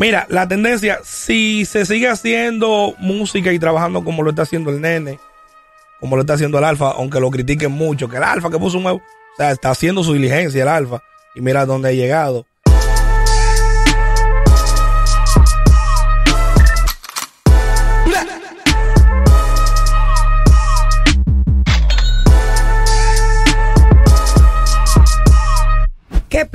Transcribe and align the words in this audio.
Mira, 0.00 0.24
la 0.30 0.48
tendencia, 0.48 1.00
si 1.04 1.66
se 1.66 1.84
sigue 1.84 2.08
haciendo 2.08 2.94
música 3.00 3.52
y 3.52 3.58
trabajando 3.58 4.02
como 4.02 4.22
lo 4.22 4.30
está 4.30 4.42
haciendo 4.42 4.70
el 4.70 4.80
nene, 4.80 5.20
como 6.00 6.16
lo 6.16 6.22
está 6.22 6.32
haciendo 6.32 6.56
el 6.56 6.64
alfa, 6.64 6.92
aunque 6.92 7.20
lo 7.20 7.30
critiquen 7.30 7.70
mucho, 7.70 8.08
que 8.08 8.16
el 8.16 8.22
alfa 8.22 8.48
que 8.48 8.58
puso 8.58 8.78
un 8.78 8.84
nuevo, 8.84 8.98
o 8.98 9.36
sea, 9.36 9.50
está 9.50 9.68
haciendo 9.68 10.02
su 10.02 10.14
diligencia 10.14 10.62
el 10.62 10.68
alfa 10.68 11.02
y 11.34 11.42
mira 11.42 11.66
dónde 11.66 11.90
ha 11.90 11.92
llegado. 11.92 12.46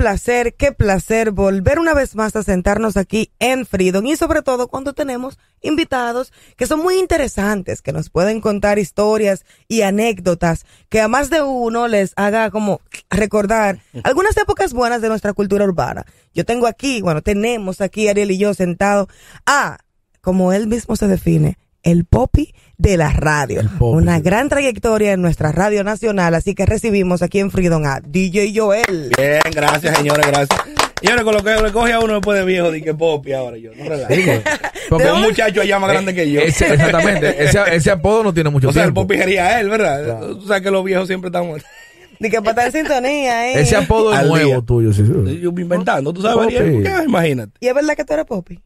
Placer, 0.06 0.54
qué 0.54 0.70
placer 0.70 1.32
volver 1.32 1.80
una 1.80 1.92
vez 1.92 2.14
más 2.14 2.36
a 2.36 2.44
sentarnos 2.44 2.96
aquí 2.96 3.32
en 3.40 3.66
Freedom 3.66 4.06
y 4.06 4.14
sobre 4.14 4.40
todo 4.40 4.68
cuando 4.68 4.92
tenemos 4.92 5.36
invitados 5.62 6.32
que 6.56 6.68
son 6.68 6.78
muy 6.78 7.00
interesantes, 7.00 7.82
que 7.82 7.92
nos 7.92 8.08
pueden 8.08 8.40
contar 8.40 8.78
historias 8.78 9.44
y 9.66 9.82
anécdotas 9.82 10.64
que 10.88 11.00
a 11.00 11.08
más 11.08 11.28
de 11.28 11.42
uno 11.42 11.88
les 11.88 12.12
haga 12.14 12.52
como 12.52 12.80
recordar 13.10 13.80
algunas 14.04 14.36
épocas 14.36 14.72
buenas 14.72 15.02
de 15.02 15.08
nuestra 15.08 15.32
cultura 15.32 15.64
urbana. 15.64 16.06
Yo 16.32 16.44
tengo 16.44 16.68
aquí, 16.68 17.02
bueno, 17.02 17.20
tenemos 17.20 17.80
aquí 17.80 18.06
Ariel 18.06 18.30
y 18.30 18.38
yo 18.38 18.54
sentados 18.54 19.08
a, 19.44 19.78
como 20.20 20.52
él 20.52 20.68
mismo 20.68 20.94
se 20.94 21.08
define, 21.08 21.58
el 21.82 22.04
popi 22.04 22.54
de 22.78 22.96
la 22.96 23.10
radio. 23.10 23.62
Una 23.80 24.20
gran 24.20 24.48
trayectoria 24.48 25.12
en 25.12 25.22
nuestra 25.22 25.52
radio 25.52 25.82
nacional, 25.84 26.34
así 26.34 26.54
que 26.54 26.66
recibimos 26.66 27.22
aquí 27.22 27.38
en 27.40 27.50
Freedom 27.50 27.84
a 27.84 28.00
DJ 28.00 28.52
Joel. 28.54 29.10
Bien, 29.16 29.40
gracias, 29.52 29.96
señores, 29.96 30.26
gracias. 30.26 30.60
Señores, 31.00 31.24
con 31.24 31.34
lo 31.34 31.42
que 31.44 31.54
le 31.62 31.72
coge 31.72 31.92
a 31.92 32.00
uno 32.00 32.14
después 32.14 32.38
de 32.38 32.44
viejo, 32.46 32.70
di 32.70 32.80
que 32.82 32.94
popi 32.94 33.32
ahora 33.32 33.56
yo, 33.58 33.70
no 33.76 33.84
relajo. 33.84 34.14
Porque 34.88 35.10
un 35.12 35.22
muchacho 35.22 35.60
allá 35.60 35.78
más 35.78 35.90
grande 35.90 36.14
que 36.14 36.30
yo. 36.30 36.40
Ese- 36.40 36.72
exactamente, 36.72 37.44
ese, 37.44 37.58
ese 37.72 37.90
apodo 37.90 38.22
no 38.24 38.32
tiene 38.34 38.50
mucho 38.50 38.68
o 38.68 38.72
sea, 38.72 38.82
el 38.84 38.88
tiempo. 38.88 39.02
popi 39.02 39.18
sería 39.18 39.60
él, 39.60 39.68
¿verdad? 39.68 40.20
Tú 40.30 40.46
sabes 40.46 40.62
que 40.62 40.70
los 40.70 40.84
viejos 40.84 41.06
siempre 41.06 41.28
están 41.28 41.46
muertos. 41.46 41.68
De 42.18 42.30
que 42.30 42.38
para 42.40 42.50
estar 42.50 42.66
en 42.66 42.72
sintonía, 42.72 43.50
¿eh? 43.52 43.60
Ese 43.60 43.76
apodo 43.76 44.14
es 44.14 44.26
nuevo 44.26 44.46
día. 44.46 44.60
tuyo, 44.62 44.90
sí, 44.92 45.04
sí. 45.04 45.40
Yo 45.40 45.52
me 45.52 45.60
inventando, 45.62 46.12
tú 46.14 46.22
sabes? 46.22 46.48
¿Qué? 46.48 46.82
imagínate. 47.06 47.52
¿Y 47.60 47.66
es 47.68 47.74
verdad 47.74 47.94
que 47.94 48.04
tú 48.04 48.12
eres 48.14 48.24
popi? 48.24 48.58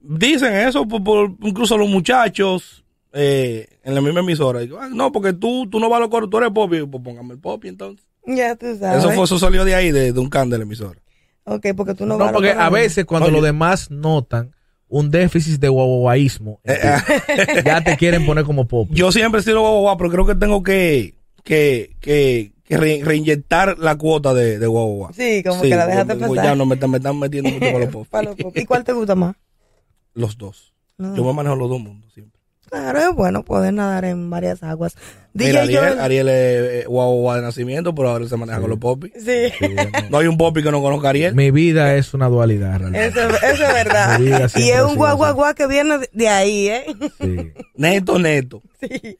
Dicen 0.00 0.54
eso, 0.54 0.86
por, 0.88 1.04
por- 1.04 1.30
incluso 1.42 1.76
los 1.76 1.88
muchachos 1.88 2.81
eh, 3.12 3.66
en 3.84 3.94
la 3.94 4.00
misma 4.00 4.20
emisora. 4.20 4.60
Digo, 4.60 4.78
"Ah, 4.80 4.88
no, 4.90 5.12
porque 5.12 5.32
tú, 5.32 5.68
tú 5.70 5.78
no 5.80 5.88
vas 5.88 5.98
a 5.98 6.00
los 6.00 6.08
coros, 6.08 6.30
tú 6.30 6.38
eres 6.38 6.50
popi. 6.50 6.82
Pues 6.84 7.02
póngame 7.02 7.34
el 7.34 7.40
popi 7.40 7.68
entonces. 7.68 8.04
Ya 8.26 8.54
tú 8.56 8.66
sabes. 8.78 8.98
Eso 9.04 9.10
fue, 9.12 9.24
eso 9.24 9.38
salió 9.38 9.64
de 9.64 9.74
ahí, 9.74 9.90
de, 9.90 10.12
de 10.12 10.20
un 10.20 10.28
can 10.30 10.48
de 10.50 10.58
la 10.58 10.64
emisora. 10.64 10.98
Ok, 11.44 11.66
porque 11.76 11.94
tú 11.94 12.06
no, 12.06 12.16
No, 12.16 12.24
vas 12.24 12.32
porque 12.32 12.54
los 12.54 12.62
a 12.62 12.70
veces 12.70 13.04
cuando 13.04 13.26
Oye. 13.26 13.34
los 13.36 13.42
demás 13.44 13.90
notan 13.90 14.54
un 14.88 15.10
déficit 15.10 15.60
de 15.60 15.68
guaguaísmo, 15.68 16.60
ya 17.64 17.82
te 17.82 17.96
quieren 17.96 18.24
poner 18.26 18.44
como 18.44 18.66
pop. 18.68 18.88
Yo 18.90 19.10
siempre 19.10 19.40
he 19.40 19.44
sido 19.44 19.60
guagua, 19.60 19.96
pero 19.96 20.10
creo 20.10 20.26
que 20.26 20.34
tengo 20.34 20.62
que, 20.62 21.14
que, 21.42 21.96
que, 22.00 22.52
que 22.62 22.76
re- 22.76 23.00
reinyectar 23.02 23.78
la 23.78 23.96
cuota 23.96 24.34
de, 24.34 24.58
de. 24.58 24.66
Sí, 25.14 25.42
como 25.42 25.62
que 25.62 25.68
la 25.70 25.86
dejaste 25.86 26.14
porque 26.14 26.36
pasar. 26.36 26.44
Ya 26.44 26.54
no 26.54 26.66
me, 26.66 26.74
están- 26.74 26.90
me 26.90 26.98
están 26.98 27.18
metiendo 27.18 27.50
mucho 27.50 27.66
con 27.72 27.80
los 27.80 27.90
pop. 27.90 28.06
Pa' 28.08 28.22
los 28.22 28.36
pop. 28.36 28.56
¿Y 28.56 28.64
cuál 28.64 28.84
te 28.84 28.92
gusta 28.92 29.14
más? 29.14 29.34
Los 30.14 30.36
dos. 30.38 30.72
No. 30.98 31.16
Yo 31.16 31.24
me 31.24 31.32
manejo 31.32 31.56
los 31.56 31.68
dos 31.70 31.80
mundos 31.80 32.12
siempre. 32.12 32.40
Claro, 32.72 32.98
es 33.00 33.14
bueno 33.14 33.42
poder 33.44 33.74
nadar 33.74 34.06
en 34.06 34.30
varias 34.30 34.62
aguas. 34.62 34.96
Mira, 35.34 35.62
DJ 35.66 35.78
Ariel, 35.78 35.80
Joel. 35.80 36.00
Ariel 36.00 36.28
es 36.30 36.34
eh, 36.34 36.84
guagua 36.88 37.36
de 37.36 37.42
nacimiento, 37.42 37.94
pero 37.94 38.08
ahora 38.08 38.26
se 38.26 38.36
maneja 38.38 38.60
con 38.60 38.70
los 38.70 38.78
popis. 38.78 39.12
Sí, 39.22 39.52
No 40.10 40.16
hay 40.18 40.26
un 40.26 40.38
popi 40.38 40.62
que 40.62 40.70
no 40.70 40.80
conozca 40.80 41.08
a 41.08 41.10
Ariel. 41.10 41.34
Mi 41.34 41.50
vida 41.50 41.94
es 41.96 42.14
una 42.14 42.28
dualidad, 42.28 42.78
realmente. 42.78 43.06
eso, 43.08 43.20
eso 43.28 43.64
es 43.66 43.74
verdad. 43.74 44.18
Mi 44.18 44.24
vida 44.26 44.38
Y 44.40 44.70
es 44.70 44.76
ha 44.76 44.84
un 44.84 44.90
sido 44.90 44.96
guaguaguá 44.96 45.52
que 45.54 45.66
viene 45.66 45.98
de- 45.98 46.10
de 46.12 46.28
ahí, 46.28 46.68
¿eh? 46.68 46.84
Sí. 47.20 47.52
Neto, 47.76 48.18
neto. 48.18 48.62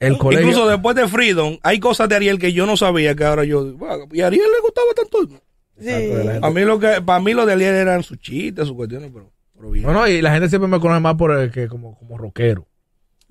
El 0.00 0.16
colegio. 0.16 0.48
Incluso 0.48 0.68
después 0.68 0.96
de 0.96 1.06
Freedom, 1.08 1.58
hay 1.62 1.78
cosas 1.78 2.08
de 2.08 2.16
Ariel 2.16 2.38
que 2.38 2.52
yo 2.54 2.64
no 2.66 2.76
sabía 2.78 3.14
que 3.14 3.24
ahora 3.24 3.44
yo. 3.44 3.64
"Wow, 3.76 4.08
Y 4.12 4.22
a 4.22 4.28
Ariel 4.28 4.46
le 4.50 4.60
gustaba 4.62 4.86
tanto. 4.96 5.36
Sí. 5.78 6.38
Para 6.40 6.52
mí 6.54 6.62
lo 6.62 6.78
que, 6.78 7.02
para 7.04 7.20
mí 7.20 7.32
lo 7.34 7.44
de 7.44 7.52
Ariel 7.52 7.74
eran 7.74 8.02
sus 8.02 8.18
chistes, 8.18 8.66
sus 8.66 8.76
cuestiones, 8.76 9.10
pero, 9.12 9.30
pero 9.56 9.70
bien. 9.70 9.84
No, 9.86 9.92
no, 9.92 10.08
y 10.08 10.22
la 10.22 10.32
gente 10.32 10.48
siempre 10.48 10.68
me 10.68 10.80
conoce 10.80 11.00
más 11.00 11.16
por 11.16 11.32
el 11.38 11.50
que 11.50 11.68
como, 11.68 11.98
como 11.98 12.16
rockero. 12.18 12.66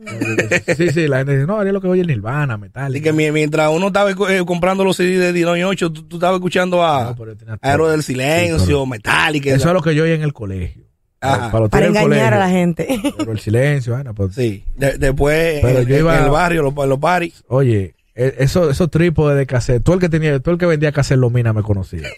Sí, 0.78 0.90
sí, 0.90 1.08
la 1.08 1.18
gente 1.20 1.34
dice, 1.34 1.48
no, 1.48 1.60
Ariel 1.60 1.74
lo 1.74 1.82
que 1.82 1.88
oye 1.88 2.02
es 2.02 2.08
Nirvana, 2.08 2.58
metal. 2.58 2.92
Así 2.92 3.02
que 3.02 3.14
mi- 3.14 3.32
mientras 3.32 3.70
uno 3.72 3.88
estaba 3.88 4.12
eh, 4.12 4.44
comprando 4.46 4.84
los 4.84 4.98
CD 4.98 5.18
de 5.18 5.34
Dino 5.34 5.52
8, 5.52 5.92
tú, 5.92 6.04
tú 6.04 6.16
estabas 6.18 6.36
escuchando 6.36 6.84
a 6.84 7.16
No, 7.18 7.58
Aero 7.62 7.88
del 7.90 8.04
Silencio, 8.04 8.84
Sí, 8.84 8.90
Metallica. 8.90 9.50
Eso 9.54 9.68
es 9.68 9.74
lo 9.74 9.82
que 9.82 9.94
yo 9.96 10.04
oía 10.04 10.16
en 10.16 10.24
el 10.24 10.34
colegio. 10.34 10.84
Ajá. 11.24 11.52
Para 11.70 11.86
engañar 11.86 12.34
a 12.34 12.40
la 12.40 12.50
gente. 12.50 12.88
Pero 13.18 13.32
el 13.32 13.40
silencio, 13.40 13.94
bueno, 13.94 14.14
pues, 14.16 14.34
Sí. 14.34 14.64
De- 14.76 14.98
después 14.98 15.60
Pero 15.62 15.80
en, 15.80 15.86
yo 15.88 15.96
en 15.96 16.02
iba- 16.02 16.24
el 16.24 16.30
barrio, 16.32 16.64
los, 16.64 16.74
los 16.88 16.98
paris. 17.00 17.44
Oye, 17.48 17.94
e- 18.16 18.36
eso, 18.40 18.72
esos 18.72 18.90
trípodes 18.90 19.38
de 19.38 19.46
cassette, 19.46 19.84
todo 19.84 19.94
el 19.96 20.02
que 20.02 20.10
tenía, 20.10 20.40
todo 20.40 20.54
el 20.54 20.60
que 20.60 20.66
vendía 20.66 20.92
cassette 20.92 21.20
Lomina 21.20 21.54
me 21.54 21.62
conocía. 21.62 22.02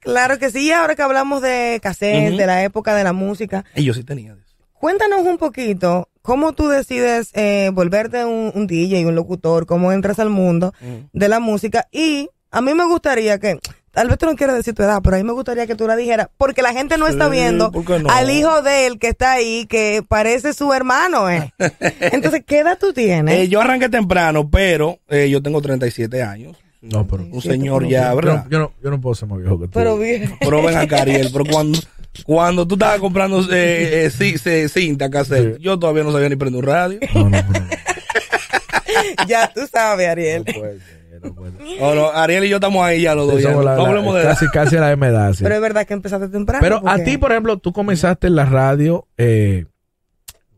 Claro 0.00 0.38
que 0.38 0.50
sí, 0.50 0.72
ahora 0.72 0.96
que 0.96 1.02
hablamos 1.02 1.42
de 1.42 1.78
cassette, 1.82 2.34
de 2.36 2.46
la 2.46 2.64
época 2.64 2.94
de 2.94 3.04
la 3.04 3.12
música, 3.12 3.64
Y 3.76 3.84
yo 3.84 3.92
sí 3.94 4.02
tenía 4.02 4.32
eso. 4.32 4.49
Cuéntanos 4.80 5.20
un 5.26 5.36
poquito 5.36 6.08
cómo 6.22 6.54
tú 6.54 6.68
decides 6.68 7.30
eh, 7.34 7.70
volverte 7.72 8.24
un, 8.24 8.50
un 8.54 8.66
DJ, 8.66 9.04
un 9.06 9.14
locutor, 9.14 9.66
cómo 9.66 9.92
entras 9.92 10.18
al 10.18 10.30
mundo 10.30 10.72
de 11.12 11.28
la 11.28 11.38
música 11.38 11.86
y 11.92 12.30
a 12.50 12.60
mí 12.62 12.74
me 12.74 12.84
gustaría 12.84 13.38
que, 13.38 13.58
tal 13.92 14.08
vez 14.08 14.18
tú 14.18 14.26
no 14.26 14.34
quieres 14.36 14.56
decir 14.56 14.74
tu 14.74 14.82
edad, 14.82 15.00
pero 15.04 15.16
a 15.16 15.18
mí 15.18 15.24
me 15.24 15.32
gustaría 15.32 15.66
que 15.66 15.76
tú 15.76 15.86
la 15.86 15.96
dijeras, 15.96 16.28
porque 16.38 16.62
la 16.62 16.72
gente 16.72 16.96
no 16.96 17.06
está 17.06 17.28
viendo 17.28 17.70
al 18.08 18.30
hijo 18.30 18.62
de 18.62 18.86
él 18.86 18.98
que 18.98 19.08
está 19.08 19.32
ahí, 19.32 19.66
que 19.66 20.02
parece 20.08 20.54
su 20.54 20.72
hermano. 20.72 21.30
¿eh? 21.30 21.52
Entonces, 22.00 22.42
¿qué 22.46 22.60
edad 22.60 22.78
tú 22.80 22.92
tienes? 22.92 23.38
Eh, 23.38 23.48
yo 23.48 23.60
arranqué 23.60 23.88
temprano, 23.88 24.48
pero 24.50 24.98
eh, 25.08 25.28
yo 25.30 25.42
tengo 25.42 25.60
37 25.60 26.22
años. 26.22 26.56
No, 26.80 27.06
pero. 27.06 27.24
Un 27.24 27.42
señor 27.42 27.86
ya, 27.86 28.08
Yo 28.10 28.16
¿verdad? 28.16 28.44
no, 28.44 28.50
yo, 28.50 28.58
no, 28.58 28.72
yo 28.82 28.90
no 28.90 29.00
puedo 29.00 29.14
ser 29.14 29.28
más 29.28 29.38
viejo 29.38 29.60
que 29.60 29.66
tú. 29.66 29.72
pero 29.74 29.98
bien. 29.98 30.32
Pero 30.40 30.62
ven 30.62 30.78
acá, 30.78 31.02
Ariel, 31.02 31.28
pero 31.30 31.44
cuando, 31.44 31.78
cuando 32.24 32.66
tú 32.66 32.74
estabas 32.74 32.98
comprando 33.00 33.40
eh, 33.52 34.04
eh, 34.06 34.10
ci- 34.10 34.34
ci- 34.38 34.68
cinta 34.68 35.08
cassette, 35.10 35.56
Sí. 35.56 35.62
yo 35.62 35.78
todavía 35.78 36.02
no 36.04 36.12
sabía 36.12 36.28
ni 36.28 36.36
prender 36.36 36.60
un 36.62 36.66
radio. 36.66 36.98
No, 37.14 37.28
no, 37.30 37.42
no, 37.42 37.42
ya 39.28 39.52
tú 39.52 39.60
sabes, 39.72 40.08
Ariel. 40.08 40.44
No 40.46 40.52
puede 40.60 40.78
ser, 40.80 41.20
no 41.22 41.34
puede 41.34 41.52
ser. 41.52 41.82
O 41.82 41.94
no, 41.94 42.10
Ariel 42.10 42.44
y 42.44 42.48
yo 42.48 42.56
estamos 42.56 42.84
ahí 42.84 43.02
ya 43.02 43.14
los 43.14 43.26
dos. 43.26 43.36
Sí, 43.36 43.42
ya, 43.44 43.50
somos 43.50 43.64
la- 43.64 43.76
no 43.76 43.82
la- 43.84 43.88
hablemos 43.88 44.14
de 44.14 44.20
edad. 44.22 44.30
casi, 44.30 44.48
casi 44.48 44.76
a 44.76 44.80
la 44.80 44.90
misma 44.90 45.08
edad, 45.08 45.32
sí. 45.32 45.42
Pero 45.42 45.54
es 45.54 45.60
verdad 45.60 45.86
que 45.86 45.94
empezaste 45.94 46.28
temprano. 46.28 46.60
Pero 46.62 46.76
a 46.78 46.80
porque- 46.82 47.02
ti, 47.04 47.18
por 47.18 47.30
ejemplo, 47.32 47.58
tú 47.58 47.72
comenzaste 47.72 48.26
en 48.26 48.36
la 48.36 48.44
radio. 48.44 49.06
eh, 49.16 49.66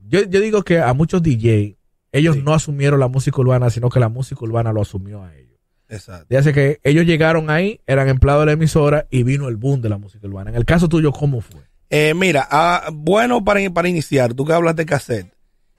yo, 0.08 0.22
yo 0.24 0.40
digo 0.40 0.62
que 0.62 0.78
a 0.78 0.92
muchos 0.92 1.22
DJ, 1.22 1.76
ellos 2.12 2.36
Sí. 2.36 2.42
no 2.44 2.52
asumieron 2.54 3.00
la 3.00 3.08
música 3.08 3.40
urbana, 3.40 3.70
sino 3.70 3.88
que 3.88 3.98
la 4.00 4.08
música 4.10 4.40
urbana 4.44 4.72
lo 4.72 4.82
asumió 4.82 5.22
a 5.22 5.34
ellos. 5.34 5.51
Exacto. 5.92 6.26
Que 6.54 6.80
ellos 6.84 7.04
llegaron 7.04 7.50
ahí, 7.50 7.80
eran 7.86 8.08
empleados 8.08 8.42
de 8.42 8.46
la 8.46 8.52
emisora 8.52 9.06
y 9.10 9.24
vino 9.24 9.48
el 9.48 9.56
boom 9.56 9.82
de 9.82 9.90
la 9.90 9.98
música 9.98 10.26
urbana. 10.26 10.50
En 10.50 10.56
el 10.56 10.64
caso 10.64 10.88
tuyo, 10.88 11.12
¿cómo 11.12 11.42
fue? 11.42 11.60
Eh, 11.90 12.14
mira, 12.14 12.48
ah, 12.50 12.88
bueno, 12.90 13.44
para, 13.44 13.60
para 13.70 13.88
iniciar, 13.90 14.32
tú 14.32 14.46
que 14.46 14.54
hablas 14.54 14.74
de 14.74 14.86
cassette, 14.86 15.34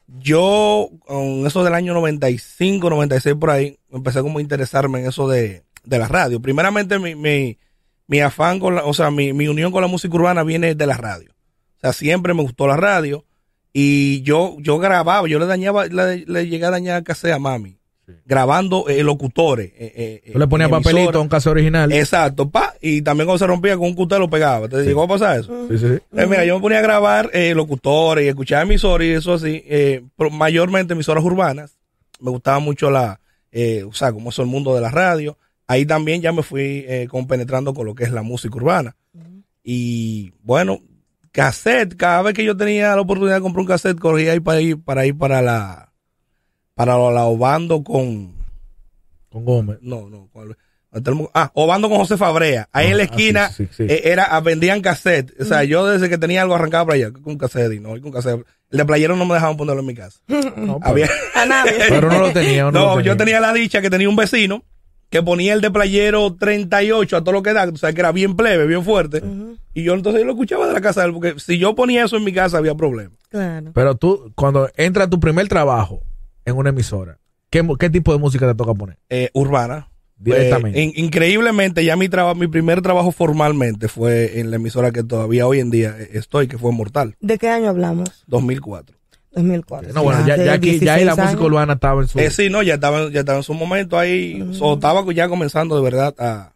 yo 0.05 0.89
con 0.99 1.47
eso 1.47 1.63
del 1.63 1.73
año 1.73 1.95
95, 1.95 2.89
96 2.91 3.35
por 3.39 3.49
ahí, 3.49 3.79
empecé 3.91 4.21
como 4.21 4.37
a 4.37 4.41
interesarme 4.41 4.99
en 4.99 5.07
eso 5.07 5.27
de, 5.27 5.63
de 5.83 5.97
la 5.97 6.07
radio. 6.07 6.39
Primeramente, 6.39 6.99
mi, 6.99 7.15
mi, 7.15 7.57
mi 8.05 8.19
afán 8.19 8.59
con 8.59 8.75
la, 8.75 8.83
o 8.85 8.93
sea, 8.93 9.09
mi, 9.09 9.33
mi 9.33 9.47
unión 9.47 9.71
con 9.71 9.81
la 9.81 9.87
música 9.87 10.13
urbana 10.15 10.43
viene 10.43 10.75
de 10.75 10.85
la 10.85 10.97
radio. 10.97 11.31
O 11.31 11.79
sea, 11.81 11.93
siempre 11.93 12.35
me 12.35 12.43
gustó 12.43 12.67
la 12.67 12.77
radio 12.77 13.25
y 13.71 14.21
yo, 14.21 14.57
yo 14.59 14.77
grababa, 14.77 15.27
yo 15.27 15.39
le 15.39 15.47
dañaba, 15.47 15.87
le, 15.87 16.25
le 16.27 16.47
llegué 16.47 16.65
a 16.65 16.71
dañar 16.71 17.03
cassette 17.03 17.33
a 17.33 17.39
mami, 17.39 17.79
grabando 18.25 18.87
eh, 18.89 19.03
locutores. 19.03 19.71
eh, 19.77 20.21
eh, 20.25 20.31
Tú 20.33 20.39
le 20.39 20.47
ponías 20.47 20.69
papelito 20.69 20.97
emisora. 20.99 21.17
a 21.17 21.21
un 21.21 21.29
caso 21.29 21.51
original. 21.51 21.91
Exacto, 21.91 22.49
pa, 22.49 22.73
y 22.81 23.01
también 23.01 23.27
cuando 23.27 23.39
se 23.39 23.47
rompía 23.47 23.77
con 23.77 23.87
un 23.87 23.93
cutero 23.95 24.19
lo 24.21 24.29
pegaba. 24.29 24.67
¿Te 24.67 24.83
llegó 24.83 25.03
a 25.03 25.07
pasar 25.07 25.39
eso? 25.39 25.67
Sí, 25.69 25.77
sí, 25.77 25.87
sí. 25.87 25.93
Eh, 26.17 26.25
mira, 26.27 26.43
yo 26.45 26.55
me 26.55 26.61
ponía 26.61 26.79
a 26.79 26.81
grabar 26.81 27.29
eh, 27.33 27.53
locutores 27.55 28.25
y 28.25 28.27
escuchar 28.27 28.63
emisoras 28.63 29.07
y 29.07 29.11
eso 29.11 29.33
así, 29.33 29.63
eh, 29.67 30.03
pero 30.17 30.29
mayormente 30.29 30.93
emisoras 30.93 31.23
urbanas. 31.23 31.77
Me 32.19 32.29
gustaba 32.31 32.59
mucho 32.59 32.91
la, 32.91 33.19
eh, 33.51 33.83
o 33.83 33.93
sea, 33.93 34.11
como 34.11 34.29
es 34.31 34.39
el 34.39 34.45
mundo 34.47 34.75
de 34.75 34.81
la 34.81 34.89
radio. 34.89 35.37
Ahí 35.67 35.85
también 35.85 36.21
ya 36.21 36.31
me 36.33 36.43
fui 36.43 36.83
eh, 36.87 37.07
compenetrando 37.09 37.73
con 37.73 37.85
lo 37.85 37.95
que 37.95 38.03
es 38.03 38.11
la 38.11 38.21
música 38.21 38.55
urbana. 38.57 38.95
Y 39.63 40.33
bueno, 40.43 40.79
cassette, 41.31 41.95
cada 41.95 42.21
vez 42.21 42.33
que 42.33 42.43
yo 42.43 42.57
tenía 42.57 42.93
la 42.95 43.01
oportunidad 43.01 43.35
de 43.35 43.41
comprar 43.41 43.61
un 43.61 43.67
cassette, 43.67 43.97
corría 43.97 44.33
ahí 44.33 44.39
para 44.41 44.59
ir 44.59 44.81
para, 44.81 45.05
ir 45.05 45.17
para 45.17 45.41
la, 45.41 45.92
para 46.75 46.97
la 47.11 47.23
Obando 47.25 47.83
con, 47.83 48.33
Con 49.29 49.45
Gómez. 49.45 49.77
no, 49.81 50.09
no, 50.09 50.27
con- 50.31 50.55
ah, 51.33 51.51
Obando 51.55 51.89
con 51.89 51.97
José 51.99 52.17
Fabrea. 52.17 52.69
Ahí 52.71 52.91
en 52.91 52.97
la 52.97 53.03
Ah, 53.03 53.05
esquina 53.05 53.49
sí, 53.49 53.65
sí, 53.71 53.87
sí. 53.87 53.93
eh, 53.93 54.01
era, 54.05 54.23
ah, 54.25 54.39
vendían 54.41 54.81
cassette. 54.81 55.33
O 55.39 55.45
sea, 55.45 55.63
yo 55.63 55.85
desde 55.87 56.09
que 56.09 56.17
tenía 56.17 56.41
algo 56.41 56.55
arrancado 56.55 56.85
para 56.85 56.95
allá, 56.95 57.11
con 57.11 57.37
cassette 57.37 57.73
y 57.73 57.79
no, 57.79 57.95
y 57.97 58.01
con 58.01 58.11
cassette. 58.11 58.45
El 58.71 58.77
de 58.79 58.85
playero 58.85 59.15
no 59.15 59.25
me 59.25 59.35
dejaban 59.35 59.55
ponerlo 59.57 59.81
en 59.81 59.87
mi 59.87 59.95
casa. 59.95 60.19
No, 60.27 60.79
pero, 60.79 60.81
Había- 60.81 61.09
A 61.35 61.45
nadie. 61.45 61.73
pero 61.89 62.09
no 62.11 62.19
lo 62.19 62.31
tenía. 62.31 62.63
No, 62.65 62.71
no, 62.71 62.95
lo 62.95 63.01
yo 63.01 63.17
tenía 63.17 63.39
la 63.39 63.53
dicha 63.53 63.81
que 63.81 63.89
tenía 63.89 64.09
un 64.09 64.15
vecino 64.15 64.63
que 65.09 65.21
ponía 65.21 65.53
el 65.53 65.61
de 65.61 65.69
playero 65.69 66.33
38 66.35 67.17
a 67.17 67.21
todo 67.23 67.33
lo 67.33 67.43
que 67.43 67.53
da, 67.53 67.69
o 67.71 67.75
sea, 67.77 67.93
que 67.93 67.99
era 68.01 68.11
bien 68.11 68.35
plebe, 68.35 68.65
bien 68.65 68.83
fuerte. 68.83 69.21
Y 69.75 69.83
yo 69.83 69.93
entonces 69.93 70.21
yo 70.21 70.25
lo 70.25 70.31
escuchaba 70.31 70.65
de 70.67 70.73
la 70.73 70.81
casa 70.81 71.01
de 71.01 71.07
él, 71.07 71.13
porque 71.13 71.35
si 71.39 71.59
yo 71.59 71.75
ponía 71.75 72.05
eso 72.05 72.17
en 72.17 72.23
mi 72.23 72.33
casa 72.33 72.57
había 72.57 72.73
problemas. 72.73 73.19
Claro. 73.29 73.71
Pero 73.75 73.93
tú, 73.95 74.31
cuando 74.33 74.69
entra 74.75 75.07
tu 75.07 75.19
primer 75.19 75.47
trabajo 75.47 76.01
en 76.45 76.57
una 76.57 76.69
emisora, 76.69 77.19
¿qué, 77.49 77.63
tipo 77.89 78.13
de 78.13 78.19
música 78.19 78.47
te 78.47 78.55
toca 78.55 78.73
poner? 78.73 78.97
Eh, 79.09 79.29
urbana. 79.33 79.89
Directamente. 80.15 80.79
Eh, 80.79 80.83
in- 80.83 80.93
increíblemente, 80.95 81.83
ya 81.83 81.95
mi 81.97 82.07
trabajo, 82.07 82.35
mi 82.35 82.47
primer 82.47 82.81
trabajo 82.81 83.11
formalmente 83.11 83.87
fue 83.89 84.39
en 84.39 84.51
la 84.51 84.55
emisora 84.55 84.91
que 84.91 85.03
todavía 85.03 85.47
hoy 85.47 85.59
en 85.59 85.69
día 85.69 85.95
eh, 85.99 86.11
estoy, 86.13 86.47
que 86.47 86.57
fue 86.57 86.71
Mortal, 86.71 87.15
¿De 87.19 87.37
qué 87.37 87.49
año 87.49 87.69
hablamos? 87.69 88.23
2004. 88.27 88.95
2004. 89.31 89.93
No, 89.93 90.03
bueno, 90.03 90.25
ya, 90.25 90.35
aquí, 90.53 90.79
ya 90.79 90.93
ahí 90.93 91.03
la 91.03 91.13
16 91.13 91.17
música 91.17 91.43
urbana 91.43 91.73
estaba 91.73 92.01
en 92.01 92.07
su... 92.07 92.19
Eh, 92.19 92.29
sí, 92.29 92.49
no, 92.49 92.61
ya 92.61 92.75
estaba, 92.75 93.09
ya 93.09 93.21
estaba 93.21 93.39
en 93.39 93.43
su 93.43 93.53
momento 93.53 93.97
ahí, 93.97 94.47
o 94.61 94.75
estaba 94.75 95.03
ya 95.11 95.27
comenzando 95.27 95.75
de 95.75 95.81
verdad 95.81 96.13
a... 96.19 96.53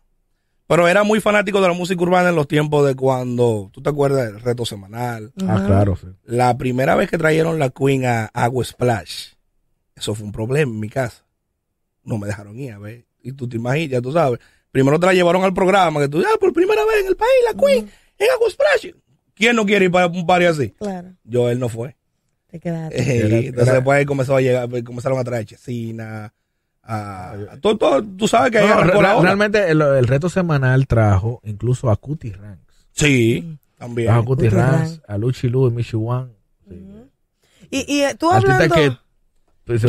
Pero 0.68 0.88
era 0.88 1.04
muy 1.04 1.22
fanático 1.22 1.62
de 1.62 1.70
la 1.70 1.74
música 1.74 2.02
urbana 2.04 2.30
en 2.30 2.36
los 2.36 2.48
tiempos 2.48 2.86
de 2.86 2.94
cuando, 2.94 3.70
¿tú 3.72 3.82
te 3.82 3.90
acuerdas 3.90 4.26
del 4.32 4.42
reto 4.42 4.66
semanal? 4.66 5.32
Ah, 5.48 5.64
claro, 5.66 5.96
sí. 5.96 6.08
La 6.26 6.58
primera 6.58 6.96
vez 6.96 7.10
que 7.10 7.18
trajeron 7.18 7.58
la 7.58 7.70
Queen 7.70 8.06
a 8.06 8.26
Agua 8.34 8.66
Splash, 8.66 9.30
eso 9.98 10.16
fue 10.16 10.26
un 10.26 10.32
problema 10.32 10.72
en 10.72 10.80
mi 10.80 10.90
casa. 10.90 11.26
No 12.04 12.18
me 12.18 12.28
dejaron 12.28 12.58
ir 12.58 12.72
a 12.72 12.80
ver. 12.80 13.06
Y 13.22 13.34
tú 13.34 13.50
te 13.50 13.58
imaginas, 13.58 13.90
ya 13.92 14.02
tú 14.02 14.12
sabes. 14.14 14.40
Primero 14.72 15.00
te 15.00 15.06
la 15.08 15.14
llevaron 15.14 15.44
al 15.44 15.54
programa, 15.54 16.00
que 16.02 16.08
tú, 16.08 16.22
ah, 16.26 16.38
por 16.40 16.54
primera 16.54 16.86
vez 16.86 17.02
en 17.02 17.08
el 17.08 17.16
país, 17.16 17.32
la 17.52 17.60
Queen, 17.60 17.90
en 18.20 18.28
Agua 18.32 18.50
Splash. 18.50 18.94
¿Quién 19.34 19.56
no 19.56 19.66
quiere 19.66 19.86
ir 19.86 19.92
para 19.92 20.08
un 20.08 20.26
party 20.26 20.46
así? 20.46 20.70
Claro, 20.72 21.14
Yo, 21.24 21.50
él 21.50 21.60
no 21.60 21.68
fue. 21.70 21.96
te 22.48 22.60
quedaste. 22.60 22.98
Eh, 23.02 23.18
Era- 23.26 23.38
entonces 23.38 23.64
era- 23.68 23.74
después 23.76 23.98
ahí 23.98 24.06
comenzó 24.06 24.36
a 24.36 24.42
llegar, 24.42 24.70
comenzaron 24.84 25.20
a 25.20 25.24
traer 25.24 25.46
chesina, 25.46 26.34
a, 26.84 27.32
a 27.52 27.58
todo, 27.60 27.78
todo, 27.78 28.04
tú 28.04 28.28
sabes 28.28 28.52
que 28.52 28.60
No, 28.60 28.64
ahí 28.66 28.70
no, 28.70 28.78
arrancó 28.80 29.02
la 29.02 29.10
re- 29.10 29.16
ola. 29.16 29.24
realmente 29.24 29.70
el, 29.70 29.82
el 29.82 30.08
reto 30.08 30.30
semanal 30.30 30.88
trajo 30.88 31.42
incluso 31.44 31.90
a 31.90 31.98
Cutie 31.98 32.34
Ranks. 32.34 32.88
Sí, 32.94 33.58
también. 33.78 34.08
Trajo 34.08 34.22
a 34.22 34.26
Cutie 34.26 34.50
Cutie 34.50 34.62
Ranks, 34.62 34.90
Ranks. 34.92 35.02
a 35.10 35.18
Luchi 35.18 35.50
Lu 35.50 35.68
y 35.68 35.72
Michi 35.72 35.98
Wan. 35.98 36.32
Y, 37.70 37.94
y 37.96 38.02
eh, 38.04 38.16
tú 38.16 38.32
hablando... 38.32 38.74
que... 38.74 38.96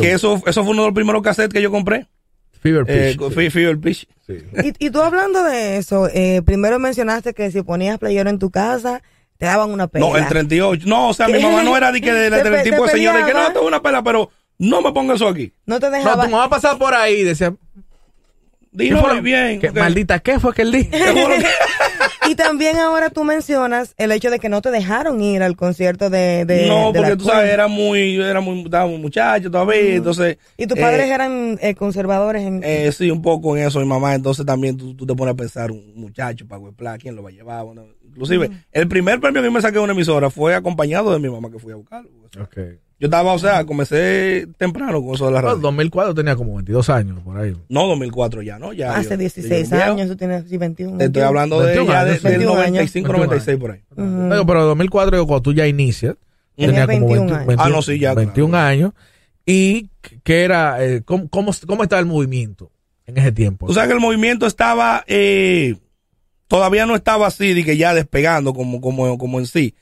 Que 0.01 0.11
eso, 0.11 0.41
eso 0.45 0.63
fue 0.63 0.71
uno 0.73 0.81
de 0.83 0.87
los 0.89 0.95
primeros 0.95 1.21
cassettes 1.21 1.53
que 1.53 1.61
yo 1.61 1.71
compré. 1.71 2.07
Fever 2.61 2.83
Eh, 2.87 3.15
Pitch. 3.17 3.33
Fe- 3.33 3.49
Fever 3.51 3.79
Pitch. 3.79 4.07
sí. 4.27 4.37
Y, 4.79 4.85
y 4.87 4.89
tú 4.89 5.01
hablando 5.01 5.43
de 5.43 5.77
eso, 5.77 6.09
eh, 6.13 6.41
primero 6.45 6.77
mencionaste 6.79 7.33
que 7.33 7.49
si 7.51 7.61
ponías 7.61 7.97
playero 7.97 8.29
en 8.29 8.37
tu 8.39 8.51
casa, 8.51 9.01
te 9.37 9.45
daban 9.45 9.71
una 9.71 9.87
pela. 9.87 10.05
No, 10.07 10.17
el 10.17 10.27
38. 10.27 10.83
No, 10.85 11.07
o 11.09 11.13
sea, 11.13 11.27
mi 11.29 11.39
mamá 11.41 11.63
no 11.63 11.77
era 11.77 11.91
de 11.93 12.01
que 12.01 12.11
de, 12.11 12.29
de- 12.29 12.41
Te 12.43 12.49
del 12.49 12.63
tipo 12.63 12.85
de 12.85 12.91
señora 12.91 13.25
que 13.25 13.33
no, 13.33 13.47
es 13.47 13.55
una 13.61 13.81
pela, 13.81 14.03
pero 14.03 14.29
no 14.57 14.81
me 14.81 14.91
ponga 14.91 15.15
eso 15.15 15.27
aquí. 15.29 15.53
No 15.65 15.79
te 15.79 15.85
No, 15.89 15.93
dejaba... 15.93 16.25
tu 16.25 16.29
mamá 16.31 16.49
pasaba 16.49 16.77
por 16.77 16.93
ahí 16.93 17.21
y 17.21 17.23
decía... 17.23 17.51
¿qué 17.51 17.57
Dilo 18.71 19.01
lo- 19.07 19.21
bien. 19.21 19.59
qué- 19.61 19.69
ok. 19.69 19.77
Maldita, 19.77 20.19
¿qué 20.19 20.39
fue 20.39 20.53
que 20.53 20.61
él 20.63 20.71
dijo? 20.73 20.89
Y 22.27 22.35
también 22.35 22.77
ahora 22.77 23.09
tú 23.09 23.23
mencionas 23.23 23.93
el 23.97 24.11
hecho 24.11 24.29
de 24.29 24.39
que 24.39 24.49
no 24.49 24.61
te 24.61 24.71
dejaron 24.71 25.21
ir 25.21 25.41
al 25.41 25.55
concierto 25.55 26.09
de... 26.09 26.45
de 26.45 26.67
no, 26.67 26.91
de 26.91 26.99
la 27.01 27.07
porque 27.07 27.17
tú 27.17 27.25
sabes, 27.25 27.51
era 27.51 27.67
muy, 27.67 28.21
era 28.21 28.41
muy, 28.41 28.61
estaba 28.61 28.87
muy 28.87 28.97
muchacho 28.97 29.49
todavía, 29.49 29.95
entonces. 29.95 30.37
Y 30.57 30.67
tus 30.67 30.77
eh, 30.77 30.81
padres 30.81 31.09
eran 31.09 31.57
eh, 31.61 31.75
conservadores 31.75 32.43
en... 32.43 32.61
Eh, 32.63 32.91
sí, 32.91 33.09
un 33.09 33.21
poco 33.21 33.55
en 33.55 33.67
eso, 33.67 33.79
mi 33.79 33.85
mamá. 33.85 34.15
Entonces 34.15 34.45
también 34.45 34.77
tú, 34.77 34.95
tú 34.95 35.05
te 35.05 35.15
pones 35.15 35.33
a 35.33 35.37
pensar, 35.37 35.71
un 35.71 35.93
muchacho 35.95 36.47
para 36.47 36.59
Huepla, 36.59 36.97
¿quién 36.97 37.15
lo 37.15 37.23
va 37.23 37.29
a 37.29 37.33
llevar? 37.33 37.63
Bueno, 37.65 37.85
inclusive, 38.05 38.49
el 38.71 38.87
primer 38.87 39.19
premio 39.19 39.41
que 39.41 39.49
me 39.49 39.61
saqué 39.61 39.77
de 39.77 39.83
una 39.83 39.93
emisora 39.93 40.29
fue 40.29 40.55
acompañado 40.55 41.11
de 41.13 41.19
mi 41.19 41.29
mamá 41.29 41.49
que 41.49 41.59
fui 41.59 41.71
a 41.71 41.75
buscarlo. 41.75 42.09
Ok. 42.41 42.57
Yo 42.99 43.05
estaba, 43.07 43.31
o 43.31 43.39
sea, 43.39 43.65
comencé 43.65 44.45
temprano 44.57 45.01
con 45.01 45.15
eso 45.15 45.27
de 45.27 45.31
la 45.31 45.41
No, 45.41 45.47
radio. 45.47 45.59
2004 45.61 46.13
tenía 46.13 46.35
como 46.35 46.55
22 46.55 46.89
años 46.89 47.19
por 47.23 47.37
ahí. 47.37 47.55
No, 47.69 47.87
2004 47.87 48.41
ya, 48.41 48.59
¿no? 48.59 48.73
Ya, 48.73 48.95
Hace 48.95 49.11
yo- 49.11 49.17
16 49.17 49.69
yo 49.69 49.81
años, 49.83 50.09
tú 50.09 50.17
tienes 50.17 50.43
sí, 50.49 50.57
21. 50.57 50.97
Te 50.97 51.05
estoy 51.05 51.21
21. 51.21 51.27
hablando 51.27 51.59
de 51.61 51.65
21 51.67 51.91
ya 51.93 52.03
de- 52.05 52.11
del 52.11 52.19
21 52.21 52.51
años. 52.55 52.67
95, 52.71 53.13
96 53.13 53.57
por 53.57 53.71
ahí. 53.71 53.79
Digo, 53.95 54.45
pero 54.45 54.65
2004 54.65 55.17
yo, 55.17 55.25
cuando 55.25 55.41
tú 55.41 55.53
ya 55.53 55.65
inicias, 55.65 56.15
Tenía 56.57 56.85
tenía 56.85 56.99
como 56.99 57.13
21 57.13 57.37
20 57.37 57.51
años. 57.53 57.63
Ah, 57.65 57.69
no, 57.69 57.81
sí, 57.81 57.99
ya, 57.99 58.13
21 58.13 58.49
claro. 58.51 58.67
años. 58.67 58.91
Y 59.45 59.89
que 60.23 60.43
era, 60.43 60.83
eh, 60.83 61.01
¿cómo, 61.05 61.29
cómo, 61.29 61.51
cómo 61.67 61.83
estaba 61.83 62.01
el 62.01 62.05
movimiento 62.05 62.69
en 63.07 63.17
ese 63.17 63.31
tiempo? 63.31 63.65
Tú 63.67 63.73
sabes 63.73 63.87
que 63.87 63.93
el 63.95 64.01
movimiento 64.01 64.45
estaba, 64.45 65.05
eh, 65.07 65.75
todavía 66.49 66.85
no 66.85 66.95
estaba 66.95 67.27
así, 67.27 67.53
de 67.53 67.63
que 67.63 67.77
ya 67.77 67.93
despegando 67.93 68.53
como, 68.53 68.81
como, 68.81 69.17
como 69.17 69.39
en 69.39 69.45
sí. 69.45 69.73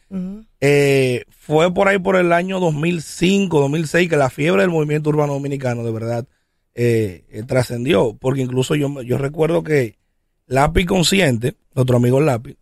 Eh, 0.62 1.24
fue 1.31 1.74
por 1.74 1.88
ahí 1.88 1.98
por 1.98 2.16
el 2.16 2.31
año 2.34 2.60
2005, 2.60 3.60
2006 3.60 4.08
que 4.10 4.18
la 4.18 4.30
fiebre 4.30 4.62
del 4.62 4.69
movimiento 4.72 5.10
urbano 5.10 5.34
dominicano 5.34 5.84
de 5.84 5.92
verdad 5.92 6.28
eh, 6.75 7.25
eh, 7.31 7.44
trascendió. 7.48 8.16
Porque 8.19 8.42
incluso 8.42 8.75
yo, 8.75 9.02
yo 9.02 9.18
recuerdo 9.18 9.64
que 9.64 9.98
Lápiz 10.46 10.86
Consciente, 10.86 11.56
nuestro 11.74 11.98
amigo 11.98 12.19
Lápiz, 12.22 12.58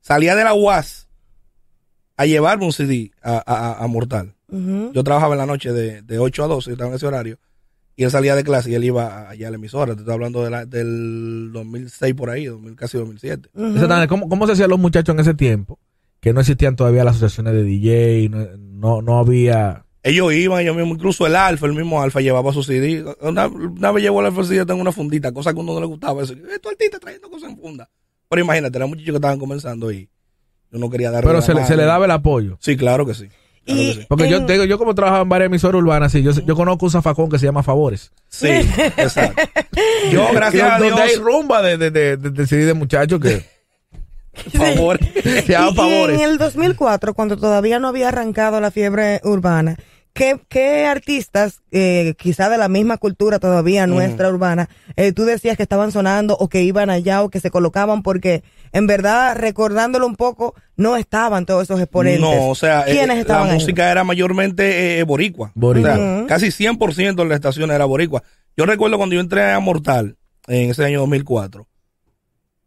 salía 0.00 0.34
de 0.34 0.44
la 0.44 0.54
UAS 0.54 1.08
a 2.16 2.26
llevarme 2.26 2.64
un 2.66 2.72
CD 2.72 3.10
a, 3.22 3.42
a- 3.46 3.82
a 3.84 3.86
Mortal. 3.86 4.34
Yo 4.92 5.04
trabajaba 5.04 5.34
en 5.34 5.38
la 5.38 5.46
noche 5.46 5.72
de, 5.72 6.02
de 6.02 6.18
8 6.18 6.44
a 6.44 6.46
12, 6.48 6.72
estaba 6.72 6.90
en 6.90 6.96
ese 6.96 7.06
horario. 7.06 7.38
Y 8.00 8.04
él 8.04 8.10
salía 8.10 8.34
de 8.34 8.44
clase 8.44 8.70
y 8.70 8.74
él 8.74 8.84
iba 8.84 9.28
allá 9.28 9.48
a 9.48 9.50
la 9.50 9.56
emisora. 9.56 9.92
Te 9.94 10.00
estoy 10.00 10.14
hablando 10.14 10.42
de 10.42 10.48
la- 10.48 10.64
del 10.64 11.50
2006 11.52 12.14
por 12.14 12.30
ahí, 12.30 12.46
2000, 12.46 12.74
casi 12.74 12.96
2007. 12.96 13.50
Ujú. 13.52 13.66
Exactamente, 13.74 14.08
¿Cómo, 14.08 14.26
¿Cómo 14.26 14.46
se 14.46 14.52
hacían 14.54 14.70
los 14.70 14.78
muchachos 14.78 15.12
en 15.14 15.20
ese 15.20 15.34
tiempo? 15.34 15.78
Que 16.18 16.32
no 16.32 16.40
existían 16.40 16.76
todavía 16.76 17.04
las 17.04 17.16
asociaciones 17.16 17.52
de 17.52 17.62
DJ, 17.62 18.28
no, 18.30 18.46
no, 18.56 19.02
no 19.02 19.18
había... 19.18 19.84
Ellos 20.02 20.32
iban, 20.32 20.62
ellos 20.62 20.74
mismos, 20.74 20.96
incluso 20.96 21.26
el 21.26 21.36
Alfa, 21.36 21.66
el 21.66 21.74
mismo 21.74 22.00
Alfa 22.00 22.22
llevaba 22.22 22.54
su 22.54 22.62
CD. 22.62 23.04
Una, 23.20 23.48
una 23.48 23.92
vez 23.92 24.02
llevó 24.02 24.20
el 24.20 24.26
Alfa 24.28 24.44
CD 24.44 24.62
en 24.62 24.80
una 24.80 24.92
fundita, 24.92 25.30
cosa 25.32 25.52
que 25.52 25.58
a 25.58 25.62
uno 25.62 25.74
no 25.74 25.80
le 25.80 25.86
gustaba. 25.86 26.22
Eso, 26.22 26.32
esto 26.32 26.70
artista 26.70 26.98
trayendo 26.98 27.28
cosas 27.28 27.50
en 27.50 27.58
funda. 27.58 27.86
Pero 28.30 28.40
imagínate, 28.40 28.78
eran 28.78 28.88
muchachos 28.88 29.10
que 29.10 29.16
estaban 29.16 29.38
comenzando 29.38 29.92
y 29.92 30.08
yo 30.72 30.78
no 30.78 30.88
quería 30.88 31.10
dar 31.10 31.22
Pero 31.22 31.42
se 31.42 31.52
le, 31.52 31.66
se 31.66 31.76
le 31.76 31.84
daba 31.84 32.06
el 32.06 32.10
apoyo. 32.12 32.56
Sí, 32.62 32.78
claro 32.78 33.04
que 33.04 33.12
sí. 33.12 33.26
Claro 33.66 33.80
Y- 33.82 33.92
sí. 33.94 34.06
Porque 34.08 34.28
yo 34.28 34.38
En- 34.38 34.46
te 34.46 34.54
digo, 34.54 34.64
yo 34.64 34.78
como 34.78 34.94
trabajaba 34.94 35.22
en 35.22 35.28
varias 35.28 35.46
emisoras 35.46 35.80
urbanas, 35.82 36.10
sí, 36.12 36.22
yo, 36.22 36.32
yo 36.32 36.56
conozco 36.56 36.86
un 36.86 36.90
zafacón 36.92 37.28
que 37.30 37.38
se 37.38 37.46
llama 37.46 37.62
Favores. 37.62 38.10
Sí, 38.28 38.48
exacto. 38.48 39.42
Yo, 40.12 40.26
gracias 40.32 40.70
a 40.72 40.78
Donde 40.78 41.00
hay 41.02 41.08
Dios, 41.10 41.20
rumba 41.22 41.62
de, 41.62 41.76
de, 41.78 41.90
de, 41.90 42.16
de, 42.16 42.30
de 42.30 42.56
de 42.66 42.74
muchachos 42.74 43.20
que 43.20 43.44
por 44.52 44.52
favor. 44.74 44.98
se 45.22 45.52
Y- 45.52 45.70
y 45.70 45.74
Favores. 45.74 46.20
en 46.20 46.28
el 46.28 46.38
2004, 46.38 47.14
cuando 47.14 47.36
todavía 47.36 47.78
no 47.78 47.88
había 47.88 48.08
arrancado 48.08 48.60
la 48.60 48.70
fiebre 48.70 49.20
urbana, 49.24 49.76
¿qué, 50.12 50.40
qué 50.48 50.86
artistas, 50.86 51.60
eh, 51.70 52.14
quizá 52.18 52.48
de 52.48 52.58
la 52.58 52.68
misma 52.68 52.98
cultura 52.98 53.38
todavía 53.38 53.86
nuestra 53.86 54.28
urbana, 54.28 54.68
eh, 54.96 55.12
tú 55.12 55.24
decías 55.24 55.56
que 55.56 55.62
estaban 55.62 55.92
sonando 55.92 56.36
o 56.38 56.48
que 56.48 56.62
iban 56.62 56.90
allá 56.90 57.22
o 57.22 57.30
que 57.30 57.40
se 57.40 57.50
colocaban? 57.50 58.02
Porque 58.02 58.42
en 58.72 58.86
verdad, 58.86 59.36
recordándolo 59.36 60.06
un 60.06 60.16
poco, 60.16 60.54
no 60.76 60.96
estaban 60.96 61.46
todos 61.46 61.64
esos 61.64 61.80
exponentes. 61.80 62.20
No, 62.20 62.48
o 62.48 62.54
sea, 62.54 62.82
eh, 62.86 62.92
¿quiénes 62.92 63.26
la 63.26 63.42
ahí? 63.44 63.52
música 63.54 63.90
era 63.90 64.04
mayormente 64.04 64.98
eh, 64.98 65.02
boricua. 65.04 65.52
Boricua. 65.54 65.92
O 65.92 65.96
sea, 65.96 66.16
Ujú. 66.18 66.26
Casi 66.26 66.46
100% 66.50 67.14
de 67.16 67.24
la 67.28 67.34
estación 67.34 67.70
era 67.70 67.84
boricua. 67.84 68.22
Yo 68.56 68.66
recuerdo 68.66 68.96
cuando 68.96 69.14
yo 69.14 69.20
entré 69.20 69.50
a 69.50 69.58
Mortal, 69.60 70.16
en 70.46 70.70
ese 70.70 70.84
año 70.84 71.00
2004, 71.00 71.66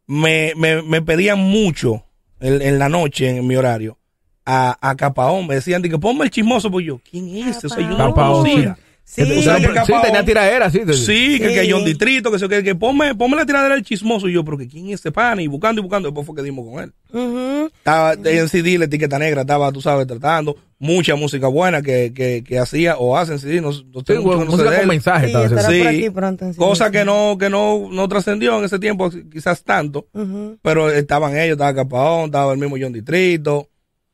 me, 0.07 0.53
me, 0.55 0.81
me 0.81 1.01
pedían 1.01 1.39
mucho 1.39 2.05
en, 2.39 2.61
en 2.61 2.79
la 2.79 2.89
noche, 2.89 3.29
en 3.37 3.47
mi 3.47 3.55
horario, 3.55 3.99
a, 4.45 4.77
a 4.89 4.95
Capaón. 4.95 5.47
Me 5.47 5.55
decían, 5.55 5.81
de 5.81 5.89
que 5.89 5.97
ponme 5.99 6.23
el 6.25 6.29
chismoso, 6.31 6.69
pues 6.71 6.85
yo, 6.85 6.99
¿quién 7.09 7.27
es 7.35 7.57
ese? 7.57 7.67
O 7.67 7.69
sea, 7.69 7.79
yo 7.79 7.89
no 7.89 7.97
lo 8.07 8.13
Capaón, 8.13 8.43
conocía. 8.43 8.77
Sí, 9.05 9.21
O 9.21 9.25
sea, 9.25 9.59
¿Sabes 9.59 9.67
que 9.67 9.85
sí, 9.85 9.93
tenía 10.01 10.23
sí. 10.23 10.79
Sí, 11.05 11.37
que, 11.37 11.49
Sí. 11.49 11.53
que 11.53 11.67
John 11.69 11.83
Distrito, 11.83 12.31
que, 12.31 12.47
que, 12.47 12.63
que 12.63 12.73
ponme, 12.73 13.13
ponme 13.13 13.35
la 13.35 13.45
tiradera 13.45 13.75
del 13.75 13.83
chismoso. 13.83 14.29
Y 14.29 14.33
yo, 14.33 14.45
pero 14.45 14.57
que 14.57 14.67
quién 14.69 14.87
es 14.87 15.01
ese 15.01 15.11
pana? 15.11 15.41
Y 15.41 15.47
buscando 15.47 15.81
y 15.81 15.83
buscando, 15.83 16.07
después 16.07 16.25
fue 16.25 16.33
que 16.37 16.41
dimos 16.41 16.65
con 16.65 16.81
él. 16.81 16.93
Ujú. 17.11 17.69
Estaba 17.77 18.13
en 18.13 18.47
CD, 18.47 18.77
la 18.77 18.85
etiqueta 18.85 19.19
negra, 19.19 19.41
estaba, 19.41 19.73
tú 19.73 19.81
sabes, 19.81 20.07
tratando. 20.07 20.55
Mucha 20.79 21.15
música 21.15 21.47
buena 21.47 21.81
que, 21.81 22.13
que, 22.15 22.43
que 22.47 22.57
hacía 22.59 22.95
o 22.97 23.17
hacen 23.17 23.39
CD. 23.39 23.59
No, 23.59 23.71
no 23.71 23.73
Sí, 23.73 24.03
tengo 24.05 24.23
mucho 24.23 24.39
que 24.39 24.45
no 24.45 24.51
sé 24.51 24.57
música 24.57 24.71
con 24.71 24.79
él. 24.81 24.87
mensaje. 24.87 25.27
Sí, 25.27 26.09
Cosa 26.55 26.89
que 26.89 27.03
no, 27.03 27.37
que 27.37 27.49
no, 27.49 27.89
no 27.91 28.07
trascendió 28.07 28.57
en 28.59 28.65
ese 28.65 28.79
tiempo, 28.79 29.11
quizás 29.31 29.63
tanto. 29.63 30.07
Ujú. 30.13 30.57
Pero 30.61 30.89
estaban 30.89 31.35
ellos, 31.37 31.53
estaba 31.55 31.75
Capaón, 31.75 32.25
estaba 32.27 32.53
el 32.53 32.57
mismo 32.59 32.77
John 32.79 32.93
Distrito. 32.93 33.69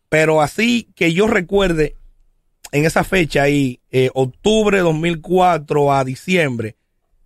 Pero 0.09 0.41
así 0.41 0.89
que 0.95 1.13
yo 1.13 1.27
recuerde, 1.27 1.95
en 2.71 2.85
esa 2.85 3.03
fecha 3.03 3.43
ahí, 3.43 3.79
eh, 3.91 4.09
octubre 4.13 4.77
de 4.77 4.83
2004 4.83 5.93
a 5.93 6.03
diciembre, 6.03 6.75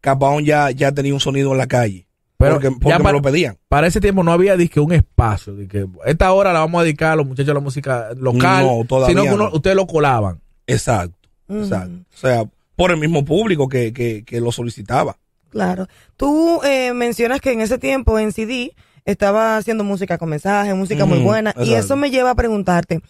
Capaón 0.02 0.44
ya, 0.44 0.70
ya 0.72 0.92
tenía 0.92 1.14
un 1.14 1.20
sonido 1.20 1.52
en 1.54 1.58
la 1.58 1.68
calle. 1.68 2.06
Pero 2.38 2.56
porque 2.56 2.68
ya 2.68 2.74
porque 2.74 2.98
me 2.98 3.04
para- 3.04 3.12
lo 3.18 3.22
pedían. 3.22 3.58
Para 3.70 3.88
ese 3.88 4.02
tiempo 4.02 4.22
no 4.22 4.34
había 4.34 4.58
disque 4.58 4.82
un 4.82 4.92
espacio. 4.92 5.56
De 5.56 5.66
que 5.68 5.86
esta 6.06 6.34
hora 6.34 6.52
la 6.52 6.60
vamos 6.60 6.82
a 6.82 6.84
dedicar 6.84 7.14
a 7.14 7.16
los 7.16 7.26
muchachos 7.26 7.48
de 7.48 7.54
la 7.54 7.60
música 7.62 8.10
local. 8.18 8.66
No, 8.66 8.84
todavía 8.86 9.08
sino 9.16 9.24
que 9.24 9.34
uno- 9.34 9.50
no. 9.50 9.56
ustedes 9.56 9.76
lo 9.78 9.88
colaban. 9.88 10.42
Exacto, 10.68 11.30
exacto. 11.48 11.96
O 12.14 12.18
sea, 12.18 12.44
por 12.76 12.92
el 12.92 12.98
mismo 12.98 13.24
público 13.24 13.70
que, 13.70 13.94
que, 13.94 14.24
que 14.26 14.42
lo 14.42 14.52
solicitaba. 14.52 15.18
Claro. 15.50 15.88
Tú 16.18 16.60
eh, 16.64 16.92
mencionas 16.94 17.40
que 17.40 17.54
en 17.54 17.62
ese 17.62 17.78
tiempo 17.78 18.20
en 18.20 18.34
CD 18.34 18.74
estaba 19.06 19.58
haciendo 19.58 19.84
música 19.84 20.18
con 20.18 20.30
mensaje, 20.30 20.74
música 20.74 21.06
muy 21.06 21.20
buena, 21.20 21.54
y 21.64 21.74
eso 21.74 21.96
me 21.96 22.12
lleva 22.12 22.32
a 22.32 22.36
preguntarte, 22.36 23.02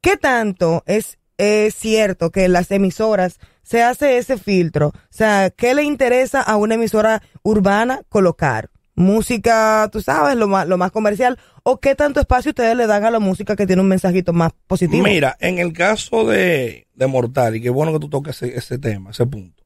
¿qué 0.00 0.16
tanto 0.16 0.82
es, 0.86 1.18
es 1.38 1.74
cierto 1.74 2.30
que 2.30 2.48
las 2.48 2.70
emisoras 2.70 3.38
se 3.62 3.82
hace 3.82 4.18
ese 4.18 4.38
filtro? 4.38 4.88
O 4.88 4.92
sea, 5.10 5.50
¿qué 5.50 5.74
le 5.74 5.82
interesa 5.84 6.42
a 6.42 6.56
una 6.56 6.74
emisora 6.74 7.22
urbana 7.42 8.02
colocar? 8.08 8.70
música, 9.00 9.88
tú 9.90 10.00
sabes, 10.00 10.36
lo 10.36 10.46
más, 10.46 10.68
lo 10.68 10.78
más 10.78 10.92
comercial, 10.92 11.38
o 11.62 11.80
qué 11.80 11.94
tanto 11.94 12.20
espacio 12.20 12.50
ustedes 12.50 12.76
le 12.76 12.86
dan 12.86 13.04
a 13.04 13.10
la 13.10 13.18
música 13.18 13.56
que 13.56 13.66
tiene 13.66 13.82
un 13.82 13.88
mensajito 13.88 14.32
más 14.32 14.52
positivo. 14.66 15.02
Mira, 15.02 15.36
en 15.40 15.58
el 15.58 15.72
caso 15.72 16.26
de, 16.26 16.86
de 16.94 17.06
Mortal, 17.06 17.56
y 17.56 17.60
qué 17.60 17.70
bueno 17.70 17.92
que 17.92 17.98
tú 17.98 18.08
toques 18.08 18.42
ese, 18.42 18.56
ese 18.56 18.78
tema, 18.78 19.10
ese 19.10 19.26
punto, 19.26 19.64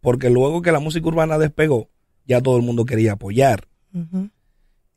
porque 0.00 0.30
luego 0.30 0.62
que 0.62 0.72
la 0.72 0.78
música 0.78 1.08
urbana 1.08 1.38
despegó, 1.38 1.88
ya 2.26 2.40
todo 2.40 2.56
el 2.56 2.62
mundo 2.62 2.84
quería 2.84 3.12
apoyar. 3.12 3.66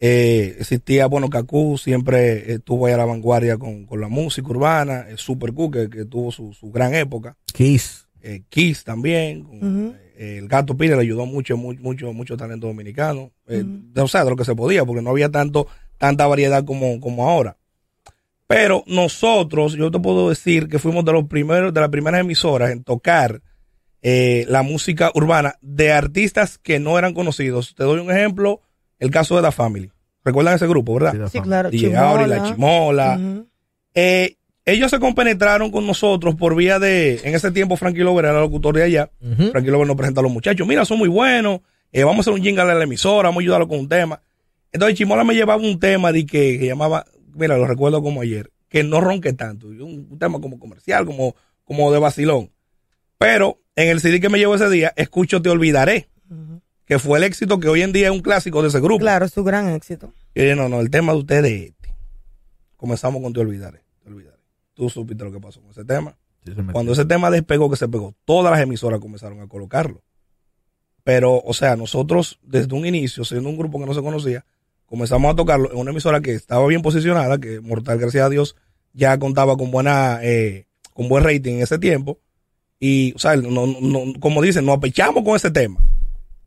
Eh, 0.02 0.56
existía, 0.60 1.08
bueno, 1.08 1.30
Kaku 1.30 1.78
siempre 1.78 2.54
estuvo 2.54 2.86
ahí 2.86 2.94
a 2.94 2.98
la 2.98 3.06
vanguardia 3.06 3.58
con, 3.58 3.86
con 3.86 4.00
la 4.00 4.08
música 4.08 4.48
urbana, 4.48 5.06
eh, 5.10 5.16
Super 5.18 5.52
Q, 5.54 5.72
que, 5.72 5.90
que 5.90 6.06
tuvo 6.06 6.32
su, 6.32 6.54
su 6.54 6.72
gran 6.72 6.94
época, 6.94 7.36
Kiss. 7.54 8.08
eh, 8.22 8.44
Kiss 8.48 8.86
también, 8.86 9.94
eh, 10.18 10.38
el 10.38 10.48
Gato 10.48 10.78
Pires 10.78 10.96
le 10.96 11.02
ayudó 11.04 11.26
mucho, 11.26 11.58
mucho, 11.58 11.82
mucho, 11.82 12.14
mucho 12.14 12.38
talento 12.38 12.68
dominicano, 12.68 13.32
eh, 13.48 13.64
de, 13.66 14.02
o 14.02 14.08
sea, 14.08 14.24
de 14.24 14.30
lo 14.30 14.38
que 14.38 14.46
se 14.46 14.56
podía, 14.56 14.86
porque 14.86 15.02
no 15.02 15.10
había 15.10 15.30
tanto, 15.30 15.68
tanta 15.98 16.28
variedad 16.28 16.64
como, 16.64 17.02
como 17.02 17.28
ahora. 17.28 17.58
Pero 18.48 18.84
nosotros, 18.88 19.74
yo 19.74 19.92
te 19.92 20.00
puedo 20.00 20.30
decir 20.30 20.70
que 20.70 20.80
fuimos 20.80 21.04
de 21.06 21.12
los 21.12 21.26
primeros, 21.28 21.74
de 21.74 21.82
las 21.82 21.90
primeras 21.90 22.22
emisoras 22.22 22.72
en 22.72 22.84
tocar 22.84 23.42
eh, 24.02 24.46
la 24.48 24.64
música 24.64 25.12
urbana 25.14 25.56
de 25.62 25.92
artistas 25.92 26.58
que 26.58 26.80
no 26.80 26.98
eran 26.98 27.14
conocidos. 27.14 27.76
Te 27.76 27.84
doy 27.84 28.00
un 28.00 28.10
ejemplo, 28.10 28.62
el 29.00 29.12
caso 29.12 29.36
de 29.36 29.44
The 29.44 29.52
Family. 29.52 29.92
¿Recuerdan 30.24 30.56
ese 30.56 30.68
grupo, 30.68 30.94
verdad? 30.96 31.30
Sí, 31.32 31.40
claro. 31.40 31.70
DJ 31.70 31.96
Auri, 31.96 32.28
La 32.28 32.44
Chimola. 32.44 33.20
Eh, 33.94 34.36
ellos 34.66 34.92
se 34.92 35.00
compenetraron 35.00 35.72
con 35.72 35.88
nosotros 35.88 36.36
por 36.36 36.56
vía 36.56 36.78
de, 36.78 37.22
en 37.24 37.34
ese 37.34 37.52
tiempo 37.52 37.76
Frankie 37.76 38.02
Lover 38.02 38.26
era 38.26 38.40
locutor 38.40 38.76
de 38.76 38.84
allá. 38.84 39.10
Frankie 39.52 39.72
Lover 39.72 39.88
nos 39.88 39.96
presenta 39.96 40.22
a 40.22 40.24
los 40.24 40.32
muchachos, 40.32 40.68
mira, 40.68 40.86
son 40.86 41.00
muy 41.00 41.10
buenos, 41.10 41.62
eh, 41.92 42.04
vamos 42.04 42.20
a 42.20 42.22
hacer 42.22 42.34
un 42.34 42.44
jingle 42.44 42.62
a 42.62 42.76
la 42.76 42.84
emisora, 42.84 43.30
vamos 43.30 43.42
a 43.42 43.44
ayudarlo 43.44 43.68
con 43.68 43.80
un 43.80 43.90
tema. 43.90 44.22
Entonces 44.72 44.98
Chimola 44.98 45.24
me 45.24 45.34
llevaba 45.34 45.62
un 45.62 45.80
tema 45.80 46.12
de 46.12 46.26
que, 46.26 46.60
que 46.60 46.68
llamaba, 46.68 47.06
mira, 47.34 47.58
lo 47.58 47.66
recuerdo 47.66 48.04
como 48.04 48.22
ayer, 48.22 48.52
que 48.68 48.84
no 48.84 49.02
ronque 49.02 49.34
tanto, 49.34 49.68
un, 49.68 50.08
un 50.12 50.20
tema 50.20 50.40
como 50.40 50.60
comercial, 50.60 51.06
como, 51.06 51.36
como 51.64 51.92
de 51.92 51.98
vacilón. 51.98 52.52
Pero 53.18 53.60
en 53.76 53.90
el 53.90 54.02
CD 54.02 54.20
que 54.20 54.30
me 54.30 54.38
llevó 54.38 54.56
ese 54.56 54.70
día, 54.70 54.94
escucho 54.96 55.42
Te 55.42 55.50
Olvidaré. 55.50 56.10
Que 56.90 56.98
fue 57.00 57.20
el 57.20 57.24
éxito 57.24 57.60
que 57.60 57.70
hoy 57.70 57.84
en 57.84 57.94
día 57.94 58.08
es 58.08 58.12
un 58.12 58.20
clásico 58.22 58.64
de 58.64 58.68
ese 58.70 58.80
grupo. 58.80 59.00
Claro, 59.00 59.24
es 59.26 59.32
su 59.32 59.44
gran 59.44 59.70
éxito. 59.70 60.12
Y 60.34 60.42
no, 60.56 60.68
no, 60.68 60.80
el 60.82 60.90
tema 60.90 61.14
de 61.14 61.20
ustedes 61.20 61.52
es 61.52 61.62
este. 61.70 61.96
Comenzamos 62.76 63.22
con 63.22 63.32
Te 63.32 63.40
Olvidaré, 63.42 63.84
Te 64.04 64.10
Olvidaré. 64.10 64.40
Tú 64.74 64.90
supiste 64.90 65.24
lo 65.24 65.32
que 65.32 65.40
pasó 65.40 65.62
con 65.62 65.70
ese 65.70 65.86
tema. 65.86 66.18
Sí, 66.44 66.52
se 66.52 66.58
metió. 66.58 66.74
Cuando 66.74 66.94
ese 66.94 67.06
tema 67.06 67.30
despegó, 67.30 67.70
que 67.70 67.76
se 67.76 67.88
pegó, 67.88 68.16
todas 68.26 68.52
las 68.52 68.60
emisoras 68.62 69.00
comenzaron 69.00 69.40
a 69.40 69.48
colocarlo. 69.48 70.02
Pero, 71.04 71.40
o 71.40 71.54
sea, 71.54 71.76
nosotros 71.76 72.40
desde 72.42 72.74
un 72.76 72.86
inicio, 72.88 73.24
siendo 73.24 73.50
un 73.50 73.58
grupo 73.58 73.80
que 73.80 73.86
no 73.86 73.94
se 73.94 74.02
conocía, 74.02 74.46
comenzamos 74.88 75.32
a 75.32 75.36
tocarlo 75.36 75.72
en 75.72 75.78
una 75.78 75.92
emisora 75.92 76.22
que 76.22 76.34
estaba 76.34 76.66
bien 76.66 76.82
posicionada, 76.82 77.38
que 77.38 77.60
Mortal, 77.62 78.00
gracias 78.00 78.26
a 78.26 78.30
Dios, 78.30 78.56
ya 78.94 79.18
contaba 79.20 79.58
con 79.58 79.70
buena, 79.70 80.20
eh, 80.24 80.66
con 80.96 81.08
buen 81.08 81.24
rating 81.24 81.58
en 81.58 81.62
ese 81.62 81.78
tiempo. 81.78 82.20
Y, 82.80 83.14
o 83.16 83.20
sea, 83.20 83.36
no, 83.36 83.68
no- 83.68 84.14
como 84.20 84.42
dicen, 84.42 84.66
nos 84.66 84.78
apechamos 84.78 85.24
con 85.24 85.36
ese 85.36 85.52
tema. 85.52 85.80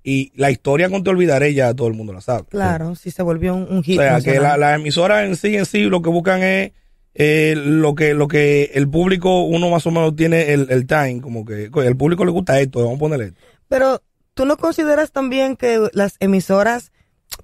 Y 0.04 0.32
la 0.34 0.50
historia 0.50 0.88
con 0.90 1.04
Te 1.04 1.10
Olvidaré 1.10 1.54
ya 1.54 1.72
todo 1.74 1.86
el 1.88 1.94
mundo 1.94 2.12
la 2.12 2.20
sabe. 2.20 2.44
Claro, 2.48 2.94
sí 2.96 3.10
se 3.10 3.22
volvió 3.22 3.54
un, 3.54 3.66
un 3.70 3.82
hit. 3.84 3.98
O 3.98 4.02
sea, 4.02 4.08
que 4.20 4.30
nacional. 4.32 4.42
la, 4.42 4.56
la 4.70 4.74
emisora 4.74 5.24
en 5.24 5.36
sí, 5.36 5.56
en 5.56 5.64
sí, 5.66 5.82
lo 5.84 6.02
que 6.02 6.10
buscan 6.10 6.42
es 6.42 6.72
eh, 7.14 7.54
lo 7.56 7.94
que 7.94 8.14
lo 8.14 8.26
que 8.26 8.70
el 8.74 8.88
público, 8.88 9.42
uno 9.44 9.70
más 9.70 9.86
o 9.86 9.90
menos 9.90 10.16
tiene 10.16 10.52
el, 10.54 10.66
el 10.70 10.86
time, 10.86 11.20
como 11.20 11.44
que 11.44 11.70
el 11.72 11.96
público 11.96 12.24
le 12.24 12.30
gusta 12.32 12.58
esto, 12.60 12.80
vamos 12.80 12.96
a 12.96 12.98
ponerle 13.00 13.26
esto. 13.26 13.40
Pero 13.68 14.02
tú 14.34 14.44
no 14.46 14.56
consideras 14.56 15.12
también 15.12 15.56
que 15.56 15.88
las 15.92 16.16
emisoras 16.20 16.90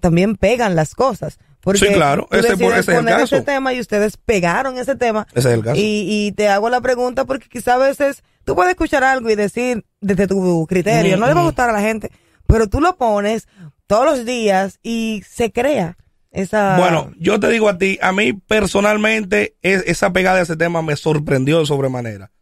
también 0.01 0.37
pegan 0.37 0.75
las 0.75 0.95
cosas. 0.95 1.39
Porque 1.61 1.81
Sí, 1.81 1.87
claro, 1.93 2.29
ese- 2.31 2.53
ese 2.55 2.65
es 2.79 2.89
el 2.89 3.05
caso. 3.05 3.37
ese 3.37 3.45
tema 3.45 3.75
y 3.75 3.81
ustedes 3.81 4.17
pegaron 4.17 4.79
ese 4.79 4.95
tema. 4.97 5.27
Ese 5.35 5.49
es 5.51 5.55
el 5.55 5.63
caso. 5.63 5.77
Y, 5.81 6.07
y 6.09 6.33
te 6.33 6.49
hago 6.49 6.71
la 6.71 6.81
pregunta 6.81 7.25
porque 7.25 7.49
quizá 7.49 7.75
a 7.75 7.79
veces 7.79 8.23
tú 8.45 8.55
puedes 8.55 8.71
escuchar 8.71 9.05
algo 9.05 9.29
y 9.29 9.35
decir 9.35 9.85
desde 10.01 10.27
tu 10.27 10.67
criterio, 10.69 11.17
no 11.17 11.27
le 11.27 11.35
va 11.35 11.41
a 11.43 11.45
gustar 11.45 11.69
a 11.69 11.73
la 11.73 11.81
gente, 11.83 12.11
pero 12.49 12.69
tú 12.69 12.81
lo 12.81 12.97
pones 12.97 13.47
todos 13.87 14.05
los 14.05 14.25
días 14.27 14.81
y 14.83 15.23
se 15.29 15.53
crea 15.53 15.97
esa... 16.33 16.77
Bueno, 16.79 17.13
yo 17.21 17.39
te 17.39 17.49
digo 17.49 17.69
a 17.69 17.79
ti, 17.79 17.99
a 18.03 18.11
mí 18.13 18.33
personalmente 18.33 19.57
es- 19.63 19.85
esa 19.87 20.13
pegada 20.13 20.39
de 20.39 20.43
ese 20.43 20.57
tema 20.57 20.83
me 20.83 20.97
sorprendió 20.97 21.61
de 21.61 21.67
sobremanera. 21.67 22.33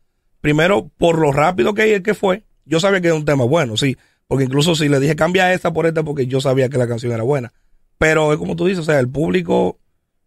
Primero, 0.41 0.91
por 0.97 1.19
lo 1.19 1.33
rápido 1.33 1.75
que, 1.75 2.03
que 2.03 2.15
fue, 2.15 2.45
yo 2.65 2.81
sabía 2.81 3.01
que 3.01 3.09
era 3.09 3.17
un 3.17 3.25
tema 3.25 3.45
bueno, 3.45 3.77
sí, 3.77 3.97
porque 4.29 4.45
incluso 4.45 4.75
si 4.75 4.89
le 4.89 4.99
dije 5.01 5.15
cambia 5.17 5.53
esta 5.53 5.73
por 5.73 5.87
esta 5.87 6.03
porque 6.03 6.27
yo 6.27 6.41
sabía 6.41 6.69
que 6.69 6.79
la 6.79 6.89
canción 6.89 7.13
era 7.13 7.23
buena. 7.23 7.53
Pero 7.99 8.33
es 8.33 8.39
como 8.39 8.57
tú 8.57 8.67
dices, 8.67 8.81
o 8.81 8.85
sea, 8.85 8.99
el 9.01 9.09
público 9.09 9.79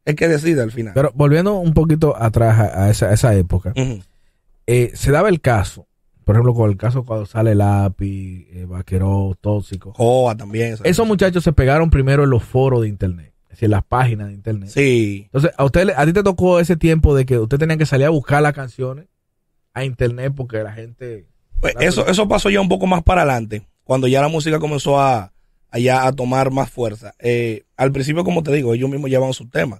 es 0.05 0.15
que 0.15 0.27
decide 0.27 0.61
al 0.61 0.71
final. 0.71 0.93
Pero 0.93 1.11
volviendo 1.13 1.55
un 1.55 1.73
poquito 1.73 2.15
atrás 2.21 2.59
a, 2.59 2.89
esa, 2.89 3.07
a 3.09 3.13
esa 3.13 3.35
época, 3.35 3.73
eh, 4.67 4.91
se 4.95 5.11
daba 5.11 5.29
el 5.29 5.41
caso, 5.41 5.87
por 6.29 6.35
ejemplo, 6.35 6.53
con 6.53 6.69
el 6.69 6.77
caso 6.77 7.05
cuando 7.05 7.25
sale 7.25 7.55
Lápiz, 7.55 8.45
eh, 8.51 8.65
Vaquero, 8.67 9.35
Tóxico. 9.41 9.93
Joa 9.93 10.37
también. 10.37 10.77
¿sabes? 10.77 10.91
Esos 10.91 11.07
muchachos 11.07 11.43
se 11.43 11.53
pegaron 11.53 11.89
primero 11.89 12.23
en 12.23 12.29
los 12.29 12.43
foros 12.43 12.83
de 12.83 12.87
internet, 12.87 13.33
es 13.45 13.49
decir, 13.49 13.65
en 13.65 13.71
las 13.71 13.83
páginas 13.83 14.27
de 14.27 14.35
internet. 14.35 14.69
Sí. 14.69 15.23
Entonces, 15.25 15.49
a 15.57 15.65
usted, 15.65 15.89
a 15.97 16.05
ti 16.05 16.13
te 16.13 16.21
tocó 16.21 16.59
ese 16.59 16.75
tiempo 16.77 17.15
de 17.15 17.25
que 17.25 17.39
usted 17.39 17.57
tenía 17.57 17.77
que 17.77 17.87
salir 17.87 18.05
a 18.05 18.11
buscar 18.11 18.43
las 18.43 18.53
canciones 18.53 19.07
a 19.73 19.83
internet 19.83 20.31
porque 20.37 20.61
la 20.61 20.71
gente... 20.71 21.25
Pues 21.61 21.73
eso, 21.79 22.05
eso 22.05 22.27
pasó 22.27 22.51
ya 22.51 22.61
un 22.61 22.69
poco 22.69 22.85
más 22.85 23.01
para 23.01 23.23
adelante, 23.23 23.67
cuando 23.83 24.07
ya 24.07 24.21
la 24.21 24.27
música 24.27 24.59
comenzó 24.59 24.99
a, 24.99 25.33
a 25.71 25.79
ya 25.79 26.05
a 26.05 26.11
tomar 26.11 26.51
más 26.51 26.69
fuerza. 26.69 27.15
Eh, 27.17 27.63
al 27.75 27.91
principio, 27.91 28.23
como 28.23 28.43
te 28.43 28.51
digo, 28.51 28.75
ellos 28.75 28.91
mismos 28.91 29.09
llevaban 29.09 29.33
sus 29.33 29.49
temas. 29.49 29.79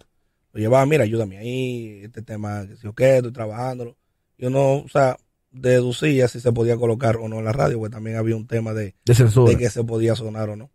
Lo 0.53 0.59
llevaban, 0.59 0.89
mira, 0.89 1.03
ayúdame 1.03 1.37
ahí, 1.37 2.01
este 2.05 2.23
tema, 2.23 2.65
que 2.67 2.75
si 2.75 2.87
o 2.87 2.93
qué, 2.93 3.17
estoy 3.17 3.33
trabajándolo. 3.33 3.95
Yo 4.39 4.49
no, 4.49 4.77
o 4.77 4.89
sea, 4.89 5.15
deducía 5.51 6.27
si 6.27 6.39
se 6.39 6.51
podía 6.51 6.77
colocar 6.77 7.17
o 7.17 7.27
no 7.27 7.39
en 7.39 7.45
la 7.45 7.51
radio, 7.51 7.79
porque 7.79 7.93
también 7.93 8.17
había 8.17 8.35
un 8.35 8.47
tema 8.47 8.73
de, 8.73 8.95
De 9.05 9.15
censura. 9.15 9.51
de 9.51 9.57
que 9.57 9.69
se 9.69 9.83
podía 9.83 10.15
sonar 10.15 10.49
o 10.49 10.55
no. 10.55 10.69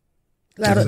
Claro. 0.55 0.83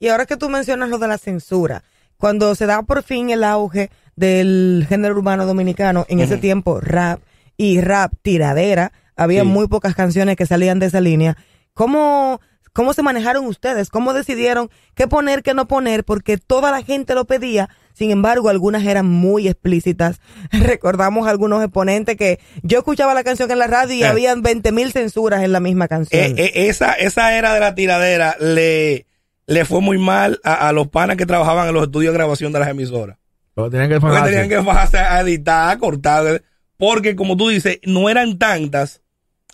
Y 0.00 0.08
ahora 0.08 0.26
que 0.26 0.36
tú 0.36 0.48
mencionas 0.48 0.88
lo 0.90 0.98
de 0.98 1.08
la 1.08 1.18
censura, 1.18 1.84
cuando 2.16 2.54
se 2.54 2.66
da 2.66 2.82
por 2.82 3.02
fin 3.02 3.30
el 3.30 3.44
auge 3.44 3.90
del 4.16 4.84
género 4.88 5.14
urbano 5.16 5.46
dominicano, 5.46 6.04
en 6.08 6.20
ese 6.20 6.36
tiempo 6.38 6.80
rap 6.80 7.20
y 7.56 7.80
rap 7.80 8.12
tiradera, 8.22 8.92
había 9.16 9.42
Sí. 9.42 9.48
muy 9.48 9.68
pocas 9.68 9.94
canciones 9.94 10.36
que 10.36 10.46
salían 10.46 10.78
de 10.78 10.86
esa 10.86 11.00
línea. 11.00 11.36
¿Cómo, 11.74 12.40
¿Cómo 12.72 12.92
se 12.94 13.02
manejaron 13.02 13.46
ustedes? 13.46 13.88
¿Cómo 13.90 14.12
decidieron 14.12 14.70
qué 14.94 15.06
poner, 15.06 15.42
qué 15.42 15.54
no 15.54 15.68
poner? 15.68 16.04
Porque 16.04 16.36
toda 16.38 16.70
la 16.70 16.82
gente 16.82 17.14
lo 17.14 17.24
pedía, 17.24 17.68
sin 17.94 18.10
embargo, 18.10 18.48
algunas 18.48 18.84
eran 18.84 19.06
muy 19.06 19.48
explícitas. 19.48 20.20
Recordamos 20.52 21.26
algunos 21.28 21.62
exponentes 21.62 22.16
que 22.16 22.38
yo 22.62 22.78
escuchaba 22.78 23.14
la 23.14 23.24
canción 23.24 23.50
en 23.50 23.58
la 23.58 23.66
radio 23.66 23.94
y 23.94 24.02
Eh. 24.02 24.06
habían 24.06 24.42
20 24.42 24.72
mil 24.72 24.92
censuras 24.92 25.42
en 25.42 25.52
la 25.52 25.60
misma 25.60 25.88
canción. 25.88 26.22
Eh, 26.22 26.34
eh, 26.36 26.52
esa, 26.68 26.92
esa 26.94 27.36
era 27.36 27.54
de 27.54 27.60
la 27.60 27.74
tiradera 27.74 28.36
le, 28.40 29.06
le 29.46 29.64
fue 29.64 29.80
muy 29.80 29.98
mal 29.98 30.40
a, 30.44 30.68
a 30.68 30.72
los 30.72 30.88
panas 30.88 31.16
que 31.16 31.26
trabajaban 31.26 31.68
en 31.68 31.74
los 31.74 31.84
estudios 31.84 32.12
de 32.12 32.18
grabación 32.18 32.52
de 32.52 32.58
las 32.60 32.68
emisoras. 32.68 33.18
Pero 33.54 33.68
tenían 33.70 33.90
que 33.90 34.00
Porque 34.00 34.16
fajarse. 34.16 34.32
tenían 34.32 34.48
que 34.48 34.66
bajarse 34.66 34.98
a 34.98 35.20
editar, 35.20 35.70
a 35.70 35.78
cortar. 35.78 36.42
Porque, 36.78 37.14
como 37.14 37.36
tú 37.36 37.48
dices, 37.48 37.78
no 37.84 38.08
eran 38.08 38.38
tantas. 38.38 39.02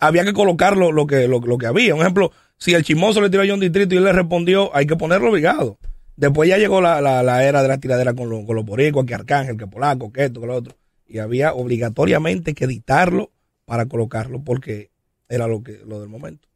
Había 0.01 0.25
que 0.25 0.33
colocar 0.33 0.77
lo, 0.77 0.93
lo 0.93 1.07
que, 1.09 1.27
lo, 1.27 1.41
lo 1.41 1.59
que 1.59 1.67
había. 1.67 1.95
Un 1.97 2.01
ejemplo, 2.03 2.31
si 2.57 2.75
el 2.75 2.85
chismoso 2.85 3.21
le 3.21 3.29
tiró 3.29 3.43
a 3.43 3.47
John 3.49 3.59
Distrito 3.59 3.95
y 3.95 3.99
él 3.99 4.05
le 4.05 4.13
respondió, 4.13 4.75
hay 4.75 4.87
que 4.87 4.95
ponerlo 4.95 5.31
obligado. 5.31 5.79
Después 6.19 6.49
ya 6.49 6.59
llegó 6.59 6.81
la, 6.81 7.01
la, 7.01 7.23
la 7.23 7.45
era 7.45 7.63
de 7.63 7.69
la 7.69 7.79
tiradera 7.79 8.13
con, 8.13 8.29
los 8.29 8.45
con 8.45 8.57
los 8.57 8.65
boricuas, 8.65 9.07
que 9.07 9.15
Arcángel, 9.15 9.57
que 9.57 9.69
Polaco, 9.69 10.13
que 10.13 10.25
esto, 10.25 10.41
que 10.41 10.47
lo 10.49 10.57
otro. 10.57 10.75
Y 11.07 11.19
había 11.19 11.55
obligatoriamente 11.55 12.55
que 12.55 12.65
editarlo 12.65 13.31
para 13.65 13.87
colocarlo 13.87 14.43
porque 14.43 14.91
era 15.29 15.47
lo, 15.47 15.63
que, 15.63 15.81
lo 15.87 16.01
del 16.01 16.09
momento. 16.09 16.49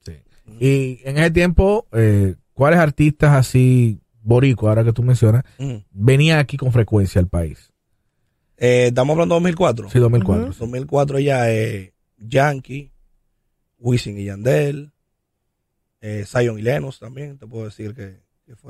Sí. 0.00 0.12
Y 0.60 1.00
en 1.04 1.18
ese 1.18 1.30
tiempo, 1.30 1.86
eh, 1.92 2.36
¿cuáles 2.54 2.78
artistas 2.78 3.32
así, 3.34 4.00
boricua, 4.22 4.70
ahora 4.70 4.82
que 4.84 4.94
tú 4.94 5.02
mencionas, 5.02 5.44
Ujú. 5.58 5.82
venían 5.90 6.38
aquí 6.38 6.56
con 6.56 6.72
frecuencia 6.72 7.20
al 7.20 7.28
país? 7.28 7.70
Eh, 8.56 8.86
Estamos 8.86 9.12
hablando 9.14 9.34
de 9.34 9.40
2004. 9.40 9.90
Sí, 9.90 9.98
2004. 9.98 10.44
Ujú. 10.50 10.58
2004 10.58 11.18
ya 11.18 11.50
es 11.50 11.92
Yankee, 12.16 12.90
Wisin 13.78 14.18
y 14.18 14.24
Yandel, 14.24 14.90
eh, 16.00 16.24
Zion 16.26 16.58
y 16.58 16.62
Lennox 16.62 16.98
también, 16.98 17.36
te 17.36 17.46
puedo 17.46 17.66
decir 17.66 17.94
que. 17.94 18.18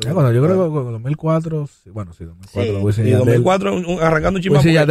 Ya, 0.05 0.13
cuando 0.15 0.33
yo 0.33 0.43
creo 0.43 0.65
que 0.65 0.71
con 0.75 0.93
2004, 0.93 1.67
sí, 1.67 1.91
bueno, 1.91 2.13
sí, 2.13 2.25
2004, 2.25 2.93
Sí. 2.93 3.01
y 3.01 3.05
Sí, 3.05 3.11
Yandel. 3.11 3.27
2004, 3.43 3.75
un- 3.75 3.87
un- 3.87 4.01
arrancando 4.03 4.39
un 4.39 4.43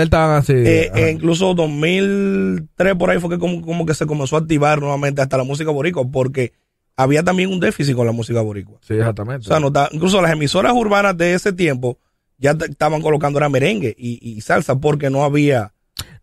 estaban 0.03 0.38
así. 0.38 0.53
Eh, 0.53 0.91
eh, 0.96 1.12
incluso 1.13 1.53
2003 1.53 2.96
por 2.96 3.10
ahí 3.10 3.19
fue 3.19 3.29
que 3.29 3.39
como, 3.39 3.62
como 3.62 3.86
que 3.86 3.93
se 3.93 4.05
comenzó 4.05 4.36
a 4.36 4.39
activar 4.39 4.79
nuevamente 4.79 5.22
hasta 5.22 5.38
la 5.38 5.43
música 5.43 5.72
boricua, 5.72 6.05
porque 6.10 6.53
había 6.96 7.24
también 7.24 7.51
un 7.51 7.60
déficit 7.60 7.96
con 7.96 8.05
la 8.05 8.12
música 8.12 8.41
boricua. 8.41 8.79
sí, 8.81 8.96
exactamente. 8.96 9.46
O 9.46 9.48
sea, 9.48 9.60
no 9.60 9.72
incluso 9.91 10.22
las 10.22 10.31
emisoras 10.31 10.74
urbanas 10.74 11.15
de 11.17 11.34
ese 11.34 11.53
tiempo 11.53 11.98
ya 12.38 12.51
estaban 12.51 13.01
colocando 13.01 13.38
era 13.39 13.50
merengue 13.50 13.96
y, 13.98 14.19
y 14.22 14.41
salsa 14.41 14.79
porque 14.79 15.10
no 15.10 15.24
había 15.24 15.74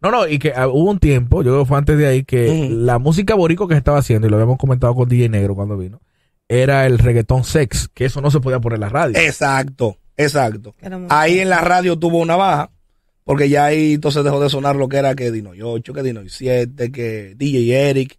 No, 0.01 0.11
no, 0.11 0.27
y 0.29 0.39
que 0.39 0.53
ah, 0.55 0.69
hubo 0.69 0.91
un 0.91 0.99
tiempo, 0.99 1.43
yo 1.43 1.53
creo 1.53 1.63
que 1.65 1.69
fue 1.69 1.79
antes 1.79 1.99
de 1.99 2.07
ahí, 2.07 2.25
que 2.25 2.69
la 2.71 2.99
música 2.99 3.35
boricua 3.35 3.69
que 3.69 3.75
se 3.75 3.79
estaba 3.79 3.99
haciendo, 3.99 4.27
y 4.27 4.31
lo 4.31 4.37
habíamos 4.37 4.59
comentado 4.59 4.95
con 4.95 5.09
DJ 5.09 5.29
Negro 5.29 5.55
cuando 5.55 5.77
vino, 5.77 6.01
era 6.49 6.87
el 6.87 6.99
reggaetón 6.99 7.45
sex, 7.45 7.89
que 7.93 8.05
eso 8.05 8.21
no 8.21 8.31
se 8.31 8.41
podía 8.41 8.61
poner 8.61 8.77
en 8.77 8.81
la 8.83 8.89
radio. 8.89 9.19
Exacto, 9.19 9.99
exacto. 10.17 10.75
Ahí 11.09 11.41
en 11.41 11.49
la 11.51 11.61
radio 11.61 11.99
tuvo 11.99 12.19
una 12.19 12.37
baja, 12.37 12.71
porque 13.25 13.49
ya 13.49 13.65
ahí 13.67 13.95
entonces 13.95 14.23
dejó 14.25 14.41
de 14.41 14.49
sonar 14.51 14.77
lo 14.77 14.89
que 14.89 14.97
era 14.99 15.15
que 15.15 15.31
Dino 15.33 15.51
8, 15.59 15.93
que 15.93 16.03
Dino 16.03 16.23
7, 16.27 16.93
que 16.93 17.35
DJ 17.37 17.91
Eric, 17.91 18.19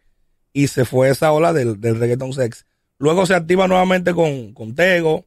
y 0.53 0.67
se 0.67 0.85
fue 0.85 1.09
esa 1.09 1.31
ola 1.31 1.53
del, 1.53 1.79
del 1.79 1.99
reggaeton 1.99 2.33
sex. 2.33 2.65
Luego 2.99 3.25
se 3.25 3.35
activa 3.35 3.67
nuevamente 3.67 4.13
con, 4.13 4.53
con 4.53 4.73
Tego, 4.75 5.25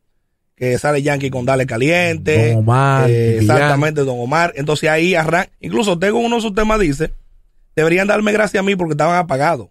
que 0.56 0.76
sale 0.76 1.02
Yankee 1.02 1.30
con 1.30 1.46
Dale 1.46 1.64
Caliente. 1.66 2.48
Don 2.50 2.58
Omar, 2.58 3.08
eh, 3.08 3.38
exactamente, 3.38 4.02
Don 4.02 4.18
Omar. 4.18 4.52
Entonces 4.56 4.90
ahí 4.90 5.14
arranca. 5.14 5.50
Incluso 5.60 5.98
Tego 5.98 6.18
uno 6.18 6.36
de 6.36 6.42
sus 6.42 6.54
temas 6.54 6.78
dice, 6.80 7.14
deberían 7.76 8.08
darme 8.08 8.32
gracias 8.32 8.60
a 8.60 8.64
mí 8.66 8.76
porque 8.76 8.92
estaban 8.92 9.16
apagados. 9.16 9.68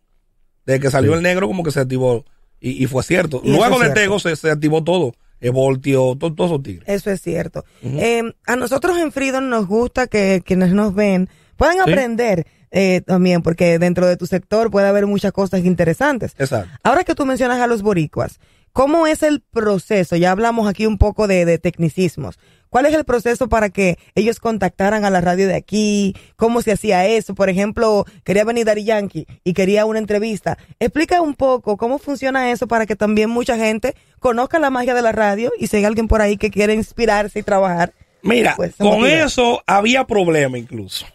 Desde 0.65 0.79
que 0.79 0.89
salió 0.89 1.11
Sí. 1.11 1.17
el 1.17 1.23
negro 1.23 1.45
como 1.47 1.61
que 1.63 1.71
se 1.71 1.81
activó. 1.81 2.25
Y, 2.61 2.83
y 2.83 2.87
fue 2.87 3.03
cierto. 3.03 3.41
Y 3.43 3.51
Luego 3.51 3.79
de. 3.79 3.89
Tego 3.91 4.19
se, 4.19 4.35
se 4.35 4.51
activó 4.51 4.83
todo. 4.83 5.13
Voltio, 5.53 6.15
todo- 6.19 6.33
todos 6.35 6.51
esos 6.51 6.63
tigres. 6.63 6.83
Eso 6.87 7.09
es 7.11 7.21
cierto. 7.21 7.63
Eh, 7.81 8.23
a 8.45 8.55
nosotros 8.57 8.97
en 8.97 9.11
Freedom 9.13 9.47
nos 9.47 9.67
gusta 9.67 10.07
que 10.07 10.41
quienes 10.45 10.73
nos 10.73 10.93
ven 10.93 11.29
puedan 11.55 11.75
Sí. 11.75 11.81
aprender 11.81 12.45
eh, 12.71 13.01
también, 13.05 13.41
porque 13.41 13.79
dentro 13.79 14.05
de 14.05 14.17
tu 14.17 14.25
sector 14.27 14.69
puede 14.69 14.87
haber 14.87 15.07
muchas 15.07 15.31
cosas 15.31 15.63
interesantes. 15.65 16.33
Exacto. 16.37 16.69
Ahora 16.83 17.03
que 17.05 17.15
tú 17.15 17.25
mencionas 17.25 17.59
a 17.61 17.67
los 17.67 17.81
boricuas, 17.81 18.39
¿cómo 18.73 19.07
es 19.07 19.23
el 19.23 19.41
proceso? 19.41 20.15
Ya 20.17 20.31
hablamos 20.31 20.67
aquí 20.67 20.85
un 20.85 20.97
poco 20.97 21.25
de, 21.27 21.45
de 21.45 21.57
tecnicismos. 21.57 22.37
¿Cuál 22.69 22.85
es 22.85 22.93
el 22.93 23.03
proceso 23.03 23.49
para 23.49 23.69
que 23.69 23.97
ellos 24.15 24.39
contactaran 24.39 25.03
a 25.03 25.09
la 25.09 25.21
radio 25.21 25.47
de 25.47 25.55
aquí? 25.55 26.15
¿Cómo 26.35 26.61
se 26.61 26.71
hacía 26.71 27.05
eso? 27.07 27.33
Por 27.33 27.49
ejemplo, 27.49 28.05
quería 28.23 28.43
venir 28.43 28.65
Dari 28.65 28.83
Yankee 28.83 29.25
y 29.43 29.53
quería 29.53 29.85
una 29.85 29.97
entrevista. 29.99 30.57
Explica 30.79 31.21
un 31.21 31.33
poco 31.33 31.77
cómo 31.77 31.97
funciona 31.97 32.51
eso 32.51 32.67
para 32.67 32.85
que 32.85 32.95
también 32.95 33.29
mucha 33.29 33.57
gente 33.57 33.95
conozca 34.19 34.59
la 34.59 34.69
magia 34.69 34.93
de 34.93 35.01
la 35.01 35.11
radio 35.11 35.51
y 35.57 35.67
si 35.67 35.77
hay 35.77 35.85
alguien 35.85 36.07
por 36.07 36.21
ahí 36.21 36.37
que 36.37 36.51
quiere 36.51 36.73
inspirarse 36.75 37.39
y 37.39 37.43
trabajar. 37.43 37.93
Mira, 38.21 38.53
Pues, 38.55 38.75
con 38.75 38.99
motiva. 39.01 39.25
eso 39.25 39.63
había 39.65 40.05
problema 40.05 40.57
incluso. 40.57 41.05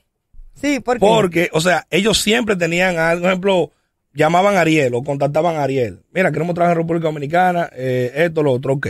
Sí, 0.55 0.81
porque 0.81 1.01
Porque, 1.01 1.51
o 1.53 1.61
sea, 1.61 1.87
ellos 1.91 2.21
siempre 2.21 2.57
tenían, 2.57 2.97
algo, 2.99 3.23
por 3.23 3.31
ejemplo, 3.31 3.71
llamaban 4.13 4.57
a 4.57 4.63
Ariel 4.63 4.95
o 4.95 5.03
contactaban 5.03 5.57
a 5.57 5.63
Ariel. 5.65 6.01
Mira, 6.13 6.33
queremos 6.33 6.55
trabajar 6.55 6.77
en 6.77 6.83
República 6.83 7.09
Dominicana, 7.09 7.69
eh, 7.75 8.11
esto, 8.15 8.43
lo 8.43 8.53
otro, 8.53 8.73
ok. 8.75 8.87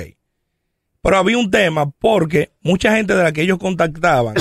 Pero 1.05 1.17
había 1.19 1.39
un 1.39 1.51
tema 1.51 1.89
porque 1.91 2.51
mucha 2.63 2.97
gente 2.97 3.15
de 3.15 3.23
la 3.23 3.31
que 3.33 3.43
ellos 3.43 3.59
contactaban 3.59 4.35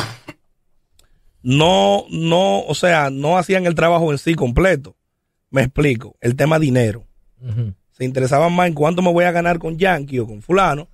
no, 1.41 2.05
no, 2.09 2.61
o 2.61 2.73
sea, 2.73 3.09
no 3.09 3.37
hacían 3.37 3.65
el 3.65 3.75
trabajo 3.75 4.11
en 4.11 4.17
sí 4.17 4.33
completo. 4.35 4.95
Me 5.49 5.61
explico. 5.61 6.15
El 6.21 6.35
tema 6.35 6.57
dinero. 6.59 7.05
Se 7.91 8.05
interesaban 8.05 8.53
más 8.53 8.67
en 8.67 8.73
cuánto 8.73 9.01
me 9.01 9.11
voy 9.11 9.25
a 9.25 9.31
ganar 9.31 9.59
con 9.59 9.77
Yankee 9.77 10.19
o 10.19 10.25
con 10.25 10.41
fulano 10.41 10.87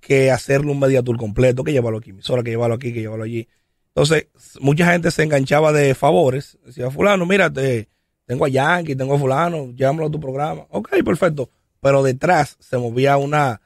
que 0.00 0.30
hacerle 0.30 0.70
un 0.72 0.80
media 0.80 1.02
tour 1.02 1.16
completo, 1.18 1.62
que 1.62 1.72
llevarlo 1.72 1.98
aquí, 1.98 2.10
emisora, 2.10 2.42
que 2.42 2.50
llevarlo 2.50 2.74
aquí, 2.76 2.92
que 2.92 3.00
llevarlo 3.00 3.24
allí. 3.24 3.46
Entonces, 3.88 4.28
mucha 4.60 4.90
gente 4.90 5.10
se 5.10 5.22
enganchaba 5.24 5.72
de 5.72 5.94
favores. 5.94 6.56
Decía, 6.64 6.90
fulano, 6.90 7.26
mira, 7.26 7.52
te- 7.52 7.88
tengo 8.24 8.44
a 8.46 8.48
Yankee, 8.48 8.94
tengo 8.96 9.14
a 9.14 9.18
fulano, 9.18 9.72
llámalo 9.74 10.06
a 10.06 10.10
tu 10.10 10.18
programa. 10.20 10.66
Ok, 10.70 10.90
perfecto. 11.04 11.50
Pero 11.80 12.02
detrás 12.02 12.56
se 12.60 12.78
movía 12.78 13.16
una, 13.16 13.60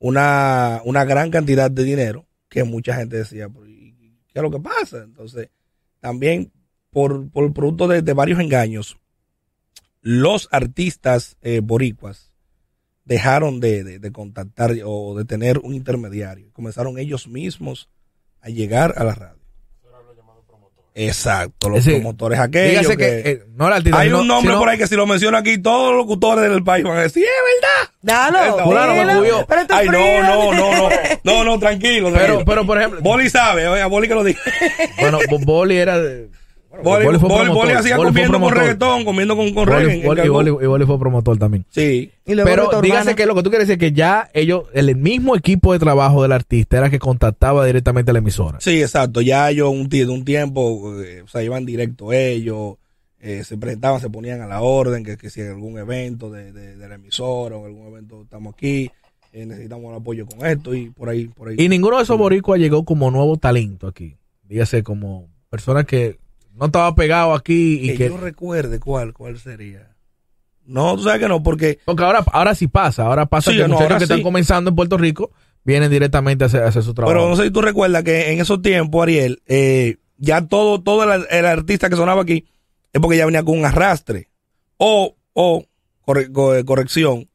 una, 0.00 0.80
una 0.84 1.04
gran 1.04 1.30
cantidad 1.30 1.70
de 1.70 1.84
dinero 1.84 2.26
que 2.48 2.64
mucha 2.64 2.96
gente 2.96 3.16
decía, 3.18 3.48
"Pero, 3.48 3.68
¿y 3.68 3.94
¿qué 4.26 4.40
es 4.40 4.42
lo 4.42 4.50
que 4.50 4.58
pasa? 4.58 5.04
Entonces, 5.04 5.50
también 6.00 6.52
por, 6.90 7.30
por 7.30 7.52
producto 7.52 7.86
de, 7.86 8.02
de 8.02 8.12
varios 8.12 8.40
engaños, 8.40 8.98
los 10.00 10.48
artistas 10.50 11.36
eh, 11.42 11.60
boricuas 11.62 12.32
dejaron 13.04 13.60
de, 13.60 13.84
de- 13.84 13.98
de 13.98 14.12
contactar 14.12 14.72
o 14.84 15.14
de 15.16 15.24
tener 15.24 15.58
un 15.58 15.74
intermediario. 15.74 16.52
Comenzaron 16.52 16.98
ellos 16.98 17.28
mismos 17.28 17.88
a 18.40 18.48
llegar 18.48 18.94
a 18.96 19.04
la 19.04 19.14
radio. 19.14 19.39
Exacto, 20.94 21.68
los 21.68 21.78
Ese- 21.80 21.92
promotores 21.92 22.38
aquellos. 22.40 22.70
Dígase 22.82 22.96
que- 22.96 23.22
que, 23.22 23.30
eh, 23.30 23.42
no 23.54 23.68
el 23.68 23.72
artista, 23.74 23.98
hay 24.00 24.08
sino- 24.08 24.20
un 24.22 24.28
nombre 24.28 24.50
sino- 24.52 24.60
por 24.60 24.68
ahí 24.68 24.76
que 24.78 24.86
si 24.88 24.96
lo 24.96 25.06
menciono 25.06 25.36
aquí, 25.38 25.56
todos 25.58 25.90
los 25.92 25.98
locutores 25.98 26.50
del 26.50 26.64
país 26.64 26.84
van 26.84 26.98
a 26.98 27.02
decir, 27.02 27.22
es 27.24 27.30
verdad. 27.62 27.94
Dalo, 28.02 28.64
Fulano 28.64 28.94
me 28.94 29.04
esto 29.62 29.74
Ay, 29.74 29.86
no, 29.86 29.92
frío. 29.92 30.22
no, 30.22 30.52
no, 30.52 30.72
no, 30.72 30.88
no, 31.24 31.44
no, 31.44 31.58
tranquilo. 31.58 32.08
Pero, 32.12 32.16
tranquilo. 32.18 32.44
pero, 32.44 32.66
por 32.66 32.78
ejemplo, 32.78 33.00
Boli 33.02 33.30
sabe, 33.30 33.68
oiga, 33.68 33.86
Boli 33.86 34.08
que 34.08 34.14
lo 34.14 34.24
diga. 34.24 34.40
bueno, 35.00 35.18
Bo- 35.30 35.38
Boli 35.38 35.76
era 35.76 35.98
de... 35.98 36.28
bueno, 36.70 37.04
Boli, 37.06 37.18
fue 37.18 37.28
Boli- 37.28 37.36
promotor, 37.40 37.54
Boli 37.54 37.72
hacía 37.72 37.96
Boli 37.96 38.12
fue 38.12 38.22
comiendo 38.22 38.32
con 38.32 38.40
promotor. 38.48 38.58
reggaetón, 38.62 39.04
comiendo 39.04 39.36
con, 39.36 39.54
con 39.54 39.66
Boli- 39.66 39.76
reggae. 39.76 40.00
en 40.00 40.06
Boli- 40.06 40.22
y. 40.24 40.28
Boli- 40.28 40.64
y 40.64 40.66
Boli 40.66 40.86
fue 40.86 40.98
promotor 40.98 41.38
también. 41.38 41.66
Sí. 41.70 42.10
Y 42.26 42.34
luego 42.34 42.48
Pero 42.70 42.80
dígase 42.80 43.14
que 43.16 43.26
lo 43.26 43.34
que 43.34 43.42
tú 43.42 43.50
quieres 43.50 43.66
decir 43.68 43.82
es 43.82 43.90
que 43.90 43.96
ya 43.96 44.30
ellos, 44.34 44.64
el 44.72 44.94
mismo 44.96 45.34
equipo 45.36 45.72
de 45.72 45.78
trabajo 45.80 46.22
del 46.22 46.32
artista 46.32 46.78
era 46.78 46.88
que 46.90 46.98
contactaba 47.00 47.66
directamente 47.66 48.10
a 48.10 48.14
la 48.14 48.20
emisora. 48.20 48.60
Sí, 48.60 48.80
exacto. 48.80 49.20
Ya 49.20 49.50
ellos 49.50 49.68
un, 49.70 49.88
un 50.10 50.24
tiempo, 50.24 51.02
eh, 51.02 51.22
o 51.22 51.28
sea, 51.28 51.42
iban 51.42 51.66
directo 51.66 52.12
ellos, 52.12 52.76
eh, 53.20 53.42
se 53.44 53.58
presentaban, 53.58 54.00
se 54.00 54.08
ponían 54.08 54.40
a 54.40 54.46
la 54.46 54.60
orden, 54.62 55.04
que, 55.04 55.16
que 55.16 55.28
si 55.28 55.40
en 55.40 55.48
algún 55.48 55.76
evento 55.78 56.30
de, 56.30 56.52
de- 56.52 56.76
de 56.76 56.88
la 56.88 56.94
emisora 56.94 57.56
o 57.56 57.60
en 57.60 57.66
algún 57.66 57.88
evento 57.88 58.22
estamos 58.22 58.54
aquí, 58.54 58.90
eh, 59.32 59.44
necesitamos 59.44 59.90
el 59.90 59.96
apoyo 59.98 60.24
con 60.26 60.46
esto 60.46 60.74
y 60.74 60.88
por 60.90 61.08
ahí, 61.08 61.26
por 61.26 61.48
ahí. 61.48 61.56
Y 61.58 61.68
ninguno 61.68 61.96
de 61.98 62.04
esos 62.04 62.16
boricuas 62.16 62.58
llegó 62.60 62.84
como 62.84 63.10
nuevo 63.10 63.36
talento 63.36 63.86
aquí. 63.88 64.14
Dígase 64.44 64.82
como 64.82 65.28
personas 65.50 65.84
que 65.84 66.16
no 66.54 66.66
estaba 66.66 66.94
pegado 66.94 67.34
aquí 67.34 67.80
y 67.82 67.88
que 67.92 67.96
que... 67.96 68.08
yo 68.08 68.16
recuerde 68.16 68.78
cuál, 68.80 69.12
cuál 69.12 69.38
sería. 69.38 69.88
No, 70.66 70.96
tú 70.96 71.02
sabes 71.04 71.20
que 71.20 71.28
no, 71.28 71.42
porque 71.42 71.78
Porque 71.84 72.04
ahora, 72.04 72.24
ahora 72.32 72.54
sí 72.54 72.68
pasa, 72.68 73.04
ahora 73.06 73.26
pasa 73.26 73.50
Sí, 73.50 73.56
que 73.56 73.62
no, 73.66 73.74
muchachos 73.74 73.94
que 73.94 74.06
sí. 74.06 74.12
están 74.12 74.22
comenzando 74.22 74.70
en 74.70 74.76
Puerto 74.76 74.96
Rico 74.98 75.32
vienen 75.64 75.90
directamente 75.90 76.44
a 76.44 76.46
hacer, 76.46 76.62
a 76.62 76.68
hacer 76.68 76.82
su 76.82 76.94
trabajo. 76.94 77.12
Pero 77.16 77.28
no 77.28 77.36
sé 77.36 77.44
si 77.44 77.50
tú 77.50 77.60
recuerdas 77.60 78.02
que 78.04 78.32
en 78.32 78.40
esos 78.40 78.62
tiempos, 78.62 79.02
Ariel, 79.02 79.42
eh, 79.46 79.96
ya 80.16 80.46
todo, 80.46 80.80
todo 80.82 81.02
el, 81.12 81.26
el 81.30 81.46
artista 81.46 81.88
que 81.90 81.96
sonaba 81.96 82.22
aquí 82.22 82.46
es 82.92 83.00
porque 83.00 83.16
ya 83.16 83.26
venía 83.26 83.42
con 83.42 83.58
un 83.58 83.64
arrastre. 83.64 84.30
O, 84.76 85.16
o, 85.32 85.64
corre- 86.06 86.30
co- 86.32 86.64
corrección, 86.64 87.28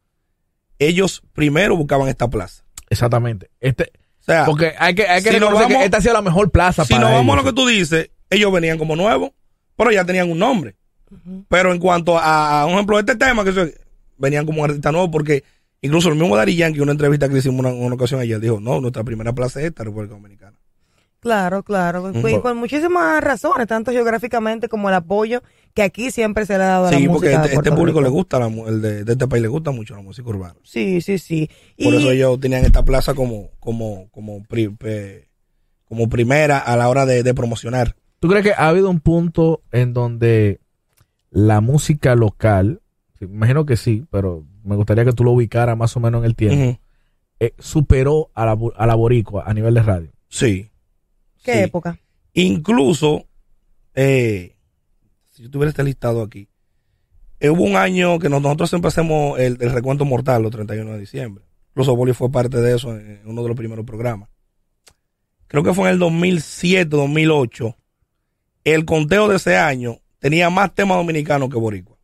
ellos 0.80 1.22
primero 1.34 1.76
buscaban 1.76 2.08
esta 2.08 2.30
plaza. 2.30 2.64
Exactamente. 2.90 3.50
Este, 3.60 3.92
O 4.22 4.24
sea, 4.24 4.46
porque 4.46 4.74
hay 4.78 4.96
que, 4.96 5.08
hay 5.08 5.22
que 5.24 5.30
si 5.32 5.40
nos 5.40 5.50
reconocer 5.50 5.68
vamos- 5.68 5.80
que 5.80 5.86
esta 5.86 5.98
ha 5.98 6.02
sido 6.02 6.14
la 6.14 6.22
mejor 6.22 6.52
plaza 6.52 6.86
si 6.86 6.94
para 6.94 7.04
nos 7.06 7.12
vamos 7.14 7.34
a 7.36 7.40
ellos. 7.40 7.46
lo 7.46 7.52
que 7.52 7.56
tú 7.62 7.68
dices, 7.68 8.12
ellos 8.30 8.52
venían 8.52 8.78
como 8.78 8.96
nuevos, 8.96 9.32
pero 9.76 9.92
ya 9.92 10.06
tenían 10.06 10.30
un 10.32 10.40
nombre. 10.40 10.76
Pero 11.50 11.72
en 11.72 11.80
cuanto 11.80 12.18
a, 12.18 12.62
a 12.62 12.66
un 12.66 12.74
ejemplo 12.74 12.98
de 12.98 13.02
este 13.12 13.16
tema, 13.16 13.44
que 13.44 13.52
eso- 13.52 13.68
venían 14.18 14.46
como 14.46 14.62
un 14.62 14.70
artista 14.70 14.92
nuevo, 14.92 15.12
porque 15.12 15.44
incluso 15.82 16.10
el 16.10 16.16
mismo 16.16 16.36
Dari 16.36 16.56
Yankee, 16.56 16.78
en 16.78 16.84
una 16.84 16.92
entrevista 16.94 17.28
que 17.28 17.34
le 17.34 17.40
hicimos 17.40 17.60
una, 17.60 17.70
una 17.74 17.96
ocasión 17.96 18.20
ayer, 18.20 18.40
dijo, 18.40 18.60
no, 18.60 18.80
nuestra 18.82 19.04
primera 19.04 19.34
plaza 19.34 19.60
es 19.60 19.68
esta, 19.68 19.84
República 19.84 20.14
Dominicana. 20.16 20.58
Claro, 21.20 21.64
claro. 21.64 22.04
Ujú. 22.04 22.28
Y 22.28 22.38
por 22.38 22.54
muchísimas 22.54 23.20
razones, 23.24 23.66
tanto 23.68 23.92
geográficamente 23.92 24.70
como 24.70 24.90
el 24.90 24.96
apoyo 24.96 25.42
que 25.74 25.82
aquí 25.82 26.12
siempre 26.12 26.46
se 26.46 26.56
le 26.58 26.64
ha 26.64 26.68
dado 26.68 26.88
a 26.88 26.92
la 26.92 26.98
Sí, 26.98 27.08
música 27.08 27.14
porque 27.14 27.30
de 27.30 27.36
este, 27.56 27.56
este 27.56 27.72
público 27.72 28.00
le 28.02 28.10
gusta, 28.10 28.38
la, 28.40 28.46
el 28.48 28.82
de, 28.82 29.04
de 29.04 29.12
este 29.12 29.28
país 29.28 29.42
le 29.42 29.48
gusta 29.48 29.72
mucho 29.72 29.96
la 29.96 30.02
música 30.02 30.30
urbana. 30.30 30.56
Sí, 30.64 31.02
sí, 31.02 31.18
sí. 31.18 31.50
Por 31.84 31.94
Y 31.94 31.98
eso 31.98 32.12
ellos 32.12 32.40
tenían 32.40 32.64
esta 32.64 32.84
plaza 32.84 33.16
como, 33.16 33.50
como, 33.60 34.08
como, 34.12 34.44
pri- 34.44 34.76
como 35.86 36.10
primera 36.10 36.60
a 36.60 36.78
la 36.78 36.90
hora 36.90 37.06
de, 37.06 37.24
de 37.24 37.34
promocionar. 37.34 37.96
¿Tú 38.20 38.28
crees 38.30 38.44
que 38.44 38.54
ha 38.54 38.68
habido 38.70 38.90
un 38.90 39.00
punto 39.00 39.62
en 39.72 39.94
donde 39.94 40.60
la 41.30 41.62
música 41.62 42.16
local, 42.16 42.82
me 43.20 43.28
imagino 43.28 43.66
que 43.66 43.78
sí, 43.78 44.06
pero 44.10 44.46
me 44.64 44.76
gustaría 44.76 45.06
que 45.06 45.12
tú 45.14 45.24
lo 45.24 45.32
ubicaras 45.32 45.78
más 45.78 45.96
o 45.96 46.00
menos 46.00 46.20
en 46.20 46.26
el 46.26 46.36
tiempo, 46.36 46.80
eh, 47.40 47.54
superó 47.60 48.32
a 48.34 48.46
la, 48.46 48.58
a 48.78 48.88
la 48.88 48.96
boricua 48.96 49.44
a 49.46 49.54
nivel 49.54 49.74
de 49.74 49.84
radio? 49.84 50.12
Sí. 50.30 50.70
¿Qué 51.44 51.54
sí. 51.54 51.60
época? 51.60 52.00
Incluso, 52.34 53.26
eh, 53.94 54.56
si 55.32 55.44
yo 55.44 55.52
tuviera 55.52 55.70
este 55.70 55.84
listado 55.84 56.22
aquí, 56.24 56.48
eh, 57.40 57.50
hubo 57.50 57.64
un 57.64 57.76
año 57.76 58.18
que 58.20 58.30
nos- 58.30 58.42
nosotros 58.42 58.70
siempre 58.70 58.88
hacemos 58.88 59.38
el, 59.40 59.58
el 59.62 59.72
recuento 59.72 60.06
mortal 60.06 60.42
los 60.42 60.52
31 60.52 60.94
de 60.94 61.00
diciembre. 61.00 61.44
Incluso 61.72 61.96
Boli 61.96 62.14
fue 62.14 62.32
parte 62.32 62.62
de 62.62 62.76
eso 62.76 62.96
en, 62.96 63.20
en 63.22 63.28
uno 63.28 63.42
de 63.44 63.50
los 63.50 63.58
primeros 63.58 63.86
programas. 63.86 64.30
Creo 65.48 65.62
que 65.64 65.74
fue 65.74 65.90
en 65.90 65.94
el 65.96 66.00
2007, 66.00 66.86
2008. 66.90 67.78
El 68.66 68.84
conteo 68.84 69.30
de 69.30 69.38
ese 69.38 69.56
año 69.56 70.00
tenía 70.20 70.50
más 70.50 70.76
temas 70.76 70.98
dominicanos 70.98 71.50
que 71.50 71.56
boricua. 71.58 71.96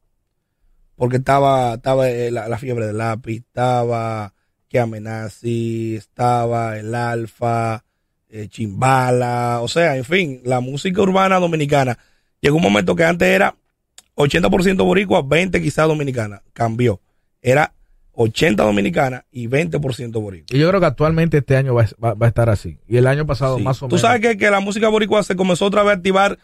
Porque 0.96 1.18
estaba, 1.18 1.74
estaba 1.74 2.10
eh, 2.10 2.32
la, 2.32 2.48
la 2.48 2.58
fiebre 2.58 2.86
del 2.88 2.98
lápiz, 3.00 3.38
estaba 3.38 4.34
que 4.70 4.80
amenazi, 4.80 5.96
estaba 5.98 6.78
el 6.78 6.96
alfa, 6.96 7.84
eh, 8.30 8.48
chimbala, 8.48 9.60
o 9.62 9.68
sea, 9.68 9.98
en 9.98 10.06
fin, 10.06 10.42
la 10.46 10.62
música 10.62 11.02
urbana 11.02 11.40
dominicana. 11.40 11.98
Llegó 12.40 12.56
un 12.58 12.64
momento 12.64 12.96
que 12.96 13.04
antes 13.04 13.28
era 13.28 13.56
80% 14.16 14.78
boricua, 14.86 15.22
20 15.24 15.62
quizás 15.62 15.88
dominicana. 15.88 16.42
Cambió. 16.54 17.02
Era 17.42 17.74
80 18.14 18.64
dominicana 18.64 19.26
y 19.32 19.48
20% 19.48 20.12
boricua. 20.22 20.56
Y 20.56 20.60
yo 20.60 20.70
creo 20.70 20.80
que 20.80 20.86
actualmente 20.86 21.40
este 21.40 21.58
año 21.58 21.74
va, 21.74 21.86
va- 22.04 22.14
va 22.14 22.26
a 22.28 22.30
estar 22.30 22.50
así. 22.50 22.78
Y 22.88 22.98
el 22.98 23.08
año 23.08 23.26
pasado 23.26 23.58
Sí. 23.58 23.64
más 23.64 23.78
o 23.82 23.88
Tú 23.88 23.96
menos. 23.96 24.02
sabes 24.02 24.22
que, 24.22 24.38
que 24.38 24.50
la 24.52 24.60
música 24.60 24.88
boricua 24.90 25.24
se 25.24 25.36
comenzó 25.36 25.66
otra 25.66 25.82
vez 25.84 25.92
a 25.92 25.96
activar 25.96 26.38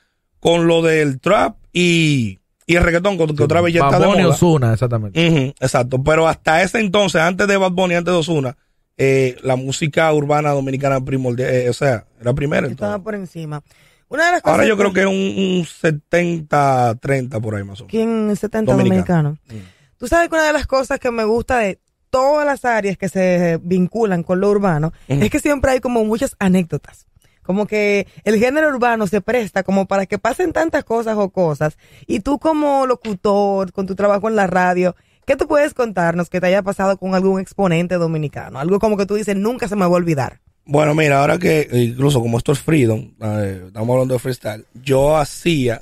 con 0.47 0.65
lo 0.65 0.81
del 0.81 1.19
trap 1.19 1.57
y, 1.73 2.39
y 2.65 2.75
el 2.77 2.83
reggaetón, 2.83 3.17
que, 3.17 3.36
que 3.36 3.43
otra 3.43 3.60
vez 3.60 3.73
ya 3.73 3.81
está 3.83 3.99
de 3.99 4.05
Bad 4.05 4.13
Bunny, 4.13 4.23
moda. 4.23 4.33
Ozuna, 4.33 4.73
exactamente. 4.73 5.53
Exacto, 5.60 6.01
pero 6.01 6.25
hasta 6.25 6.63
ese 6.63 6.79
entonces, 6.79 7.21
antes 7.21 7.49
de 7.49 7.57
Bad 7.57 7.71
Bunny, 7.71 7.95
antes 7.95 8.13
de 8.13 8.17
Ozuna, 8.17 8.55
eh, 8.95 9.36
la 9.43 9.57
música 9.57 10.12
urbana 10.13 10.51
dominicana 10.51 11.03
primordial, 11.03 11.49
eh, 11.49 11.69
o 11.69 11.73
sea, 11.73 12.05
era 12.21 12.33
primera. 12.33 12.65
Estaba 12.65 12.93
todo. 12.93 13.03
por 13.03 13.15
encima. 13.15 13.62
Una 14.07 14.27
de 14.27 14.31
las 14.31 14.41
cosas 14.41 14.53
Ahora 14.53 14.67
yo 14.69 14.77
creo 14.77 14.93
que 14.93 15.01
es 15.01 15.05
un, 15.05 15.13
un 15.13 15.65
70-30 15.65 17.41
por 17.41 17.55
ahí 17.55 17.65
más 17.65 17.81
o 17.81 17.83
menos. 17.83 17.91
¿Quién 17.91 18.33
70 18.33 18.71
Dominicano. 18.71 19.38
dominicano? 19.49 19.67
Tú 19.97 20.07
sabes 20.07 20.29
que 20.29 20.36
una 20.36 20.47
de 20.47 20.53
las 20.53 20.65
cosas 20.65 20.97
que 20.97 21.12
me 21.12 21.25
gusta 21.25 21.57
de 21.57 21.81
todas 22.10 22.45
las 22.45 22.63
áreas 22.63 22.97
que 22.97 23.10
se 23.10 23.60
vinculan 23.62 24.23
con 24.23 24.39
lo 24.39 24.49
urbano 24.49 24.93
es 25.10 25.29
que 25.29 25.41
siempre 25.41 25.71
hay 25.71 25.81
como 25.81 26.05
muchas 26.05 26.38
anécdotas. 26.39 27.05
Como 27.47 27.65
que 27.65 28.07
el 28.25 28.38
género 28.39 28.67
urbano 28.67 29.07
se 29.07 29.21
presta 29.21 29.63
como 29.63 29.86
para 29.86 30.05
que 30.05 30.19
pasen 30.19 30.51
tantas 30.51 30.83
cosas 30.83 31.15
o 31.17 31.29
cosas. 31.29 31.77
Y 32.05 32.19
tú 32.19 32.39
como 32.39 32.86
locutor, 32.86 33.71
con 33.71 33.88
tu 33.88 33.95
trabajo 33.95 34.27
en 34.27 34.36
la 34.36 34.47
radio, 34.47 34.97
¿qué 35.25 35.38
tú 35.38 35.47
puedes 35.47 35.73
contarnos 35.73 36.29
que 36.29 36.41
te 36.41 36.47
haya 36.47 36.62
pasado 36.62 36.97
con 36.97 37.15
algún 37.15 37.39
exponente 37.39 37.95
dominicano? 37.95 38.60
Algo 38.60 38.79
como 38.79 38.97
que 38.97 39.05
tú 39.05 39.15
dices, 39.15 39.38
nunca 39.38 39.69
se 39.69 39.77
me 39.77 39.83
va 39.83 39.86
a 39.86 39.91
olvidar. 39.91 40.41
Bueno, 40.65 40.93
mira, 40.93 41.21
ahora 41.21 41.38
que 41.38 41.69
incluso 41.71 42.19
como 42.19 42.38
esto 42.38 42.51
es 42.51 42.60
Freedom, 42.60 43.13
eh, 43.21 43.63
estamos 43.67 43.93
hablando 43.93 44.15
de 44.15 44.19
freestyle, 44.19 44.65
yo 44.73 45.15
hacía, 45.15 45.81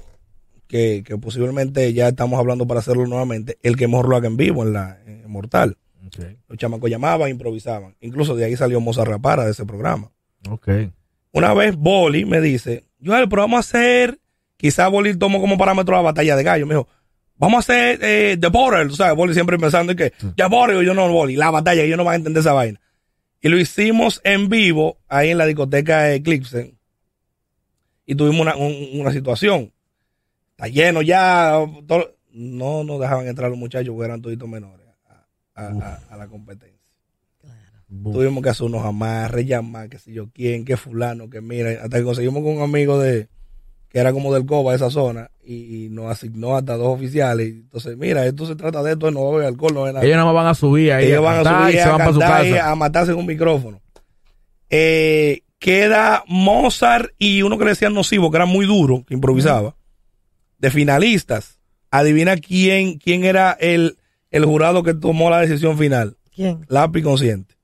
que, 0.67 1.01
que 1.04 1.17
posiblemente 1.17 1.91
ya 1.93 2.10
estamos 2.10 2.39
hablando 2.39 2.67
para 2.67 2.82
hacerlo 2.82 3.08
nuevamente, 3.08 3.58
el 3.63 3.75
que 3.75 3.88
mejor 3.88 4.08
lo 4.08 4.17
haga 4.17 4.28
en 4.28 4.38
vivo 4.38 4.62
en 4.62 4.73
la 4.73 4.99
en 5.08 5.32
Mortal. 5.32 5.78
Los 6.47 6.60
chamacos 6.60 6.91
llamaban, 6.91 7.32
improvisaban. 7.32 7.95
Incluso 8.01 8.36
de 8.36 8.45
ahí 8.45 8.56
salió 8.56 8.80
Mozart 8.80 9.10
Rapara 9.10 9.45
de 9.45 9.51
ese 9.51 9.65
programa. 9.65 10.12
ok. 10.47 10.69
Una 11.36 11.54
vez 11.54 11.76
Boli 11.76 12.26
me 12.26 12.41
dice, 12.41 12.86
Joel, 13.04 13.28
pero 13.30 13.43
vamos 13.43 13.58
a 13.58 13.60
hacer, 13.60 14.19
quizás 14.58 14.89
Boli 14.89 15.15
tomó 15.17 15.39
como 15.41 15.58
parámetro 15.58 15.95
la 15.95 16.02
batalla 16.02 16.36
de 16.36 16.43
gallo. 16.43 16.65
Me 16.65 16.76
dijo, 16.76 16.88
vamos 17.38 17.58
a 17.58 17.60
hacer 17.74 18.00
eh, 18.02 18.38
The 18.39 18.48
Border. 18.48 18.88
Tú 18.88 18.95
sabes, 18.95 19.15
Boli 19.15 19.34
siempre 19.34 19.58
pensando 19.60 19.91
en 19.91 19.98
que, 19.98 20.13
ya 20.38 20.48
Border, 20.48 20.84
yo 20.84 20.93
no 20.93 21.08
Boli, 21.12 21.36
la 21.36 21.52
batalla, 21.52 21.82
ellos 21.84 21.98
no 21.98 22.04
van 22.06 22.13
a 22.13 22.17
entender 22.17 22.41
esa 22.41 22.54
vaina. 22.54 22.80
Y 23.41 23.50
lo 23.50 23.58
hicimos 23.60 24.21
en 24.24 24.50
vivo 24.50 24.98
ahí 25.08 25.30
en 25.30 25.38
la 25.38 25.45
discoteca 25.45 26.12
Eclipse. 26.13 26.74
Y 28.06 28.15
tuvimos 28.15 28.41
una, 28.41 28.56
un- 28.56 29.00
una 29.02 29.12
situación. 29.12 29.71
Está 30.52 30.67
lleno 30.67 31.02
ya. 31.02 31.60
todo- 31.88 32.15
no 32.32 32.84
nos 32.84 33.00
dejaban 33.00 33.28
entrar 33.28 33.50
los 33.50 33.58
muchachos 33.60 33.93
porque 33.93 34.06
eran 34.06 34.21
toditos 34.21 34.48
menores 34.50 34.86
a, 35.08 35.26
a- 35.56 35.67
a- 35.67 36.02
a 36.10 36.17
la 36.17 36.28
competencia. 36.28 36.75
Tuvimos 37.88 38.43
que 38.43 38.50
hacer 38.50 38.65
unos 38.65 38.84
amarres, 38.84 39.45
llamar, 39.45 39.89
que 39.89 40.00
sé 40.00 40.12
yo 40.12 40.28
quién, 40.34 40.65
que 40.65 40.76
fulano, 40.76 41.30
que 41.30 41.41
mira, 41.41 41.71
hasta 41.84 41.98
que 41.98 42.04
conseguimos 42.04 42.43
con 42.43 42.58
un 42.58 42.63
amigo 42.63 43.00
de 43.00 43.28
que 43.89 44.00
era 44.00 44.12
como 44.12 44.34
del 44.34 44.45
COBA, 44.45 44.76
esa 44.76 44.89
zona, 44.89 45.32
y, 45.41 45.86
y 45.86 45.89
nos 45.89 46.12
asignó 46.12 46.58
hasta 46.58 46.76
dos 46.76 46.88
oficiales. 46.88 47.48
Entonces, 47.48 47.95
mira, 47.95 48.26
esto 48.26 48.45
se 48.45 48.56
trata 48.56 48.84
de 48.84 48.91
esto, 48.91 49.10
no 49.10 49.24
va 49.24 49.30
a 49.30 49.34
haber 49.36 49.48
alcohol, 49.48 49.74
no 49.74 49.82
haber 49.84 49.93
nada. 49.93 50.06
Ellos 50.06 50.17
nada 50.17 50.26
más 50.26 50.36
van 50.36 50.48
a 50.48 50.54
subir 50.54 50.91
ahí. 50.91 51.08
Ellos 51.08 51.24
van 51.24 51.48
a 51.48 51.50
subir 51.50 51.76
y 51.76 51.78
se 51.78 51.84
a 51.84 51.89
van 51.89 51.98
para 52.00 52.13
su 52.13 52.19
cantar 52.19 52.45
y 52.45 52.52
casa. 52.52 52.71
a 52.71 52.76
matarse 52.76 53.12
en 53.13 53.17
un 53.19 53.26
micrófono. 53.26 53.82
Eh, 54.69 55.43
queda 55.60 56.26
Mozart 56.28 57.12
y 57.17 57.41
uno 57.43 57.58
que 57.58 57.63
le 57.63 57.69
decían 57.69 57.93
nocivo, 57.93 58.32
que 58.32 58.38
era 58.38 58.45
muy 58.45 58.65
duro, 58.65 59.06
que 59.08 59.13
improvisaba, 59.13 59.78
de 60.58 60.71
finalistas. 60.71 61.60
Adivina 61.89 62.36
quién, 62.36 62.98
quién 62.98 63.24
era 63.24 63.54
el, 63.54 63.98
el 64.30 64.43
jurado 64.43 64.84
que 64.84 64.93
tomó 64.93 65.30
la 65.30 65.39
decisión 65.39 65.78
final. 65.78 66.17
¿Quién? 66.36 66.65
Lápiz 66.67 67.02
consciente. 67.02 67.55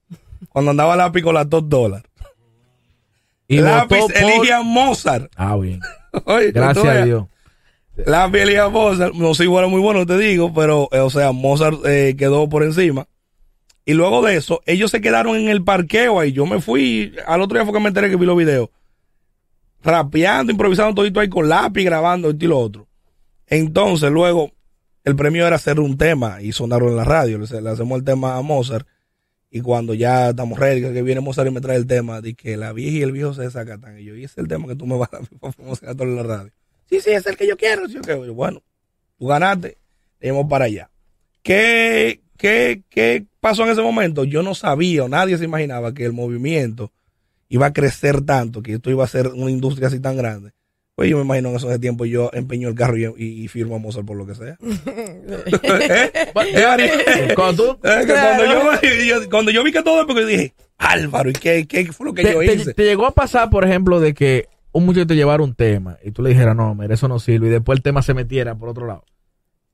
Cuando 0.49 0.71
andaba 0.71 0.95
lápiz 0.95 1.21
con 1.21 1.35
las 1.35 1.49
dos 1.49 1.67
dólares. 1.67 2.05
Y 3.47 3.57
lápiz 3.59 3.99
por- 3.99 4.15
elige 4.17 4.53
a 4.53 4.61
Mozart. 4.61 5.31
Ah, 5.35 5.55
bien. 5.57 5.79
Oye, 6.25 6.51
Gracias 6.51 6.85
a. 6.85 7.05
Dios. 7.05 7.25
Lápiz 8.05 8.39
elige 8.41 8.59
a 8.59 8.69
Mozart. 8.69 9.13
No 9.13 9.33
sé, 9.35 9.43
igual 9.43 9.67
muy 9.67 9.81
bueno, 9.81 10.05
te 10.05 10.17
digo, 10.17 10.53
pero, 10.53 10.87
eh, 10.91 10.99
o 10.99 11.09
sea, 11.09 11.31
Mozart 11.31 11.79
eh, 11.85 12.15
quedó 12.17 12.47
por 12.49 12.63
encima. 12.63 13.07
Y 13.85 13.93
luego 13.93 14.21
de 14.21 14.37
eso, 14.37 14.61
ellos 14.65 14.91
se 14.91 15.01
quedaron 15.01 15.35
en 15.35 15.49
el 15.49 15.63
parqueo 15.63 16.19
ahí. 16.19 16.31
Yo 16.31 16.45
me 16.45 16.61
fui, 16.61 17.13
al 17.27 17.41
otro 17.41 17.57
día 17.57 17.65
fue 17.65 17.73
que 17.73 17.79
me 17.81 17.87
enteré 17.89 18.09
que 18.09 18.15
vi 18.15 18.25
los 18.25 18.37
videos. 18.37 18.69
Rapeando, 19.83 20.51
improvisando 20.51 20.93
todito 20.93 21.19
ahí 21.19 21.29
con 21.29 21.49
lápiz, 21.49 21.83
grabando 21.83 22.29
esto 22.29 22.45
y 22.45 22.47
lo 22.47 22.59
otro. 22.59 22.87
Entonces, 23.47 24.11
luego, 24.11 24.51
el 25.03 25.15
premio 25.15 25.45
era 25.47 25.55
hacer 25.55 25.79
un 25.79 25.97
tema 25.97 26.41
y 26.41 26.51
sonarlo 26.51 26.89
en 26.89 26.95
la 26.97 27.03
radio. 27.03 27.39
Le, 27.39 27.61
le 27.61 27.69
hacemos 27.69 27.97
el 27.97 28.05
tema 28.05 28.37
a 28.37 28.41
Mozart. 28.41 28.87
Y 29.53 29.59
cuando 29.59 29.93
ya 29.93 30.29
estamos 30.29 30.57
ready, 30.57 30.81
que 30.81 31.01
viene 31.01 31.19
Mozart 31.19 31.49
y 31.49 31.51
me 31.51 31.59
trae 31.59 31.75
el 31.75 31.85
tema, 31.85 32.21
de 32.21 32.33
que 32.35 32.55
la 32.55 32.71
vieja 32.71 32.99
y 32.99 33.01
el 33.01 33.11
viejo 33.11 33.33
se 33.33 33.41
desacatan. 33.41 33.99
Y 33.99 34.05
yo, 34.05 34.15
y 34.15 34.23
ese 34.23 34.35
es 34.35 34.37
el 34.37 34.47
tema 34.47 34.65
que 34.65 34.75
tú 34.75 34.87
me 34.87 34.97
vas 34.97 35.09
a 35.11 35.19
dar 35.19 35.27
para 35.97 36.09
en 36.09 36.15
la 36.15 36.23
radio. 36.23 36.51
Sí, 36.89 37.01
sí, 37.01 37.11
es 37.11 37.25
el 37.27 37.35
que 37.35 37.45
yo 37.45 37.57
quiero. 37.57 37.85
Yo, 37.87 38.33
bueno, 38.33 38.63
tú 39.19 39.27
ganaste, 39.27 39.77
tenemos 40.19 40.47
para 40.49 40.65
allá. 40.65 40.89
¿Qué, 41.43 42.21
qué, 42.37 42.83
¿Qué 42.89 43.25
pasó 43.41 43.63
en 43.63 43.71
ese 43.71 43.81
momento? 43.81 44.23
Yo 44.23 44.41
no 44.41 44.55
sabía, 44.55 45.03
o 45.03 45.09
nadie 45.09 45.37
se 45.37 45.43
imaginaba 45.43 45.93
que 45.93 46.05
el 46.05 46.13
movimiento 46.13 46.93
iba 47.49 47.65
a 47.65 47.73
crecer 47.73 48.21
tanto, 48.21 48.61
que 48.61 48.75
esto 48.75 48.89
iba 48.89 49.03
a 49.03 49.07
ser 49.07 49.27
una 49.27 49.51
industria 49.51 49.89
así 49.89 49.99
tan 49.99 50.15
grande. 50.15 50.53
Pues 51.01 51.09
yo 51.09 51.17
me 51.17 51.23
imagino 51.23 51.49
en 51.49 51.55
esos 51.55 51.79
tiempos 51.79 52.07
yo 52.09 52.29
empeño 52.31 52.69
el 52.69 52.75
carro 52.75 52.95
y, 52.95 53.05
y, 53.17 53.43
y 53.43 53.47
firmo 53.47 53.75
a 53.75 53.79
Mozart 53.79 54.05
por 54.05 54.15
lo 54.17 54.27
que 54.27 54.35
sea. 54.35 54.55
¿Eh? 54.61 56.11
¿Eh, 56.53 56.63
Ari? 56.63 56.89
Cuando 57.35 57.75
tú, 57.75 57.87
Eh, 57.87 58.03
que 58.05 58.13
cuando, 58.13 58.45
yo, 58.45 58.71
yo- 59.21 59.29
cuando 59.31 59.51
yo 59.51 59.63
vi 59.63 59.71
que 59.71 59.81
todo, 59.81 60.05
porque 60.05 60.25
dije, 60.25 60.53
Álvaro, 60.77 61.31
¿y 61.31 61.33
qué, 61.33 61.65
qué 61.67 61.91
fue 61.91 62.05
lo 62.05 62.13
que 62.13 62.21
te, 62.23 62.33
yo 62.33 62.43
hice? 62.43 62.73
te 62.75 62.83
llegó 62.83 63.05
a 63.07 63.11
pasar, 63.15 63.49
por 63.49 63.63
ejemplo, 63.65 63.99
de 63.99 64.13
que 64.13 64.47
un 64.71 64.85
muchacho 64.85 65.07
te 65.07 65.15
llevara 65.15 65.41
un 65.43 65.55
tema 65.55 65.97
y 66.03 66.11
tú 66.11 66.21
le 66.21 66.29
dijeras, 66.29 66.55
no, 66.55 66.75
mira, 66.75 66.93
eso 66.93 67.07
no 67.07 67.17
sirve, 67.19 67.47
y 67.47 67.49
después 67.49 67.77
el 67.77 67.83
tema 67.83 68.01
se 68.03 68.13
metiera 68.13 68.53
por 68.55 68.69
otro 68.69 68.85
lado. 68.85 69.03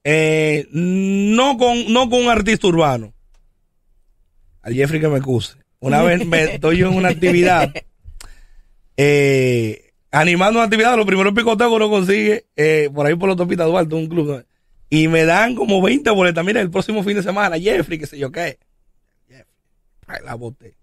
Eh, 0.05 0.65
no, 0.71 1.57
con, 1.57 1.91
no 1.91 2.09
con 2.09 2.23
un 2.23 2.29
artista 2.29 2.67
urbano. 2.67 3.13
Al 4.61 4.73
Jeffrey 4.73 5.01
que 5.01 5.07
me 5.09 5.17
excuse. 5.17 5.57
Una 5.79 6.01
vez 6.03 6.25
me 6.25 6.55
estoy 6.55 6.77
yo 6.77 6.87
en 6.87 6.95
una 6.95 7.09
actividad, 7.09 7.73
eh, 8.97 9.86
animando 10.19 10.59
una 10.59 10.65
actividad, 10.65 10.95
los 10.97 11.05
primeros 11.05 11.33
picoteos 11.33 11.69
que 11.69 11.75
uno 11.75 11.89
consigue, 11.89 12.45
eh, 12.55 12.89
por 12.93 13.05
ahí 13.05 13.15
por 13.15 13.27
la 13.29 13.33
autopista 13.33 13.63
Duarte, 13.65 13.95
un 13.95 14.07
club, 14.07 14.27
¿no? 14.27 14.43
y 14.89 15.07
me 15.09 15.25
dan 15.25 15.53
como 15.55 15.81
20 15.81 16.09
boletas. 16.11 16.45
Mira, 16.45 16.61
el 16.61 16.69
próximo 16.71 17.03
fin 17.03 17.15
de 17.17 17.23
semana, 17.23 17.57
Jeffrey, 17.59 17.99
qué 17.99 18.05
sé 18.07 18.17
yo 18.17 18.31
qué. 18.31 18.57
Jeffrey, 19.27 19.45
ay, 20.07 20.19
la 20.25 20.35
boté. 20.35 20.77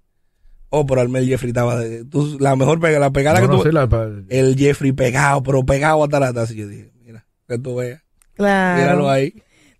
Oh, 0.68 0.84
pero 0.84 1.00
al 1.00 1.14
el 1.16 1.26
Jeffrey 1.28 1.50
estaba, 1.50 1.76
de- 1.78 2.04
tú, 2.04 2.36
la 2.40 2.54
mejor 2.56 2.80
pega, 2.80 2.98
la 2.98 3.10
pegada 3.12 3.40
No, 3.40 3.46
que 3.46 3.52
no, 3.52 3.60
tuve, 3.62 3.70
sí, 3.70 3.74
la- 3.74 4.22
el 4.28 4.56
Jeffrey 4.56 4.92
pegado, 4.92 5.42
pero 5.42 5.64
pegado 5.64 6.02
hasta 6.04 6.20
la 6.20 6.32
taza. 6.32 6.52
Y 6.52 6.56
yo 6.56 6.68
dije, 6.68 6.90
mira, 7.04 7.24
que 7.48 7.58
tú 7.58 7.76
veas, 7.76 8.02
Claro. 8.34 8.80
míralo 8.82 9.08
ahí. 9.10 9.32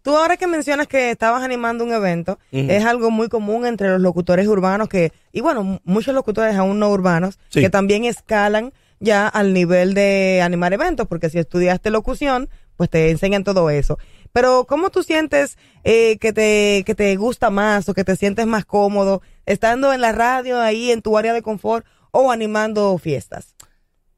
Tú 0.02 0.16
ahora 0.16 0.36
que 0.36 0.46
mencionas 0.46 0.86
que 0.86 1.10
estabas 1.10 1.42
animando 1.42 1.82
un 1.82 1.92
evento, 1.92 2.38
es 2.52 2.84
algo 2.84 3.10
muy 3.10 3.28
común 3.28 3.66
entre 3.66 3.88
los 3.88 4.00
locutores 4.00 4.46
urbanos 4.46 4.88
que, 4.88 5.12
y 5.32 5.40
bueno, 5.40 5.80
muchos 5.84 6.14
locutores 6.14 6.54
aún 6.56 6.78
no 6.78 6.90
urbanos, 6.90 7.38
Sí. 7.48 7.60
que 7.60 7.70
también 7.70 8.04
escalan 8.04 8.72
ya 9.04 9.28
al 9.28 9.52
nivel 9.52 9.94
de 9.94 10.40
animar 10.42 10.72
eventos, 10.72 11.06
porque 11.06 11.30
si 11.30 11.38
estudiaste 11.38 11.90
locución, 11.90 12.48
pues 12.76 12.90
te 12.90 13.10
enseñan 13.10 13.44
todo 13.44 13.70
eso. 13.70 13.98
Pero 14.32 14.64
¿cómo 14.68 14.90
tú 14.90 15.04
sientes 15.04 15.56
eh, 15.84 16.18
que, 16.18 16.32
te, 16.32 16.82
que 16.84 16.94
te 16.96 17.14
gusta 17.16 17.50
más 17.50 17.88
o 17.88 17.94
que 17.94 18.02
te 18.02 18.16
sientes 18.16 18.46
más 18.46 18.64
cómodo 18.64 19.22
estando 19.46 19.92
en 19.92 20.00
la 20.00 20.10
radio 20.10 20.60
ahí 20.60 20.90
en 20.90 21.02
tu 21.02 21.16
área 21.16 21.32
de 21.32 21.42
confort 21.42 21.86
o 22.10 22.32
animando 22.32 22.98
fiestas? 22.98 23.54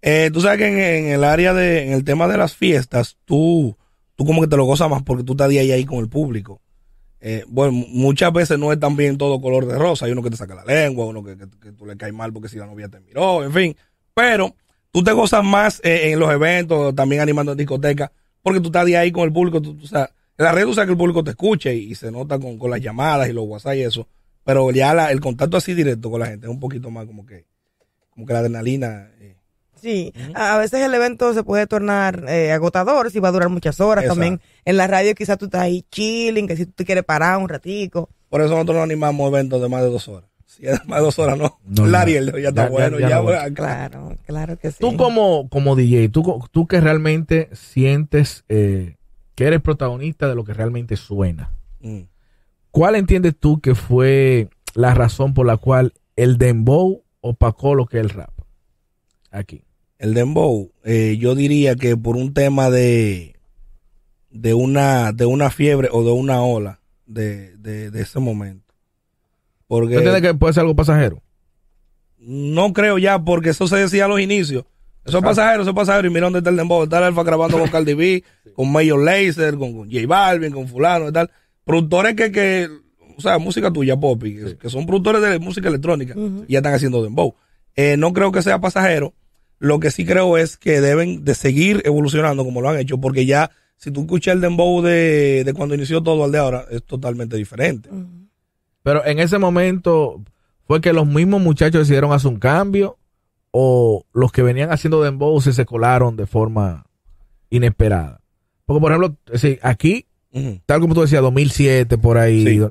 Eh, 0.01 0.31
tú 0.33 0.41
sabes 0.41 0.59
que 0.59 0.99
en, 0.99 1.07
el 1.09 1.25
área 1.25 1.53
de, 1.53 1.87
en 1.87 1.93
el 1.93 2.05
tema 2.05 2.29
de 2.29 2.39
las 2.39 2.55
fiestas, 2.57 3.17
tú, 3.25 3.77
tú 4.15 4.25
como 4.25 4.41
que 4.41 4.47
te 4.49 4.57
lo 4.57 4.65
gozas 4.65 4.89
más 4.89 5.03
porque 5.03 5.25
tú 5.25 5.33
estás 5.33 5.49
de 5.51 5.59
ahí 5.59 5.73
ahí 5.73 5.85
con 5.85 5.99
el 5.99 6.09
público. 6.09 6.63
Eh, 7.21 7.45
bueno, 7.49 7.73
mu- 7.73 7.87
muchas 7.89 8.33
veces 8.33 8.59
no 8.59 8.73
es 8.73 8.79
también 8.79 9.19
todo 9.19 9.41
color 9.41 9.67
de 9.67 9.77
rosa. 9.79 10.07
Hay 10.07 10.13
uno 10.13 10.23
que 10.23 10.31
te 10.31 10.37
saca 10.37 10.55
la 10.55 10.65
lengua, 10.65 11.07
uno 11.07 11.25
que, 11.25 11.37
que- 11.37 11.49
que 11.61 11.73
tú 11.73 11.85
le 11.87 11.97
caes 11.97 12.15
mal 12.15 12.33
porque 12.33 12.49
si 12.49 12.57
la 12.57 12.67
novia 12.67 12.89
te 12.89 13.01
miró, 13.01 13.43
en 13.43 13.53
fin. 13.53 13.77
Pero 14.15 14.55
tú 14.97 15.05
te 15.05 15.13
gozas 15.13 15.45
más 15.45 15.79
eh, 15.85 16.13
en 16.13 16.19
los 16.19 16.33
eventos, 16.33 16.95
también 16.95 17.21
animando 17.21 17.53
en 17.53 17.59
discotecas, 17.59 18.11
porque 18.43 18.61
tú 18.61 18.69
estás 18.69 18.87
de 18.87 18.97
ahí 18.97 19.13
con 19.13 19.25
el 19.25 19.33
público. 19.35 19.61
Tú, 19.61 19.75
tú 19.77 19.87
sabes, 19.87 20.09
en 20.39 20.45
la 20.47 20.53
red 20.53 20.65
tú 20.65 20.73
sabes 20.73 20.87
que 20.87 20.93
el 20.93 20.97
público 20.99 21.23
te 21.23 21.31
escuche 21.33 21.75
y, 21.75 21.91
y 21.91 21.95
se 21.95 22.11
nota 22.11 22.39
con, 22.39 22.59
con 22.59 22.71
las 22.71 22.81
llamadas 22.81 23.29
y 23.29 23.35
los 23.35 23.45
WhatsApp 23.47 23.75
y 23.75 23.83
eso. 23.83 24.09
Pero 24.43 24.71
ya 24.71 24.95
la- 24.95 25.11
el 25.13 25.21
contacto 25.21 25.59
así 25.59 25.75
directo 25.75 26.11
con 26.11 26.21
la 26.21 26.29
gente 26.29 26.47
es 26.47 26.51
un 26.51 26.61
poquito 26.61 26.91
más 26.91 27.05
como 27.05 27.27
que, 27.27 27.45
como 28.09 28.25
que 28.27 28.33
la 28.33 28.39
adrenalina. 28.39 29.11
eh, 29.21 29.37
Sí, 29.79 30.15
a 30.35 30.55
a 30.55 30.59
veces 30.59 30.81
el 30.81 30.95
evento 30.95 31.35
se 31.35 31.43
puede 31.43 31.67
tornar 31.67 32.25
eh, 32.29 32.51
agotador 32.53 33.11
si 33.11 33.19
va 33.21 33.29
a 33.29 33.33
durar 33.33 33.51
muchas 33.51 33.79
horas. 33.81 34.05
Exacto. 34.05 34.21
También 34.23 34.41
en 34.65 34.77
la 34.79 34.87
radio 34.87 35.15
quizás 35.15 35.37
tú 35.37 35.45
estás 35.45 35.61
ahí 35.61 35.85
chilling, 35.91 36.47
que 36.49 36.57
si 36.57 36.65
tú 36.65 36.73
te 36.75 36.85
quieres 36.87 37.05
parar 37.05 37.37
un 37.37 37.49
ratico. 37.51 38.09
Por 38.31 38.41
eso 38.41 38.51
nosotros 38.55 38.77
no 38.79 38.83
animamos 38.83 39.29
eventos 39.29 39.61
de 39.61 39.69
más 39.69 39.83
de 39.83 39.91
dos 39.91 40.09
horas. 40.09 40.31
Si 40.57 40.67
es 40.67 40.85
más 40.87 41.01
de 41.01 41.05
dos 41.05 41.19
horas, 41.19 41.37
no. 41.37 41.59
No, 41.67 41.87
ya. 41.87 42.49
Está 42.49 42.65
Ya- 42.65 42.69
bueno. 42.71 42.99
ya 42.99 43.21
bueno, 43.21 43.55
Claro, 43.55 44.17
claro 44.27 44.59
que 44.59 44.71
sí. 44.71 44.79
Tú 44.81 44.97
como, 44.97 45.49
como 45.51 45.77
DJ, 45.77 46.09
tú, 46.09 46.43
tú 46.51 46.67
que 46.67 46.81
realmente 46.81 47.51
sientes 47.53 48.45
eh, 48.49 48.97
que 49.35 49.45
eres 49.45 49.61
protagonista 49.61 50.29
de 50.29 50.35
lo 50.35 50.45
que 50.45 50.55
realmente 50.55 50.97
suena. 50.97 51.53
Mm. 51.81 52.03
¿Cuál 52.71 52.95
entiendes 52.97 53.35
tú 53.39 53.61
que 53.61 53.75
fue 53.75 54.49
la 54.75 54.95
razón 54.95 55.35
por 55.35 55.47
la 55.47 55.57
cual 55.59 55.93
el 56.17 56.39
dembow 56.39 57.03
opacó 57.21 57.75
lo 57.75 57.87
que 57.87 57.99
es 57.99 58.05
el 58.05 58.11
rap? 58.11 58.31
Aquí. 59.31 59.63
El 59.99 60.15
dembow, 60.15 60.73
eh, 60.85 61.17
yo 61.19 61.35
diría 61.35 61.75
que 61.77 61.97
por 61.97 62.17
un 62.17 62.33
tema 62.35 62.71
de 62.71 63.35
de 64.31 64.53
una 64.55 65.13
de 65.13 65.25
una 65.25 65.51
fiebre 65.51 65.89
o 65.91 66.05
de 66.05 66.13
una 66.13 66.43
ola 66.43 66.81
de, 67.07 67.57
de, 67.57 67.91
de 67.91 68.03
ese 68.03 68.19
momento. 68.21 68.66
Porque 69.69 69.95
¿Tú 69.95 69.99
entiendes 70.01 70.23
que 70.23 70.35
puede 70.35 70.53
ser 70.53 70.63
algo 70.63 70.77
pasajero? 70.77 71.23
no 72.27 72.73
creo 72.73 72.99
ya, 72.99 73.25
porque 73.25 73.51
eso 73.51 73.69
se 73.69 73.77
decía 73.77 74.07
a 74.07 74.09
los 74.09 74.21
inicios. 74.21 74.65
Eso 75.05 75.19
es 75.19 75.25
pasajero, 75.25 75.63
eso 75.63 75.71
es 75.71 75.77
pasajero. 75.77 76.09
Y 76.09 76.11
mira 76.11 76.27
dónde 76.27 76.41
está 76.41 76.51
el 76.51 76.57
dembow. 76.57 76.83
Está 76.83 76.99
el 76.99 77.05
Alfa 77.05 77.23
grabando 77.23 77.59
con 77.59 77.69
Cardi 77.69 77.95
B, 77.95 78.25
con 78.55 78.73
Mayor 78.73 79.05
Laser, 79.05 79.57
con, 79.57 79.73
con 79.73 79.89
J 79.89 80.07
Balvin, 80.09 80.51
con 80.53 80.67
fulano 80.67 81.09
y 81.09 81.13
tal. 81.13 81.31
Productores 81.65 82.17
que, 82.17 82.33
que 82.33 82.69
o 83.17 83.21
sea, 83.21 83.39
música 83.39 83.73
tuya, 83.73 83.97
Poppy, 83.97 84.35
que, 84.35 84.57
que 84.57 84.69
son 84.69 84.87
productores 84.87 85.23
de 85.23 85.39
música 85.39 85.69
electrónica 85.69 86.15
y 86.49 86.53
ya 86.53 86.59
están 86.59 86.75
haciendo 86.75 87.03
dembow. 87.05 87.37
Eh, 87.77 87.97
no 87.97 88.13
creo 88.13 88.33
que 88.33 88.43
sea 88.43 88.61
pasajero. 88.61 89.15
Lo 89.61 89.79
que 89.79 89.93
sí 89.93 90.05
creo 90.05 90.37
es 90.37 90.57
que 90.57 90.81
deben 90.81 91.25
de 91.25 91.35
seguir 91.37 91.81
evolucionando 91.85 92.45
como 92.45 92.61
lo 92.61 92.69
han 92.69 92.79
hecho, 92.79 92.99
porque 92.99 93.25
ya, 93.25 93.53
si 93.77 93.93
tú 93.93 94.01
escuchas 94.03 94.35
el 94.35 94.41
dembow 94.41 94.83
de, 94.83 95.45
de 95.45 95.55
cuando 95.55 95.77
inició 95.77 96.03
todo 96.03 96.25
al 96.25 96.33
de 96.33 96.39
ahora, 96.39 96.67
es 96.71 96.83
totalmente 96.83 97.37
diferente. 97.37 97.89
Pero 98.87 99.05
en 99.05 99.19
ese 99.19 99.39
momento 99.39 100.23
fue 100.63 100.81
que 100.81 100.93
los 100.93 101.09
mismos 101.09 101.41
muchachos 101.43 101.81
decidieron 101.81 102.13
hacer 102.13 102.31
un 102.31 102.39
cambio 102.39 102.99
o 103.51 104.05
los 104.13 104.31
que 104.31 104.45
venían 104.45 104.71
haciendo 104.71 105.03
dembow 105.03 105.41
se, 105.41 105.53
se 105.53 105.67
colaron 105.67 106.17
de 106.17 106.27
forma 106.27 106.87
inesperada. 107.51 108.21
Porque, 108.65 108.81
por 108.81 108.93
ejemplo, 108.93 109.17
aquí, 109.63 110.07
tal 110.67 110.81
como 110.81 110.95
tú 110.95 111.01
decías, 111.01 111.21
2007, 111.21 111.99
por 111.99 112.17
ahí, 112.17 112.45
Sí. 112.47 112.63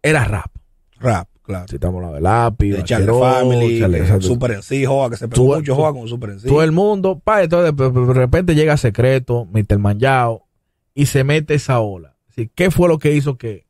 era 0.00 0.24
rap. 0.26 0.52
Rap, 1.00 1.28
claro. 1.42 1.66
Si 1.68 1.74
estamos 1.74 1.96
hablando 1.96 2.14
de 2.14 2.20
lápiz, 2.22 2.70
de 2.72 2.84
Charlie 2.84 3.06
Family, 3.18 3.80
Charlie-. 3.80 4.22
Super 4.22 4.52
en 4.52 4.62
sí, 4.62 4.84
Joa, 4.84 5.10
que 5.10 5.16
se 5.16 5.26
pegó 5.26 5.42
Tú- 5.44 5.56
mucho 5.56 5.74
Joa 5.74 5.92
con 5.92 6.06
Super 6.06 6.30
en 6.30 6.38
sí. 6.40 6.46
todo 6.46 6.62
el 6.62 6.70
mundo, 6.70 7.18
pa, 7.18 7.42
entonces 7.42 7.74
de, 7.74 7.90
de- 7.90 8.06
de 8.06 8.12
repente 8.14 8.54
llega 8.54 8.76
Secreto, 8.76 9.44
Mr. 9.52 9.78
Manjao, 9.78 10.46
y 10.94 11.06
se 11.06 11.24
mete 11.24 11.54
esa 11.54 11.80
ola. 11.80 12.14
Así, 12.28 12.48
¿Qué 12.54 12.70
fue 12.70 12.86
lo 12.88 12.98
que 12.98 13.12
hizo 13.14 13.36
que 13.38 13.66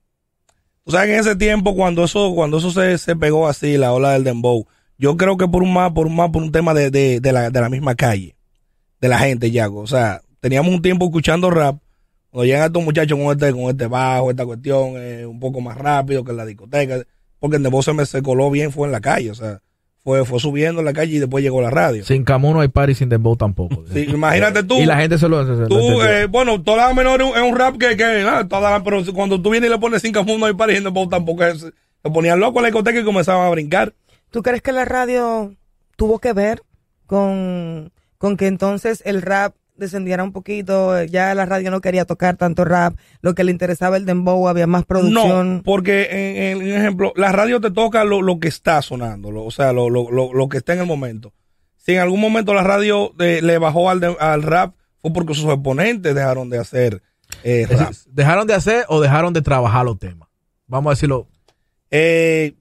Tú 0.85 0.93
sabes 0.93 1.11
en 1.11 1.21
ese 1.21 1.37
tiempo, 1.37 1.75
cuando 1.75 2.05
eso, 2.05 2.35
cuando 2.35 2.59
eso 2.59 2.71
se, 2.71 2.97
se 2.99 3.17
pegó 3.17 3.49
así, 3.49 3.77
la 3.77 3.93
ola 3.93 4.13
del 4.13 4.25
dembow, 4.25 4.67
yo 4.99 5.17
creo 5.17 5.37
que 5.37 5.47
por 5.47 5.63
un 5.63 5.73
más, 5.73 5.93
por 5.93 6.07
un 6.07 6.17
más, 6.17 6.31
por 6.31 6.43
un 6.43 6.53
tema 6.53 6.75
de, 6.75 6.91
de, 6.91 7.21
de 7.21 7.33
la, 7.33 7.51
de 7.51 7.61
la 7.61 7.69
misma 7.69 7.95
calle, 7.95 8.37
de 9.01 9.09
la 9.09 9.19
gente, 9.19 9.51
ya. 9.51 9.69
O 9.69 9.87
sea, 9.87 10.23
teníamos 10.41 10.73
un 10.73 10.83
tiempo 10.83 11.07
escuchando 11.07 11.51
rap, 11.51 11.81
cuando 12.31 12.47
llegan 12.47 12.67
estos 12.67 12.85
muchachos 12.85 13.19
con 13.19 13.31
este, 13.33 13.53
con 13.53 13.71
este 13.71 13.87
bajo, 13.87 14.31
esta 14.31 14.47
cuestión, 14.47 14.95
eh, 14.97 15.27
un 15.27 15.41
poco 15.41 15.61
más 15.61 15.77
rápido 15.77 16.25
que 16.25 16.31
en 16.31 16.37
la 16.37 16.47
discoteca, 16.47 17.03
porque 17.39 17.57
el 17.57 17.63
dembow 17.63 17.83
se 17.83 17.93
me 17.93 18.07
se 18.07 18.23
coló 18.23 18.51
bien, 18.51 18.73
fue 18.73 18.87
en 18.87 18.93
la 18.93 19.01
calle, 19.01 19.31
o 19.31 19.35
sea, 19.35 19.61
fue, 20.03 20.25
fue 20.25 20.41
subiendo 20.41 20.81
en 20.81 20.87
la 20.87 20.93
calle 20.93 21.17
y 21.17 21.19
después 21.19 21.43
llegó 21.45 21.61
la 21.61 21.71
radio. 21.71 22.05
sin 22.05 22.25
Camuno 22.25 22.55
no 22.55 22.61
hay 22.61 22.69
party 22.69 22.95
sin 22.95 23.09
dembow 23.09 23.37
tampoco? 23.37 23.85
Sí, 23.93 24.07
imagínate 24.09 24.63
tú. 24.63 24.79
Y 24.79 24.87
la 24.87 24.97
gente 24.97 25.19
se 25.19 25.29
lo, 25.29 25.43
lo 25.43 25.69
Tú, 25.69 26.03
eh, 26.03 26.27
bueno, 26.27 26.63
toda 26.63 26.89
la 26.89 26.95
menor 26.95 27.21
es 27.21 27.43
un, 27.43 27.57
rap 27.57 27.77
que, 27.77 27.97
que 27.97 28.05
ah, 28.05 28.47
toda 28.49 28.71
la- 28.71 28.83
pero 28.83 29.03
cuando 29.13 29.41
tú 29.41 29.51
vienes 29.51 29.69
y 29.69 29.73
le 29.73 29.79
pones 29.79 30.03
cinco 30.03 30.25
mundos 30.25 30.51
y 30.51 30.55
para 30.55 30.73
y 30.73 30.83
tampoco 31.09 31.45
es, 31.45 31.61
se 31.61 32.11
ponían 32.13 32.41
locos 32.41 32.57
en 32.57 32.63
la 32.63 32.69
discoteca 32.69 33.01
y 33.01 33.05
comenzaban 33.05 33.47
a 33.47 33.51
brincar. 33.51 33.93
¿Tú 34.31 34.43
crees 34.43 34.63
que 34.63 34.73
la 34.73 34.85
radio 34.85 35.55
tuvo 35.97 36.19
que 36.19 36.33
ver 36.33 36.63
con, 37.07 37.93
con 38.17 38.37
que 38.37 38.47
entonces 38.47 39.03
el 39.05 39.21
rap 39.23 39.55
descendiera 39.81 40.23
un 40.23 40.31
poquito? 40.33 41.03
Ya 41.05 41.35
la 41.35 41.45
radio 41.47 41.71
no 41.73 41.81
quería 41.81 42.05
tocar 42.05 42.37
tanto 42.37 42.65
rap, 42.65 42.95
lo 43.23 43.35
que 43.35 43.43
le 43.43 43.51
interesaba 43.51 43.97
el 43.97 44.07
dembow, 44.07 44.47
había 44.47 44.69
más 44.69 44.85
producción. 44.85 45.57
No, 45.57 45.63
porque 45.65 46.07
en, 46.11 46.61
en- 46.61 46.69
en 46.69 46.79
ejemplo, 46.81 47.13
la 47.17 47.33
radio 47.33 47.61
te 47.61 47.73
toca 47.73 48.05
lo, 48.05 48.23
lo 48.23 48.39
que 48.39 48.47
está 48.49 48.81
sonando, 48.83 49.33
lo- 49.33 49.45
o 49.45 49.51
sea, 49.51 49.73
lo, 49.73 49.91
lo, 49.91 50.11
lo, 50.11 50.33
lo 50.33 50.49
que 50.49 50.59
está 50.59 50.75
en 50.75 50.81
el 50.81 50.87
momento. 50.87 51.33
Si 51.77 51.93
en 51.95 52.01
algún 52.01 52.21
momento 52.21 52.55
la 52.55 52.63
radio 52.63 53.13
eh, 53.19 53.41
le 53.43 53.59
bajó 53.59 53.91
al, 53.91 53.99
de- 53.99 54.17
al 54.21 54.43
rap, 54.43 54.75
fue 55.03 55.13
porque 55.13 55.35
sus 55.35 55.47
exponentes 55.47 56.15
dejaron 56.15 56.51
de 56.51 56.59
hacer 56.59 57.03
eh, 57.43 57.67
rap. 57.69 57.89
decir, 57.89 58.13
¿Dejaron 58.13 58.47
de 58.47 58.55
hacer 58.55 58.85
o 58.89 59.01
dejaron 59.01 59.33
de 59.33 59.41
trabajar 59.43 59.85
los 59.85 59.99
temas? 59.99 60.29
Vamos 60.67 60.91
a 60.91 60.95
decirlo. 60.95 61.27
Eh, 61.91 62.55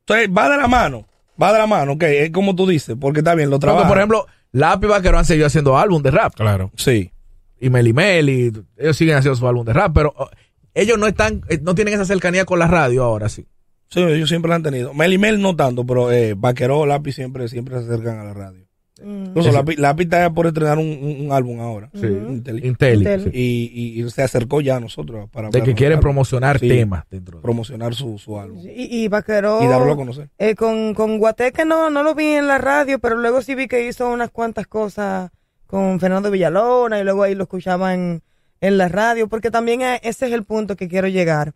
entonces, 0.00 0.28
va 0.36 0.48
de 0.48 0.56
la 0.56 0.66
mano, 0.68 1.06
va 1.40 1.52
de 1.52 1.58
la 1.58 1.66
mano, 1.66 1.92
ok, 1.92 2.02
es 2.04 2.30
como 2.30 2.56
tú 2.56 2.66
dices, 2.66 2.96
porque 3.00 3.20
está 3.20 3.34
bien, 3.34 3.50
lo 3.50 3.56
Porque, 3.56 3.66
trabaja. 3.66 3.88
por 3.88 3.98
ejemplo, 3.98 4.26
Lápiz 4.52 4.86
Vaquero 4.86 5.18
han 5.18 5.24
seguido 5.24 5.46
haciendo 5.46 5.76
álbum 5.76 6.02
de 6.02 6.10
rap. 6.10 6.34
Claro. 6.34 6.70
sí. 6.76 7.10
Y 7.58 7.70
Meli 7.70 7.92
Meli, 7.92 8.52
ellos 8.76 8.96
siguen 8.96 9.16
haciendo 9.16 9.36
su 9.36 9.46
álbum 9.46 9.64
de 9.64 9.72
rap, 9.72 9.92
pero 9.94 10.12
oh, 10.16 10.28
ellos 10.74 10.98
no 10.98 11.06
están, 11.06 11.42
eh, 11.48 11.60
no 11.62 11.76
tienen 11.76 11.94
esa 11.94 12.04
cercanía 12.04 12.44
con 12.44 12.58
la 12.58 12.66
radio 12.66 13.04
ahora 13.04 13.28
sí. 13.28 13.46
Sí, 13.88 14.00
ellos 14.00 14.28
siempre 14.28 14.48
la 14.48 14.56
han 14.56 14.62
tenido. 14.64 14.92
Mel 14.94 15.12
y 15.12 15.18
Mel 15.18 15.40
no 15.40 15.54
tanto, 15.54 15.86
pero 15.86 16.10
eh, 16.10 16.34
Vaquero, 16.36 16.86
Lápiz 16.86 17.12
siempre, 17.12 17.46
siempre 17.48 17.78
se 17.78 17.84
acercan 17.84 18.18
a 18.18 18.24
la 18.24 18.34
radio. 18.34 18.66
Mm. 19.04 19.78
Lápiz 19.78 20.04
está 20.04 20.30
por 20.32 20.46
estrenar 20.46 20.78
un, 20.78 20.86
un- 20.86 21.26
un 21.26 21.32
álbum 21.32 21.60
ahora. 21.60 21.90
Sí. 21.94 22.06
Intelli, 22.06 22.66
Intelli. 22.68 23.30
Y, 23.32 23.70
y- 23.98 24.02
y 24.04 24.10
se 24.10 24.22
acercó 24.22 24.60
ya 24.60 24.76
a 24.76 24.80
nosotros 24.80 25.28
para 25.30 25.50
De 25.50 25.62
que 25.62 25.74
quieren 25.74 26.00
promocionar 26.00 26.58
Sí. 26.58 26.68
temas 26.68 27.04
dentro 27.10 27.38
de 27.38 27.42
promocionar 27.42 27.94
su, 27.94 28.18
su 28.18 28.38
álbum. 28.38 28.58
Y, 28.64 29.04
y 29.04 29.08
Vaqueró. 29.08 29.62
Y 29.62 29.66
darlo 29.66 29.92
a 29.92 29.96
conocer. 29.96 30.28
eh, 30.38 30.54
con, 30.54 30.94
con 30.94 31.18
Guateque 31.18 31.64
no, 31.64 31.90
no 31.90 32.02
lo 32.02 32.14
vi 32.14 32.26
en 32.26 32.46
la 32.46 32.58
radio, 32.58 32.98
pero 32.98 33.16
luego 33.16 33.42
sí 33.42 33.54
vi 33.54 33.68
que 33.68 33.86
hizo 33.88 34.08
unas 34.10 34.30
cuantas 34.30 34.66
cosas 34.66 35.30
con 35.66 35.98
Fernando 36.00 36.30
Villalona 36.30 37.00
y 37.00 37.04
luego 37.04 37.22
ahí 37.22 37.34
lo 37.34 37.44
escuchaba 37.44 37.94
en, 37.94 38.22
en 38.60 38.78
la 38.78 38.88
radio, 38.88 39.28
porque 39.28 39.50
también 39.50 39.82
eh, 39.82 40.00
ese 40.02 40.26
es 40.26 40.32
el 40.32 40.44
punto 40.44 40.76
que 40.76 40.86
quiero 40.88 41.08
llegar. 41.08 41.52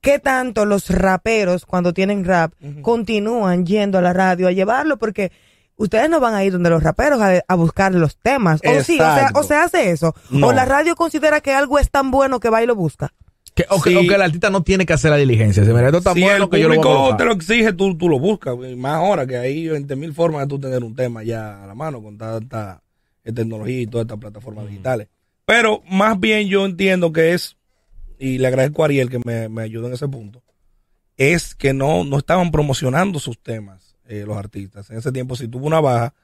¿Qué 0.00 0.18
tanto 0.18 0.64
los 0.64 0.90
raperos 0.90 1.64
cuando 1.64 1.92
tienen 1.92 2.24
rap 2.24 2.52
continúan 2.80 3.64
yendo 3.64 3.98
a 3.98 4.02
la 4.02 4.12
radio 4.12 4.48
a 4.48 4.52
llevarlo? 4.52 4.96
Porque 4.98 5.30
ustedes 5.76 6.08
no 6.10 6.20
van 6.20 6.34
a 6.34 6.44
ir 6.44 6.52
donde 6.52 6.70
los 6.70 6.82
raperos 6.82 7.20
a, 7.20 7.42
a 7.46 7.54
buscar 7.54 7.94
los 7.94 8.16
temas. 8.16 8.60
O 8.64 8.82
sí, 8.82 8.94
o 8.94 8.96
sea, 8.98 9.14
Exacto. 9.16 9.40
o 9.40 9.42
se 9.42 9.54
hace 9.54 9.90
eso. 9.90 10.14
No. 10.30 10.48
O 10.48 10.52
la 10.52 10.64
radio 10.64 10.94
considera 10.96 11.40
que 11.40 11.52
algo 11.52 11.78
es 11.78 11.90
tan 11.90 12.10
bueno 12.10 12.40
que 12.40 12.50
va 12.50 12.62
y 12.62 12.66
lo 12.66 12.74
busca. 12.74 13.12
Que, 13.54 13.66
o, 13.68 13.82
que, 13.82 13.90
Sí. 13.90 13.96
o 13.96 14.00
que 14.00 14.14
el 14.14 14.22
artista 14.22 14.48
no 14.48 14.62
tiene 14.62 14.86
que 14.86 14.94
hacer 14.94 15.10
la 15.10 15.18
diligencia. 15.18 15.62
Si 15.64 15.70
mira, 15.70 15.86
esto 15.86 15.98
está 15.98 16.14
si 16.14 16.22
bueno 16.22 16.44
el 16.44 16.50
que 16.50 16.58
yo 16.60 16.68
lo 16.68 16.80
voy 16.80 17.12
a 17.12 17.16
te 17.16 17.24
lo 17.24 17.32
exige, 17.32 17.72
tú, 17.74 17.96
tú 17.98 18.08
lo 18.08 18.18
buscas. 18.18 18.54
Y 18.66 18.76
Más 18.76 18.94
ahora 18.94 19.26
que 19.26 19.36
hay 19.36 19.68
20 19.68 19.94
mil 19.96 20.14
formas 20.14 20.42
de 20.42 20.48
tú 20.48 20.58
tener 20.58 20.82
un 20.82 20.94
tema 20.94 21.22
ya 21.22 21.62
a 21.62 21.66
la 21.66 21.74
mano 21.74 22.02
con 22.02 22.16
tanta 22.16 22.82
eh, 23.24 23.32
tecnología 23.32 23.80
y 23.80 23.86
todas 23.86 24.04
estas 24.06 24.18
plataformas 24.18 24.66
digitales. 24.68 25.08
Pero 25.44 25.82
más 25.90 26.18
bien 26.18 26.48
yo 26.48 26.64
entiendo 26.64 27.12
que 27.12 27.34
es, 27.34 27.56
y 28.18 28.38
le 28.38 28.46
agradezco 28.48 28.82
a 28.82 28.86
Ariel 28.86 29.10
que 29.10 29.20
me, 29.24 29.48
me 29.50 29.62
ayudó 29.62 29.88
en 29.88 29.94
ese 29.94 30.08
punto, 30.08 30.42
es 31.18 31.54
que 31.54 31.74
no, 31.74 32.04
no 32.04 32.16
estaban 32.16 32.50
promocionando 32.52 33.18
sus 33.18 33.38
temas 33.38 33.81
eh, 34.06 34.24
los 34.26 34.36
artistas. 34.36 34.90
En 34.90 34.98
ese 34.98 35.12
tiempo, 35.12 35.36
si 35.36 35.48
tuvo 35.48 35.66
una 35.66 35.80
baja, 35.80 36.14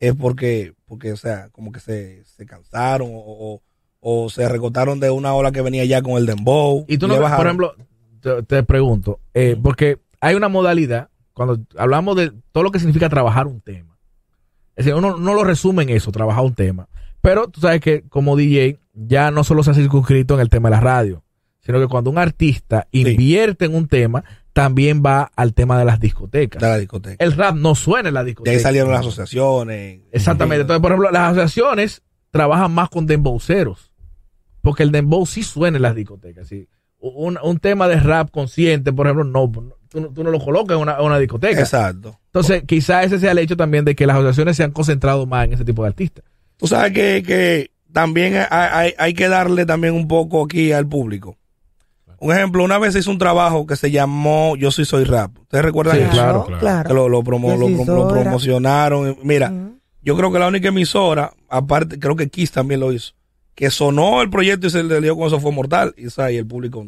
es 0.00 0.14
porque, 0.14 0.74
porque 0.86 1.12
o 1.12 1.16
sea, 1.16 1.48
como 1.50 1.72
que 1.72 1.80
se, 1.80 2.24
se 2.24 2.46
cansaron 2.46 3.10
o, 3.12 3.22
o- 3.24 3.62
o 4.06 4.28
se 4.28 4.46
recortaron 4.48 5.00
de 5.00 5.08
una 5.08 5.32
ola 5.34 5.50
que 5.50 5.62
venía 5.62 5.82
ya 5.86 6.02
con 6.02 6.18
el 6.18 6.26
dembow. 6.26 6.84
Y 6.88 6.98
tú 6.98 7.08
no, 7.08 7.14
por 7.38 7.46
ejemplo, 7.46 7.74
te, 8.20 8.42
te 8.42 8.62
pregunto, 8.62 9.18
eh, 9.32 9.56
porque 9.62 9.98
hay 10.20 10.34
una 10.34 10.48
modalidad, 10.48 11.08
cuando 11.32 11.58
hablamos 11.78 12.14
de 12.16 12.30
todo 12.52 12.64
lo 12.64 12.70
que 12.70 12.78
significa 12.80 13.08
trabajar 13.08 13.46
un 13.46 13.62
tema. 13.62 13.96
Es 14.76 14.84
decir, 14.84 14.94
uno 14.98 15.16
no 15.16 15.32
lo 15.34 15.42
resume 15.44 15.84
en 15.84 15.88
eso, 15.90 16.12
trabajar 16.12 16.44
un 16.44 16.54
tema. 16.54 16.86
Pero 17.22 17.48
tú 17.48 17.60
sabes 17.62 17.80
que 17.80 18.02
como 18.10 18.36
DJ 18.36 18.78
ya 18.92 19.30
no 19.30 19.42
solo 19.42 19.62
se 19.62 19.70
ha 19.70 19.74
circunscrito 19.74 20.34
en 20.34 20.40
el 20.40 20.50
tema 20.50 20.68
de 20.68 20.74
la 20.76 20.80
radio, 20.82 21.24
sino 21.60 21.80
que 21.80 21.88
cuando 21.88 22.10
un 22.10 22.18
artista 22.18 22.86
invierte 22.92 23.64
en 23.64 23.74
un 23.74 23.88
tema, 23.88 24.22
también 24.54 25.02
va 25.04 25.30
al 25.36 25.52
tema 25.52 25.78
de 25.78 25.84
las 25.84 26.00
discotecas. 26.00 26.62
de 26.62 26.68
la 26.68 26.78
discoteca. 26.78 27.22
El 27.22 27.32
rap 27.32 27.56
no 27.56 27.74
suena 27.74 28.08
en 28.08 28.14
la 28.14 28.20
De 28.22 28.28
discoteca. 28.30 28.56
ahí 28.56 28.62
salieron 28.62 28.90
las 28.92 29.00
asociaciones. 29.00 30.00
Exactamente. 30.12 30.62
Entonces, 30.62 30.80
por 30.80 30.92
ejemplo, 30.92 31.10
las 31.10 31.32
asociaciones 31.32 32.02
trabajan 32.30 32.72
más 32.72 32.88
con 32.88 33.04
dembowceros. 33.06 33.90
Porque 34.62 34.82
el 34.82 34.92
dembow 34.92 35.26
sí 35.26 35.42
suena 35.42 35.76
en 35.76 35.82
las 35.82 35.94
discotecas. 35.94 36.48
¿sí? 36.48 36.68
Un, 36.98 37.38
un 37.42 37.58
tema 37.58 37.86
de 37.88 38.00
rap 38.00 38.30
consciente, 38.30 38.92
por 38.94 39.06
ejemplo, 39.06 39.24
no, 39.24 39.50
tú, 39.90 40.00
no- 40.00 40.08
tú 40.10 40.24
no 40.24 40.30
lo 40.30 40.38
colocas 40.40 40.76
en 40.76 40.82
una, 40.82 40.96
en 40.98 41.04
una 41.04 41.18
discoteca. 41.18 41.60
Exacto. 41.60 42.18
Entonces, 42.26 42.62
quizá 42.66 43.02
ese 43.02 43.18
sea 43.18 43.32
el 43.32 43.38
hecho 43.38 43.56
también 43.56 43.84
de 43.84 43.94
que 43.94 44.06
las 44.06 44.16
asociaciones 44.16 44.56
se 44.56 44.64
han 44.64 44.70
concentrado 44.70 45.26
más 45.26 45.44
en 45.44 45.52
ese 45.52 45.64
tipo 45.66 45.82
de 45.82 45.88
artistas. 45.88 46.24
Tú 46.56 46.66
sabes 46.66 46.92
que, 46.92 47.22
que 47.26 47.72
también 47.92 48.36
hay, 48.36 48.46
hay- 48.50 48.94
hay 48.96 49.14
que 49.14 49.28
darle 49.28 49.66
también 49.66 49.94
un 49.94 50.08
poco 50.08 50.44
aquí 50.44 50.72
al 50.72 50.86
público. 50.88 51.36
Un 52.20 52.32
ejemplo, 52.32 52.64
una 52.64 52.78
vez 52.78 52.94
hice 52.96 53.10
un 53.10 53.18
trabajo 53.18 53.66
que 53.66 53.76
se 53.76 53.90
llamó 53.90 54.56
Yo 54.56 54.70
soy 54.70 54.84
soy 54.84 55.04
rap. 55.04 55.36
¿Ustedes 55.38 55.64
recuerdan 55.64 55.96
Sí, 55.96 56.02
eso? 56.02 56.10
claro, 56.12 56.46
claro. 56.58 56.88
Que 56.88 56.94
lo, 56.94 57.08
lo, 57.08 57.22
promo- 57.22 57.56
lo, 57.56 57.68
lo 57.68 58.08
promocionaron. 58.08 59.18
Mira, 59.22 59.52
yo 60.02 60.16
creo 60.16 60.30
que 60.32 60.38
la 60.38 60.48
única 60.48 60.68
emisora, 60.68 61.32
aparte, 61.48 61.98
creo 61.98 62.16
que 62.16 62.28
Kiss 62.28 62.50
también 62.52 62.80
lo 62.80 62.92
hizo, 62.92 63.12
que 63.54 63.70
sonó 63.70 64.20
el 64.22 64.30
proyecto 64.30 64.66
y 64.66 64.70
se 64.70 64.82
le 64.82 65.00
dio 65.00 65.16
con 65.16 65.26
eso 65.26 65.40
fue 65.40 65.52
mortal. 65.52 65.94
Y, 65.96 66.06
o 66.06 66.10
sea, 66.10 66.30
y 66.30 66.36
el 66.36 66.46
público. 66.46 66.84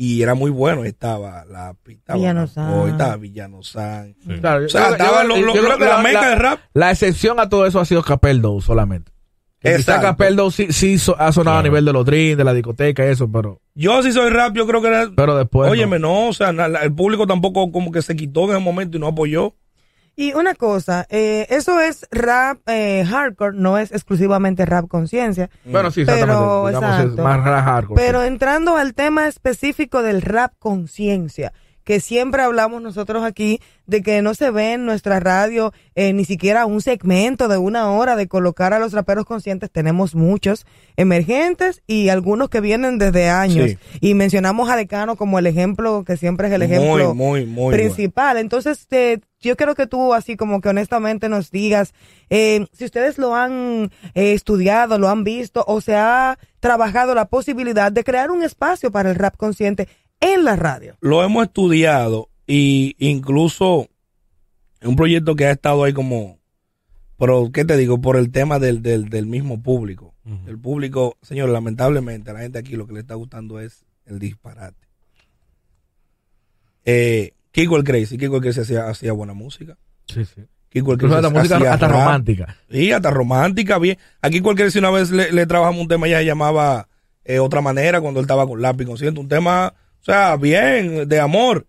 Y 0.00 0.22
era 0.22 0.34
muy 0.34 0.50
bueno. 0.52 0.84
Estaba 0.84 1.44
la 1.44 1.74
estaba 1.88 2.18
Villano 2.18 2.40
la 2.42 2.46
San. 2.46 2.72
Poe, 2.72 2.90
estaba 2.90 3.16
Villano 3.16 3.62
San. 3.64 4.14
Sí. 4.24 4.34
Claro, 4.40 4.64
O 4.64 4.68
sea, 4.68 4.88
yo- 4.88 4.92
estaba 4.94 5.22
yo- 5.22 5.28
lo- 5.28 5.36
yo 5.36 5.62
lo- 5.62 5.76
que 5.76 5.84
la 5.84 5.98
meca 5.98 6.30
del 6.30 6.38
rap. 6.38 6.60
La 6.72 6.90
excepción 6.92 7.40
a 7.40 7.48
todo 7.48 7.66
eso 7.66 7.80
ha 7.80 7.84
sido 7.84 8.02
Capeldo 8.02 8.60
solamente. 8.60 9.10
Que 9.60 9.76
quizá. 9.76 10.00
Capeldo 10.00 10.50
sí, 10.52 10.68
sí 10.72 10.98
so- 10.98 11.16
ha 11.20 11.32
sonado 11.32 11.58
a 11.58 11.62
nivel 11.62 11.84
de 11.84 11.92
los 11.92 12.04
dreams, 12.04 12.36
de 12.38 12.44
la 12.44 12.54
discoteca 12.54 13.04
eso, 13.04 13.30
pero, 13.30 13.60
Yo 13.74 14.02
sí 14.02 14.12
soy 14.12 14.30
rap, 14.30 14.54
yo 14.54 14.66
creo 14.66 14.80
que 14.80 14.88
era. 14.88 15.10
pero 15.16 15.36
después. 15.36 15.66
no. 15.66 15.72
Óyeme, 15.72 15.98
no, 15.98 16.28
o 16.28 16.32
sea, 16.32 16.52
na- 16.52 16.68
la- 16.68 16.80
el 16.82 16.92
público 16.94 17.26
tampoco 17.26 17.72
como 17.72 17.90
que 17.90 18.02
se 18.02 18.14
quitó 18.14 18.44
en 18.44 18.50
ese 18.50 18.58
momento 18.60 18.96
y 18.96 19.00
no 19.00 19.08
apoyó. 19.08 19.54
Y 20.14 20.32
una 20.32 20.54
cosa, 20.56 21.06
eh, 21.10 21.46
eso 21.48 21.80
es 21.80 22.06
rap 22.10 22.58
eh, 22.66 23.04
hardcore, 23.08 23.56
no 23.56 23.78
es 23.78 23.92
exclusivamente 23.92 24.66
rap 24.66 24.88
conciencia. 24.88 25.48
Bueno, 25.64 25.92
sí, 25.92 26.04
Pero, 26.04 26.16
exactamente. 26.18 26.42
Digamos, 26.44 26.70
es 26.70 26.76
exacto. 27.04 27.22
más 27.22 27.44
rap 27.44 27.64
hardcore. 27.64 28.02
Pero 28.04 28.22
entrando 28.24 28.76
al 28.76 28.94
tema 28.94 29.28
específico 29.28 30.02
del 30.02 30.22
rap 30.22 30.52
conciencia, 30.58 31.52
que 31.88 32.00
siempre 32.00 32.42
hablamos 32.42 32.82
nosotros 32.82 33.24
aquí 33.24 33.62
de 33.86 34.02
que 34.02 34.20
no 34.20 34.34
se 34.34 34.50
ve 34.50 34.74
en 34.74 34.84
nuestra 34.84 35.20
radio 35.20 35.72
eh, 35.94 36.12
ni 36.12 36.26
siquiera 36.26 36.66
un 36.66 36.82
segmento 36.82 37.48
de 37.48 37.56
una 37.56 37.90
hora 37.90 38.14
de 38.14 38.28
colocar 38.28 38.74
a 38.74 38.78
los 38.78 38.92
raperos 38.92 39.24
conscientes. 39.24 39.70
Tenemos 39.70 40.14
muchos 40.14 40.66
emergentes 40.98 41.80
y 41.86 42.10
algunos 42.10 42.50
que 42.50 42.60
vienen 42.60 42.98
desde 42.98 43.30
años. 43.30 43.70
Sí. 43.70 43.78
Y 44.02 44.12
mencionamos 44.12 44.68
a 44.68 44.76
Decano 44.76 45.16
como 45.16 45.38
el 45.38 45.46
ejemplo, 45.46 46.04
que 46.04 46.18
siempre 46.18 46.48
es 46.48 46.52
el 46.52 46.60
ejemplo 46.60 47.14
muy, 47.14 47.46
muy, 47.46 47.46
muy 47.46 47.74
principal. 47.74 48.36
Entonces, 48.36 48.86
eh, 48.90 49.20
yo 49.40 49.56
quiero 49.56 49.74
que 49.74 49.86
tú, 49.86 50.12
así 50.12 50.36
como 50.36 50.60
que 50.60 50.68
honestamente 50.68 51.30
nos 51.30 51.50
digas 51.50 51.94
eh, 52.28 52.66
si 52.72 52.84
ustedes 52.84 53.16
lo 53.16 53.34
han 53.34 53.90
eh, 54.14 54.34
estudiado, 54.34 54.98
lo 54.98 55.08
han 55.08 55.24
visto 55.24 55.64
o 55.66 55.80
se 55.80 55.94
ha 55.94 56.38
trabajado 56.60 57.14
la 57.14 57.26
posibilidad 57.26 57.90
de 57.90 58.04
crear 58.04 58.30
un 58.30 58.42
espacio 58.42 58.90
para 58.90 59.10
el 59.10 59.16
rap 59.16 59.38
consciente 59.38 59.88
en 60.20 60.44
la 60.44 60.56
radio. 60.56 60.96
Lo 61.00 61.22
hemos 61.24 61.44
estudiado 61.46 62.28
y 62.46 62.96
incluso 62.98 63.88
un 64.82 64.96
proyecto 64.96 65.36
que 65.36 65.46
ha 65.46 65.50
estado 65.50 65.84
ahí 65.84 65.92
como, 65.92 66.38
pero 67.18 67.50
¿qué 67.52 67.64
te 67.64 67.76
digo? 67.76 68.00
Por 68.00 68.16
el 68.16 68.30
tema 68.30 68.58
del, 68.58 68.82
del, 68.82 69.08
del 69.08 69.26
mismo 69.26 69.62
público. 69.62 70.14
El 70.46 70.58
público, 70.58 71.16
señor, 71.22 71.48
lamentablemente 71.48 72.30
a 72.30 72.34
la 72.34 72.40
gente 72.40 72.58
aquí 72.58 72.76
lo 72.76 72.86
que 72.86 72.92
le 72.92 73.00
está 73.00 73.14
gustando 73.14 73.60
es 73.60 73.86
el 74.04 74.18
disparate. 74.18 74.86
Eh, 76.84 77.32
Kiko 77.50 77.76
el 77.76 77.84
Crazy, 77.84 78.18
Kiko 78.18 78.36
el 78.36 78.42
Crazy 78.42 78.60
hacía, 78.60 78.88
hacía 78.88 79.12
buena 79.12 79.32
música. 79.34 79.76
Sí, 80.06 80.24
sí. 80.24 80.42
Kiko 80.68 80.92
el 80.92 80.96
Incluso 80.96 81.14
Crazy 81.14 81.26
hasta 81.26 81.38
música 81.38 81.56
hacía 81.56 81.72
hasta 81.74 81.88
rap. 81.88 81.98
romántica. 81.98 82.56
Sí, 82.70 82.92
hasta 82.92 83.10
romántica, 83.10 83.78
bien. 83.78 83.98
Aquí 84.20 84.40
cualquier 84.40 84.70
si 84.70 84.78
una 84.78 84.90
vez 84.90 85.10
le, 85.10 85.32
le 85.32 85.46
trabajamos 85.46 85.80
un 85.80 85.88
tema, 85.88 86.08
ya 86.08 86.18
se 86.18 86.26
llamaba 86.26 86.88
eh, 87.24 87.38
Otra 87.38 87.60
Manera, 87.62 88.00
cuando 88.00 88.20
él 88.20 88.24
estaba 88.24 88.46
con 88.46 88.60
lápiz 88.60 88.84
consciente, 88.84 89.18
un 89.20 89.28
tema, 89.28 89.72
o 90.08 90.10
sea, 90.10 90.36
bien, 90.36 91.06
de 91.06 91.20
amor. 91.20 91.66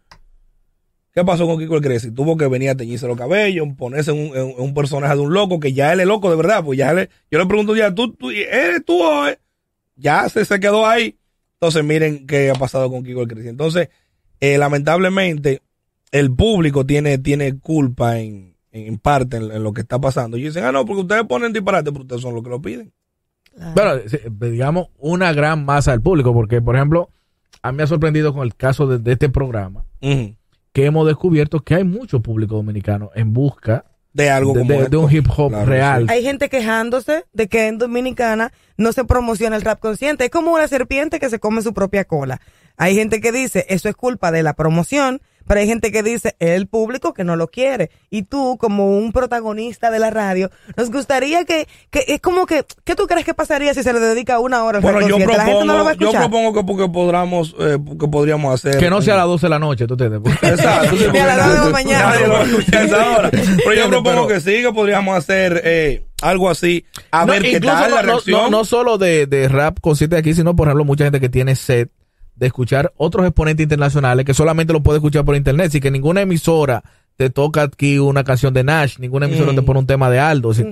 ¿Qué 1.14 1.26
pasó 1.26 1.46
con 1.46 1.60
Kiko 1.60 1.76
el 1.76 1.82
Crazy? 1.82 2.12
Tuvo 2.12 2.38
que 2.38 2.48
venir 2.48 2.70
a 2.70 2.76
teñirse 2.76 3.06
los 3.06 3.18
cabellos, 3.18 3.68
ponerse 3.78 4.12
en 4.12 4.30
un, 4.30 4.38
en 4.38 4.54
un 4.58 4.74
personaje 4.74 5.16
de 5.16 5.20
un 5.20 5.34
loco, 5.34 5.60
que 5.60 5.74
ya 5.74 5.92
él 5.92 6.00
es 6.00 6.06
loco 6.06 6.30
de 6.30 6.38
verdad, 6.38 6.64
pues 6.64 6.78
ya 6.78 6.92
él 6.92 7.10
yo 7.30 7.38
le 7.38 7.46
pregunto 7.48 7.76
ya, 7.76 7.94
¿tú, 7.94 8.14
tú 8.14 8.32
eres 8.32 8.86
tú 8.86 9.04
o 9.04 9.28
es? 9.28 9.38
Ya 9.98 10.30
se, 10.30 10.46
se 10.46 10.58
quedó 10.62 10.88
ahí. 10.88 11.18
Entonces, 11.56 11.84
miren 11.84 12.26
qué 12.28 12.50
ha 12.50 12.54
pasado 12.54 12.90
con 12.90 13.04
Kiko 13.04 13.24
el 13.24 13.28
Crazy. 13.28 13.50
Entonces, 13.50 13.90
eh, 14.40 14.58
lamentablemente, 14.58 15.62
el 16.14 16.34
público 16.34 16.86
tiene, 16.86 17.18
tiene 17.18 17.60
culpa 17.60 18.20
en, 18.20 18.56
en 18.72 18.98
parte 19.00 19.36
en, 19.36 19.52
en 19.52 19.64
lo 19.64 19.74
que 19.74 19.82
está 19.82 20.00
pasando. 20.00 20.38
Y 20.38 20.44
dicen, 20.44 20.64
ah, 20.64 20.72
no, 20.72 20.86
porque 20.86 21.02
ustedes 21.02 21.24
ponen 21.26 21.52
disparate, 21.52 21.92
pero 21.92 22.04
ustedes 22.04 22.22
son 22.22 22.34
los 22.34 22.44
que 22.44 22.50
lo 22.50 22.62
piden. 22.62 22.94
Bueno, 23.76 24.00
sí, 24.08 24.18
digamos, 24.30 24.88
una 24.98 25.34
gran 25.34 25.66
masa 25.66 25.92
del 25.92 26.02
público, 26.02 26.34
porque, 26.34 26.62
por 26.62 26.78
ejemplo, 26.78 27.10
a 27.62 27.72
mí 27.72 27.78
me 27.78 27.84
ha 27.84 27.88
sorprendido 27.88 28.34
con 28.34 28.44
el 28.44 28.56
caso 28.56 28.88
de, 28.88 28.98
de 29.00 29.12
este 29.14 29.30
programa, 29.30 29.84
que 30.02 30.86
hemos 30.86 31.06
descubierto 31.08 31.60
que 31.62 31.76
hay 31.76 31.84
mucho 31.84 32.22
público 32.22 32.56
dominicano 32.56 33.12
en 33.16 33.34
busca 33.34 33.86
De 34.14 34.30
algo 34.30 34.54
de, 34.54 34.60
como 34.62 34.82
de- 34.84 34.98
un 34.98 35.12
hip 35.12 35.28
hop 35.36 35.50
Claro, 35.50 35.66
real. 35.66 36.06
sí. 36.08 36.14
Hay 36.14 36.24
gente 36.24 36.50
quejándose 36.50 37.26
de 37.34 37.48
que 37.48 37.68
en 37.68 37.78
Dominicana 37.78 38.52
no 38.78 38.92
se 38.94 39.04
promociona 39.04 39.56
el 39.56 39.62
rap 39.62 39.80
consciente. 39.80 40.26
Es 40.26 40.32
como 40.32 40.54
una 40.54 40.68
serpiente 40.68 41.20
que 41.20 41.30
se 41.30 41.40
come 41.40 41.62
su 41.62 41.74
propia 41.74 42.06
cola. 42.06 42.40
Hay 42.78 42.96
gente 42.96 43.20
que 43.20 43.32
dice, 43.32 43.66
eso 43.70 43.90
es 43.90 43.96
culpa 43.96 44.32
de 44.32 44.42
la 44.44 44.54
promoción, 44.54 45.22
pero 45.50 45.62
hay 45.62 45.68
gente 45.68 45.92
que 45.92 46.04
dice, 46.04 46.36
es 46.38 46.52
el 46.52 46.68
público 46.68 47.12
que 47.16 47.24
no 47.24 47.36
lo 47.36 47.48
quiere. 47.48 47.90
Y 48.12 48.22
tú, 48.22 48.56
como 48.60 48.96
un 48.96 49.12
protagonista 49.12 49.90
de 49.90 49.98
la 49.98 50.12
radio, 50.12 50.52
nos 50.78 50.92
gustaría 50.92 51.44
que, 51.44 51.68
que 51.90 52.06
es 52.08 52.22
como 52.22 52.46
que, 52.46 52.64
¿qué 52.84 52.94
tú 52.94 53.08
crees 53.08 53.26
que 53.26 53.34
pasaría 53.34 53.74
si 53.74 53.82
se 53.82 53.92
le 53.92 54.00
dedica 54.00 54.40
una 54.40 54.64
hora 54.64 54.78
al 54.78 54.84
Bueno, 54.84 55.02
yo 55.02 55.16
consciente? 55.16 55.38
La 55.38 55.46
gente 55.46 55.66
no 55.66 55.74
lo 55.78 55.84
va 55.86 55.92
a 55.92 55.94
propongo, 55.96 56.00
yo 56.00 56.08
escuchar. 56.10 56.30
propongo 56.30 56.54
que 56.54 56.64
porque 56.64 56.88
podamos, 56.94 57.56
eh, 57.60 57.80
que 58.00 58.08
podríamos 58.08 58.54
hacer. 58.54 58.78
Que 58.78 58.92
no 58.92 59.02
sea 59.02 59.16
a 59.16 59.18
las 59.18 59.26
12 59.26 59.46
de 59.48 59.50
la 59.50 59.60
noche, 59.60 59.88
¿tú 59.88 59.96
entiendes? 59.96 60.22
Exacto, 60.44 60.96
Ni 61.12 61.18
a 61.18 61.26
las 61.26 61.38
nadie- 61.38 61.44
nueve 61.48 61.60
de 61.60 61.66
la 61.66 61.70
mañana. 61.72 62.06
nadie 62.12 62.28
lo 62.28 62.34
va 62.34 62.40
a 62.40 62.44
escuchar 62.44 62.86
esa 62.86 63.10
hora. 63.18 63.32
Pero 63.32 63.74
yo 63.74 63.90
propongo 63.90 64.28
que 64.28 64.40
sí, 64.42 64.62
que 64.62 64.72
podríamos 64.72 65.18
hacer 65.18 65.62
eh, 65.66 66.04
algo 66.22 66.48
así, 66.50 66.86
a 67.10 67.26
No, 67.26 67.34
ver 67.34 67.42
qué 67.42 67.60
tal 67.60 67.90
no, 67.90 67.96
la 67.96 68.02
reacción. 68.04 68.40
No, 68.44 68.50
no 68.52 68.66
solo 68.66 69.00
de, 69.00 69.26
de 69.26 69.48
rap 69.48 69.80
consciente 69.82 70.16
aquí, 70.16 70.36
sino, 70.36 70.56
por 70.56 70.68
ejemplo, 70.68 70.86
mucha 70.86 71.06
gente 71.06 71.20
que 71.20 71.30
tiene 71.30 71.56
sed 71.56 71.88
de 72.40 72.48
escuchar 72.48 72.94
otros 72.96 73.26
exponentes 73.26 73.64
internacionales 73.64 74.26
que 74.26 74.34
solamente 74.34 74.74
lo 74.74 74.82
puede 74.82 74.98
escuchar 74.98 75.26
por 75.26 75.36
internet. 75.36 75.68
Así 75.68 75.82
que 75.82 75.92
ninguna 75.92 76.22
emisora 76.22 76.84
te 77.18 77.30
toca 77.30 77.64
aquí 77.64 78.00
una 78.00 78.24
canción 78.24 78.54
de 78.54 78.64
Nash, 78.64 78.98
ninguna 78.98 79.26
emisora 79.26 79.54
te 79.54 79.62
pone 79.62 79.80
un 79.80 79.88
tema 79.88 80.10
de 80.10 80.20
Aldo. 80.20 80.52
así-. 80.52 80.64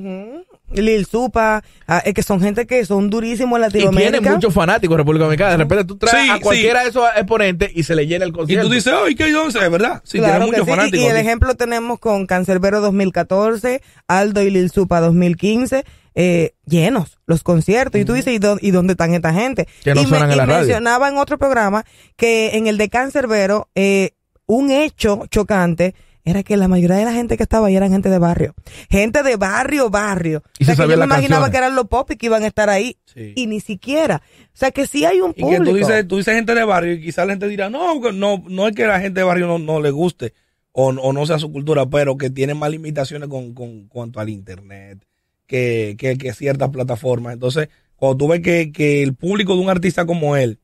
Lil 0.73 1.05
Supa, 1.05 1.63
ah, 1.87 2.01
es 2.05 2.13
que 2.13 2.23
son 2.23 2.41
gente 2.41 2.67
que 2.67 2.83
son 2.85 3.09
durísimos 3.09 3.59
en 3.59 3.65
Y 3.67 3.69
tiene 3.71 3.85
Latinoamérica. 3.85 4.33
muchos 4.33 4.53
fanáticos 4.53 4.95
de 4.95 4.97
República 4.97 5.23
Dominicana. 5.25 5.51
De 5.51 5.57
repente 5.57 5.85
tú 5.85 5.97
traes 5.97 6.25
Sí, 6.25 6.29
a 6.29 6.39
cualquiera 6.39 6.83
de 6.83 6.89
esos 6.89 7.05
exponentes 7.15 7.71
y 7.73 7.83
se 7.83 7.95
le 7.95 8.05
llena 8.05 8.25
el 8.25 8.31
y 8.31 8.33
concierto. 8.33 8.67
tú 8.67 8.73
dices, 8.73 8.93
ay, 9.05 9.15
¿qué 9.15 9.33
once? 9.35 9.59
¿Es 9.59 9.71
verdad? 9.71 10.01
Sí, 10.03 10.17
Claro 10.17 10.45
tiene 10.45 10.51
que 10.51 10.61
muchos 10.61 10.65
sí, 10.65 10.71
y- 10.71 10.75
fanáticos. 10.75 11.05
Y, 11.05 11.09
el 11.09 11.17
ejemplo 11.17 11.55
tenemos 11.55 11.99
con 11.99 12.25
Cancerbero 12.25 12.81
2014, 12.81 13.81
Aldo 14.07 14.41
y 14.41 14.49
Lil 14.51 14.69
Supa 14.69 14.99
2015, 14.99 15.85
eh, 16.15 16.53
llenos 16.65 17.17
los 17.27 17.43
conciertos. 17.43 18.01
Y 18.01 18.05
tú 18.05 18.13
dices, 18.13 18.33
¿y, 18.33 18.39
dó- 18.39 18.57
y 18.61 18.71
dónde 18.71 18.93
están 18.93 19.13
esta 19.13 19.33
gente? 19.33 19.67
Que 19.83 19.93
no 19.95 20.01
y 20.01 20.05
suenan 20.05 20.31
en 20.31 20.37
la 20.37 20.43
y 20.43 20.47
radio. 20.47 20.59
mencionaba 20.59 21.07
en 21.09 21.17
otro 21.17 21.37
programa 21.37 21.85
que 22.15 22.57
en 22.57 22.67
el 22.67 22.77
de 22.77 22.89
Cancerbero, 22.89 23.69
eh, 23.75 24.11
un 24.47 24.71
hecho 24.71 25.23
chocante 25.29 25.93
era 26.29 26.43
que 26.43 26.57
la 26.57 26.67
mayoría 26.67 26.97
de 26.97 27.05
la 27.05 27.13
gente 27.13 27.37
que 27.37 27.43
estaba 27.43 27.67
ahí 27.67 27.75
eran 27.75 27.91
gente 27.91 28.09
de 28.09 28.19
barrio. 28.19 28.53
Gente 28.89 29.23
de 29.23 29.37
barrio, 29.37 29.89
barrio. 29.89 30.43
Y 30.59 30.63
o 30.63 30.65
sea, 30.65 30.75
se 30.75 30.83
que 30.83 30.89
yo 30.89 30.97
me 30.97 31.05
imaginaba 31.05 31.43
canciones. 31.43 31.51
que 31.51 31.57
eran 31.57 31.75
los 31.75 31.87
pop 31.87 32.11
y 32.11 32.17
que 32.17 32.25
iban 32.25 32.43
a 32.43 32.47
estar 32.47 32.69
ahí. 32.69 32.97
Sí. 33.05 33.33
Y 33.35 33.47
ni 33.47 33.61
siquiera. 33.61 34.21
O 34.47 34.57
sea, 34.57 34.71
que 34.71 34.87
sí 34.87 35.05
hay 35.05 35.21
un 35.21 35.31
Y 35.35 35.41
público. 35.41 35.63
que 35.63 35.69
tú 35.69 35.75
dices, 35.77 36.07
tú 36.07 36.17
dices 36.17 36.35
gente 36.35 36.53
de 36.53 36.63
barrio 36.65 36.93
y 36.93 37.01
quizás 37.01 37.25
la 37.25 37.33
gente 37.33 37.47
dirá, 37.47 37.69
no, 37.69 37.99
no, 38.11 38.43
no 38.45 38.67
es 38.67 38.75
que 38.75 38.85
la 38.85 38.99
gente 38.99 39.21
de 39.21 39.23
barrio 39.23 39.47
no, 39.47 39.57
no 39.59 39.79
le 39.79 39.91
guste 39.91 40.33
o, 40.73 40.87
o 40.89 41.13
no 41.13 41.25
sea 41.25 41.39
su 41.39 41.51
cultura, 41.51 41.85
pero 41.85 42.17
que 42.17 42.29
tiene 42.29 42.53
más 42.53 42.69
limitaciones 42.71 43.29
con, 43.29 43.53
con 43.53 43.87
cuanto 43.87 44.19
al 44.19 44.29
internet 44.29 44.99
que, 45.45 45.95
que, 45.97 46.17
que 46.17 46.33
ciertas 46.33 46.69
plataformas. 46.69 47.33
Entonces, 47.33 47.69
cuando 47.95 48.17
tú 48.17 48.27
ves 48.27 48.41
que, 48.41 48.71
que 48.71 49.01
el 49.01 49.15
público 49.15 49.55
de 49.55 49.61
un 49.61 49.69
artista 49.69 50.05
como 50.05 50.35
él 50.35 50.59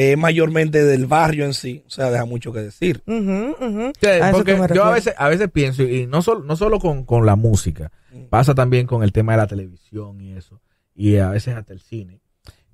es 0.00 0.16
mayormente 0.18 0.84
del 0.84 1.06
barrio 1.06 1.44
en 1.44 1.54
sí, 1.54 1.82
o 1.86 1.90
sea, 1.90 2.10
deja 2.10 2.24
mucho 2.24 2.52
que 2.52 2.60
decir. 2.60 3.02
Sí, 3.06 4.06
A 4.20 4.30
porque 4.32 4.56
que 4.56 4.74
yo 4.74 4.84
a 4.84 4.92
veces, 4.92 5.14
a 5.18 5.28
veces 5.28 5.50
pienso, 5.50 5.82
y 5.82 6.06
no 6.06 6.22
solo, 6.22 6.44
no 6.44 6.56
solo 6.56 6.78
con, 6.78 7.04
con 7.04 7.26
la 7.26 7.36
música, 7.36 7.90
pasa 8.30 8.54
también 8.54 8.86
con 8.86 9.02
el 9.02 9.12
tema 9.12 9.32
de 9.32 9.38
la 9.38 9.46
televisión 9.46 10.20
y 10.20 10.32
eso, 10.32 10.60
y 10.94 11.16
a 11.16 11.30
veces 11.30 11.56
hasta 11.56 11.72
el 11.72 11.80
cine, 11.80 12.20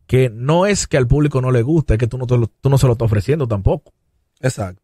que 0.06 0.28
no 0.30 0.66
es 0.66 0.86
que 0.86 0.96
al 0.96 1.06
público 1.06 1.40
no 1.40 1.50
le 1.50 1.62
gusta, 1.62 1.94
es 1.94 1.98
que 1.98 2.06
tú 2.06 2.18
no, 2.18 2.26
te 2.26 2.36
lo- 2.36 2.46
tú 2.60 2.68
no 2.68 2.76
se 2.78 2.86
lo 2.86 2.92
estás 2.92 3.06
ofreciendo 3.06 3.48
tampoco. 3.48 3.92
Exacto. 4.40 4.82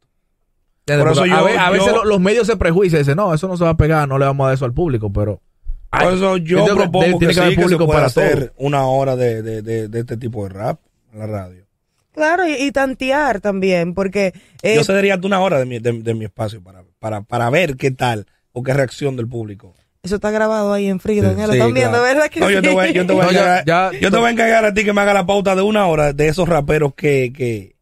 Por 0.87 0.97
eso 0.97 1.21
Porque 1.21 1.31
a, 1.33 1.39
yo- 1.41 1.45
ve- 1.45 1.59
a 1.59 1.71
veces 1.71 1.93
lo- 1.93 2.05
los 2.05 2.21
medios 2.21 2.47
se 2.47 2.57
prejuician 2.57 3.01
y 3.01 3.03
dicen, 3.03 3.17
no, 3.17 3.35
eso 3.35 3.47
no 3.49 3.57
se 3.57 3.65
va 3.65 3.71
a 3.71 3.77
pegar, 3.77 4.09
no 4.09 4.19
le 4.19 4.25
vamos 4.25 4.45
a 4.45 4.49
dar 4.49 4.55
eso 4.55 4.65
al 4.65 4.73
público, 4.73 5.13
pero... 5.13 5.41
Por 5.91 6.03
Ay, 6.03 6.15
eso 6.17 6.37
yo 6.37 6.65
que 6.65 6.73
propongo 6.75 7.19
que, 7.19 7.27
que 7.27 7.41
haber 7.41 7.51
sí, 7.51 7.57
que 7.57 7.57
se 7.57 7.63
público 7.63 7.87
pueda 7.87 7.99
para 7.99 8.07
hacer 8.07 8.39
todo. 8.51 8.67
una 8.67 8.87
hora 8.87 9.17
de, 9.17 9.43
de, 9.43 9.61
de, 9.63 9.89
de 9.89 10.01
este 10.01 10.17
tipo 10.17 10.45
de 10.45 10.51
rap 10.51 10.81
en 11.13 11.19
la 11.19 11.27
radio. 11.27 11.65
Claro, 12.15 12.47
y, 12.47 12.53
y 12.55 12.73
tantear 12.73 13.41
también, 13.41 13.95
porque 13.95 14.33
eh, 14.63 14.75
Yo 14.75 14.85
cedería 14.85 15.15
hasta 15.15 15.27
una 15.27 15.41
hora 15.41 15.59
de 15.59 15.65
mi, 15.67 15.79
de, 15.79 15.93
de 15.93 16.15
mi 16.15 16.25
espacio 16.25 16.63
para, 16.63 16.83
para, 16.99 17.23
para 17.23 17.49
ver 17.51 17.77
qué 17.77 17.91
tal 17.91 18.27
o 18.53 18.63
qué 18.63 18.75
reacción 18.75 19.17
del 19.17 19.29
público. 19.29 19.75
eso 20.03 20.17
está 20.17 20.31
grabado 20.31 20.73
ahí 20.73 20.89
en. 20.89 20.99
Sí, 21.01 21.15
ya 21.15 21.23
lo 21.23 21.53
están 21.53 21.73
viendo, 21.73 21.91
claro. 21.99 22.03
¿verdad 22.03 22.29
que 22.29 22.41
No, 22.41 22.51
yo 22.51 22.61
te 22.63 22.69
voy, 22.71 22.93
yo 22.93 23.07
te 23.07 23.13
voy 23.13 23.23
a 23.23 23.25
No, 23.27 23.31
encargar, 23.31 23.65
ya- 23.65 23.91
yo 24.01 24.11
te 24.11 24.17
voy 24.17 24.27
a 24.27 24.31
encargar 24.31 24.65
a 24.65 24.75
ti 24.75 24.85
que 24.85 24.93
me 24.93 25.01
haga 25.01 25.15
la 25.15 25.25
pauta 25.27 25.55
de 25.55 25.63
una 25.63 25.87
hora 25.87 26.13
de 26.13 26.29
esos 26.29 26.49
raperos 26.49 26.95
que, 26.95 27.33
que, 27.35 27.77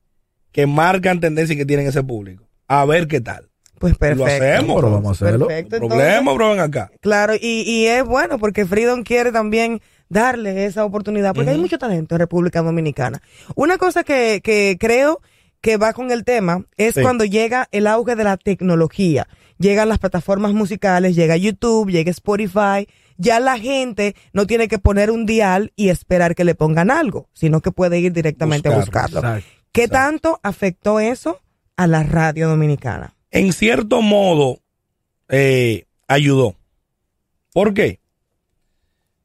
que 0.52 0.66
marcan 0.66 1.20
tendencia 1.20 1.54
y 1.54 1.56
que 1.56 1.66
tienen 1.66 1.86
ese 1.86 2.02
público. 2.02 2.48
A 2.66 2.84
ver 2.84 3.08
qué 3.08 3.20
tal. 3.22 3.48
Pues 3.78 3.96
perfecto. 3.96 4.24
Lo 4.24 4.26
hacemos. 4.26 4.76
Pero 4.76 4.90
vamos 4.90 5.08
a 5.08 5.12
hacerlo. 5.24 5.46
Perfecto, 5.46 5.78
No 5.78 5.84
entonces, 5.84 6.06
problema, 6.06 6.32
bro, 6.34 6.50
ven 6.50 6.60
acá. 6.60 6.90
Claro, 7.00 7.34
y, 7.40 7.62
y 7.62 7.86
es 7.86 8.04
bueno 8.04 8.38
porque 8.38 8.66
Freedom 8.66 9.04
quiere 9.04 9.30
también 9.32 9.80
darle 10.08 10.64
esa 10.64 10.84
oportunidad, 10.84 11.34
porque 11.34 11.50
hay 11.50 11.58
mucho 11.58 11.78
talento 11.78 12.14
en 12.14 12.18
República 12.20 12.62
Dominicana. 12.62 13.20
Una 13.54 13.78
cosa 13.78 14.04
que, 14.04 14.40
que 14.42 14.76
creo 14.78 15.20
que 15.60 15.76
va 15.76 15.92
con 15.92 16.10
el 16.10 16.24
tema 16.24 16.64
es 16.76 16.94
Sí. 16.94 17.02
cuando 17.02 17.24
llega 17.24 17.68
el 17.72 17.86
auge 17.86 18.14
de 18.16 18.24
la 18.24 18.36
tecnología. 18.36 19.28
Llegan 19.58 19.88
las 19.88 19.98
plataformas 19.98 20.52
musicales, 20.52 21.16
llega 21.16 21.36
YouTube, 21.36 21.90
llega 21.90 22.10
Spotify. 22.12 22.88
Ya 23.16 23.40
la 23.40 23.58
gente 23.58 24.14
no 24.32 24.46
tiene 24.46 24.68
que 24.68 24.78
poner 24.78 25.10
un 25.10 25.26
dial 25.26 25.72
y 25.74 25.88
esperar 25.88 26.36
que 26.36 26.44
le 26.44 26.54
pongan 26.54 26.92
algo, 26.92 27.28
sino 27.32 27.60
que 27.60 27.72
puede 27.72 27.98
ir 27.98 28.12
directamente 28.12 28.68
a 28.68 28.76
Buscarlo, 28.76 29.16
buscarlo. 29.20 29.38
Exacto. 29.38 29.58
¿Qué 29.72 29.84
exacto. 29.84 30.06
tanto 30.06 30.40
afectó 30.44 31.00
eso 31.00 31.40
a 31.76 31.88
la 31.88 32.04
radio 32.04 32.48
dominicana? 32.48 33.16
En 33.32 33.52
cierto 33.52 34.00
modo, 34.00 34.60
eh, 35.28 35.86
ayudó. 36.06 36.54
¿Por 37.52 37.74
qué? 37.74 37.98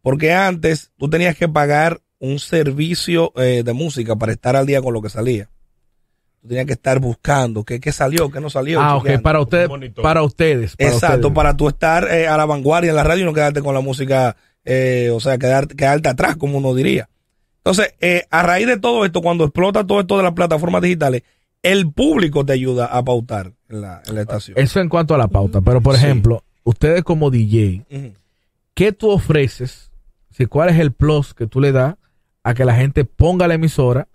Porque 0.04 0.32
antes 0.34 0.92
tú 1.00 1.10
tenías 1.10 1.36
que 1.36 1.48
pagar 1.50 2.02
un 2.20 2.38
servicio 2.38 3.34
eh, 3.38 3.64
de 3.66 3.74
música 3.74 4.16
para 4.16 4.32
estar 4.34 4.56
al 4.56 4.66
día 4.68 4.82
con 4.82 4.94
lo 4.94 5.02
que 5.02 5.10
salía. 5.10 5.50
tú 6.42 6.50
tenías 6.50 6.66
que 6.68 6.74
estar 6.74 7.00
buscando 7.00 7.64
qué, 7.64 7.80
qué 7.80 7.92
salió, 7.92 8.30
qué 8.30 8.40
no 8.42 8.50
salió. 8.50 8.80
Ah, 8.82 8.98
ok, 8.98 9.22
para 9.22 9.40
ustedes, 9.42 9.68
monitor. 9.70 10.04
para 10.04 10.22
ustedes. 10.24 10.76
para 10.76 10.90
Exacto, 10.92 11.16
ustedes. 11.16 11.34
para 11.36 11.58
tú 11.58 11.68
estar 11.70 12.08
eh, 12.12 12.28
a 12.28 12.36
la 12.38 12.46
vanguardia 12.46 12.90
en 12.92 12.98
la 12.98 13.04
radio 13.04 13.24
y 13.24 13.26
no 13.26 13.34
quedarte 13.34 13.62
con 13.62 13.74
la 13.74 13.80
música, 13.80 14.36
eh, 14.66 15.10
o 15.14 15.20
sea, 15.22 15.38
quedar, 15.38 15.68
quedarte 15.70 16.10
atrás, 16.10 16.36
como 16.36 16.58
uno 16.60 16.76
diría. 16.76 17.10
Entonces, 17.58 17.94
eh, 18.02 18.24
a 18.30 18.44
raíz 18.44 18.68
de 18.68 18.78
todo 18.78 19.06
esto, 19.06 19.22
cuando 19.22 19.46
explota 19.46 19.88
todo 19.88 20.02
esto 20.02 20.18
de 20.18 20.24
las 20.24 20.34
plataformas 20.34 20.82
digitales, 20.82 21.24
el 21.62 21.90
público 21.94 22.46
te 22.46 22.52
ayuda 22.52 22.88
a 22.88 23.02
pautar 23.06 23.54
en 23.70 23.80
la, 23.80 24.02
en 24.06 24.16
la 24.16 24.22
estación. 24.22 24.58
Eso 24.60 24.82
en 24.82 24.90
cuanto 24.90 25.16
a 25.16 25.18
la 25.18 25.30
pauta. 25.30 25.62
Pero, 25.62 25.80
por 25.80 25.96
Sí. 25.96 26.04
ejemplo, 26.04 26.44
ustedes 26.66 27.04
como 27.04 27.32
DJ. 27.32 27.86
¿qué 28.74 28.92
tú 28.92 29.12
ofreces? 29.12 29.92
Si, 30.36 30.46
¿Cuál 30.48 30.70
es 30.70 30.80
el 30.80 30.92
plus 30.92 31.34
que 31.34 31.48
tú 31.48 31.62
le 31.62 31.72
das 31.72 31.96
a 32.44 32.54
que 32.54 32.66
la 32.66 32.76
gente 32.76 33.06
ponga 33.06 33.48
la 33.48 33.54
emisora? 33.54 34.08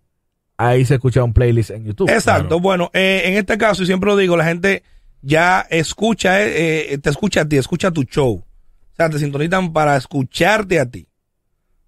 Ahí 0.57 0.85
se 0.85 0.95
escucha 0.95 1.23
un 1.23 1.33
playlist 1.33 1.71
en 1.71 1.85
YouTube. 1.85 2.11
Exacto, 2.11 2.49
claro. 2.49 2.61
bueno, 2.61 2.91
eh, 2.93 3.23
en 3.27 3.35
este 3.35 3.57
caso, 3.57 3.83
y 3.83 3.87
siempre 3.87 4.09
lo 4.11 4.17
digo, 4.17 4.37
la 4.37 4.45
gente 4.45 4.83
ya 5.23 5.61
escucha, 5.71 6.43
eh, 6.45 6.95
eh, 6.95 6.99
te 6.99 7.11
escucha 7.11 7.43
a 7.43 7.49
ti, 7.49 7.57
escucha 7.57 7.91
tu 7.93 8.03
show. 8.05 8.35
O 8.45 8.97
sea, 8.97 9.09
te 9.09 9.19
sintonizan 9.21 9.73
para 9.73 9.97
escucharte 9.97 10.81
a 10.81 10.91
ti. 10.91 11.07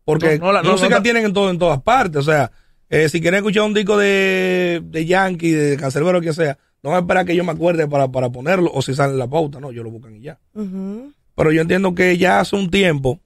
Porque 0.05 0.39
No, 0.39 0.47
no 0.47 0.53
la- 0.53 0.63
música 0.63 0.97
no, 0.97 1.03
tienen 1.03 1.25
en 1.27 1.33
todo, 1.33 1.51
en 1.51 1.59
todas 1.59 1.83
partes. 1.83 2.17
O 2.19 2.23
sea, 2.23 2.53
eh, 2.89 3.09
si 3.09 3.21
quieren 3.21 3.39
escuchar 3.39 3.65
un 3.65 3.75
disco 3.75 3.97
de, 3.99 4.81
de 4.85 5.07
Yankee, 5.07 5.51
de 5.51 5.77
Cancerbero, 5.77 6.15
lo 6.15 6.21
que 6.21 6.33
sea, 6.33 6.57
no 6.83 6.91
van 6.91 6.99
a 6.99 7.01
esperar 7.01 7.27
que 7.27 7.35
yo 7.37 7.43
me 7.45 7.53
acuerde 7.53 7.89
para, 7.89 8.09
para 8.09 8.31
ponerlo, 8.31 8.71
o 8.73 8.81
si 8.83 8.95
sale 8.95 9.13
en 9.13 9.19
la 9.19 9.29
pauta, 9.29 9.59
no, 9.61 9.73
yo 9.73 9.83
lo 9.83 9.91
buscan 9.91 10.15
y 10.17 10.21
ya. 10.23 10.39
Pero 10.55 11.53
yo 11.53 11.61
entiendo 11.61 11.95
que 11.95 12.17
ya 12.19 12.39
hace 12.41 12.55
un 12.57 12.71
tiempo, 12.71 13.21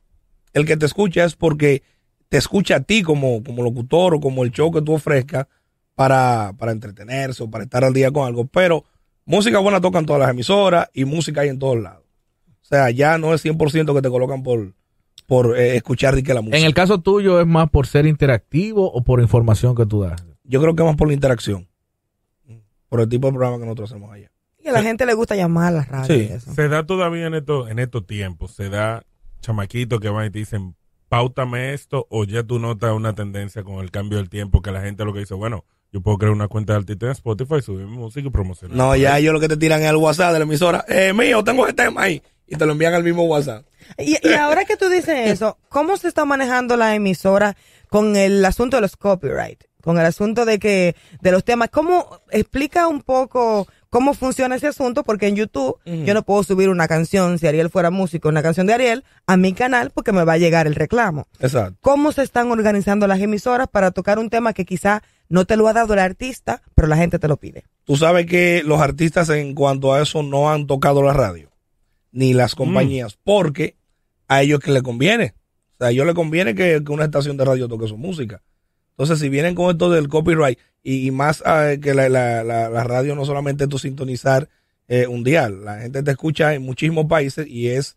el 0.54 0.64
que 0.64 0.76
te 0.76 0.86
escucha 0.86 1.24
es 1.24 1.36
porque 1.36 1.82
te 2.28 2.38
escucha 2.38 2.76
a 2.76 2.80
ti 2.80 3.02
como, 3.02 3.42
como 3.44 3.62
locutor 3.62 4.14
o 4.14 4.20
como 4.20 4.44
el 4.44 4.50
show 4.50 4.72
que 4.72 4.80
tú 4.80 4.94
ofrezcas 4.94 5.46
para, 5.94 6.54
para 6.58 6.72
entretenerse 6.72 7.42
o 7.42 7.50
para 7.50 7.64
estar 7.64 7.84
al 7.84 7.92
día 7.92 8.10
con 8.10 8.26
algo. 8.26 8.46
Pero 8.46 8.84
música 9.24 9.58
buena 9.58 9.80
tocan 9.80 10.06
todas 10.06 10.20
las 10.20 10.30
emisoras 10.30 10.88
y 10.94 11.04
música 11.04 11.42
hay 11.42 11.48
en 11.48 11.58
todos 11.58 11.80
lados. 11.80 12.04
O 12.62 12.66
sea, 12.66 12.90
ya 12.90 13.18
no 13.18 13.34
es 13.34 13.44
100% 13.44 13.94
que 13.94 14.02
te 14.02 14.08
colocan 14.08 14.42
por, 14.42 14.74
por 15.26 15.58
eh, 15.58 15.76
escuchar 15.76 16.16
y 16.18 16.22
que 16.22 16.34
la 16.34 16.40
música. 16.40 16.58
En 16.58 16.64
el 16.64 16.74
caso 16.74 17.00
tuyo, 17.00 17.40
¿es 17.40 17.46
más 17.46 17.68
por 17.68 17.86
ser 17.86 18.06
interactivo 18.06 18.90
o 18.90 19.04
por 19.04 19.20
información 19.20 19.74
que 19.74 19.86
tú 19.86 20.02
das? 20.02 20.24
Yo 20.44 20.60
creo 20.60 20.74
que 20.74 20.82
más 20.82 20.96
por 20.96 21.08
la 21.08 21.14
interacción. 21.14 21.68
Por 22.88 23.00
el 23.00 23.08
tipo 23.08 23.26
de 23.26 23.32
programa 23.32 23.58
que 23.58 23.64
nosotros 23.64 23.90
hacemos 23.90 24.12
allá. 24.12 24.30
Y 24.62 24.68
a 24.68 24.72
la 24.72 24.82
gente 24.82 25.04
le 25.04 25.14
gusta 25.14 25.36
llamar 25.36 25.68
a 25.68 25.76
la 25.76 25.84
radio. 25.84 26.06
Sí. 26.06 26.26
y 26.30 26.32
eso. 26.32 26.54
Se 26.54 26.68
da 26.68 26.86
todavía 26.86 27.26
en 27.26 27.34
estos 27.34 27.70
en 27.70 27.78
estos 27.78 28.06
tiempos, 28.06 28.52
se 28.52 28.70
da 28.70 29.04
chamaquitos 29.44 30.00
que 30.00 30.08
van 30.08 30.26
y 30.26 30.30
te 30.30 30.38
dicen, 30.40 30.74
pautame 31.08 31.74
esto, 31.74 32.06
o 32.10 32.24
ya 32.24 32.42
tú 32.42 32.58
notas 32.58 32.92
una 32.92 33.14
tendencia 33.14 33.62
con 33.62 33.76
el 33.76 33.90
cambio 33.90 34.18
del 34.18 34.28
tiempo 34.28 34.62
que 34.62 34.72
la 34.72 34.80
gente 34.80 35.04
lo 35.04 35.12
que 35.12 35.20
dice, 35.20 35.34
bueno, 35.34 35.64
yo 35.92 36.00
puedo 36.00 36.18
crear 36.18 36.32
una 36.32 36.48
cuenta 36.48 36.72
de 36.72 36.80
artista 36.80 37.06
en 37.06 37.12
Spotify, 37.12 37.62
subir 37.62 37.86
mi 37.86 37.96
música 37.96 38.26
y 38.26 38.30
promocionar. 38.30 38.76
No, 38.76 38.96
ya 38.96 39.16
ellos 39.16 39.32
lo 39.32 39.38
que 39.38 39.46
te 39.46 39.56
tiran 39.56 39.80
es 39.80 39.90
el 39.90 39.96
WhatsApp 39.96 40.32
de 40.32 40.40
la 40.40 40.44
emisora. 40.44 40.84
Eh, 40.88 41.12
mío, 41.12 41.44
tengo 41.44 41.68
este 41.68 41.84
tema 41.84 42.02
ahí. 42.02 42.20
Y 42.48 42.56
te 42.56 42.66
lo 42.66 42.72
envían 42.72 42.94
al 42.94 43.04
mismo 43.04 43.22
WhatsApp. 43.24 43.64
Y, 43.96 44.16
y 44.20 44.32
ahora 44.32 44.64
que 44.64 44.76
tú 44.76 44.88
dices 44.88 45.14
eso, 45.30 45.56
¿cómo 45.68 45.96
se 45.96 46.08
está 46.08 46.24
manejando 46.24 46.76
la 46.76 46.96
emisora 46.96 47.56
con 47.90 48.16
el 48.16 48.44
asunto 48.44 48.76
de 48.76 48.80
los 48.80 48.96
copyright? 48.96 49.62
Con 49.80 49.98
el 49.98 50.04
asunto 50.04 50.44
de 50.44 50.58
que, 50.58 50.96
de 51.20 51.30
los 51.30 51.44
temas, 51.44 51.68
¿cómo 51.70 52.22
explica 52.30 52.88
un 52.88 53.02
poco 53.02 53.68
cómo 53.94 54.12
funciona 54.12 54.56
ese 54.56 54.66
asunto? 54.66 55.04
Porque 55.04 55.28
en 55.28 55.36
YouTube 55.36 55.78
yo 55.86 56.14
no 56.14 56.24
puedo 56.24 56.42
subir 56.42 56.68
una 56.68 56.88
canción, 56.88 57.38
si 57.38 57.46
Ariel 57.46 57.70
fuera 57.70 57.92
músico, 57.92 58.28
una 58.28 58.42
canción 58.42 58.66
de 58.66 58.72
Ariel, 58.72 59.04
a 59.28 59.36
mi 59.36 59.52
canal 59.52 59.92
porque 59.94 60.10
me 60.10 60.24
va 60.24 60.32
a 60.32 60.36
llegar 60.36 60.66
el 60.66 60.74
reclamo. 60.74 61.28
Exacto. 61.38 61.78
¿Cómo 61.80 62.10
se 62.10 62.24
están 62.24 62.50
organizando 62.50 63.06
las 63.06 63.20
emisoras 63.20 63.68
para 63.68 63.92
tocar 63.92 64.18
un 64.18 64.30
tema 64.30 64.52
que 64.52 64.64
quizá 64.64 65.04
no 65.28 65.44
te 65.44 65.56
lo 65.56 65.68
ha 65.68 65.72
dado 65.72 65.94
el 65.94 66.00
artista, 66.00 66.60
pero 66.74 66.88
la 66.88 66.96
gente 66.96 67.20
te 67.20 67.28
lo 67.28 67.36
pide? 67.36 67.66
Tú 67.84 67.96
sabes 67.96 68.26
que 68.26 68.64
los 68.64 68.80
artistas 68.80 69.28
en 69.28 69.54
cuanto 69.54 69.94
a 69.94 70.02
eso 70.02 70.24
no 70.24 70.50
han 70.50 70.66
tocado 70.66 71.00
la 71.04 71.12
radio, 71.12 71.52
ni 72.10 72.34
las 72.34 72.56
compañías, 72.56 73.16
porque 73.22 73.76
a 74.26 74.42
ellos 74.42 74.58
que 74.58 74.72
le 74.72 74.82
conviene. 74.82 75.34
O 75.74 75.76
sea, 75.78 75.86
a 75.86 75.90
ellos 75.92 76.04
les 76.04 76.16
conviene 76.16 76.56
que, 76.56 76.82
que 76.84 76.92
una 76.92 77.04
estación 77.04 77.36
de 77.36 77.44
radio 77.44 77.68
toque 77.68 77.86
su 77.86 77.96
música. 77.96 78.42
Entonces, 78.90 79.20
si 79.20 79.28
vienen 79.28 79.54
con 79.54 79.70
esto 79.70 79.88
del 79.88 80.08
copyright 80.08 80.58
y, 80.84 81.06
y 81.06 81.10
más 81.10 81.42
eh, 81.44 81.80
que 81.82 81.94
la, 81.94 82.08
la- 82.08 82.44
la- 82.44 82.68
la 82.70 82.84
radio 82.84 83.16
no 83.16 83.24
solamente 83.24 83.66
tu 83.66 83.78
sintonizar 83.80 84.48
eh, 84.86 85.06
un 85.08 85.24
dial, 85.24 85.64
la 85.64 85.78
gente 85.80 86.02
te 86.04 86.10
escucha 86.12 86.54
en 86.54 86.62
muchísimos 86.62 87.06
países 87.06 87.46
y 87.48 87.68
es 87.70 87.96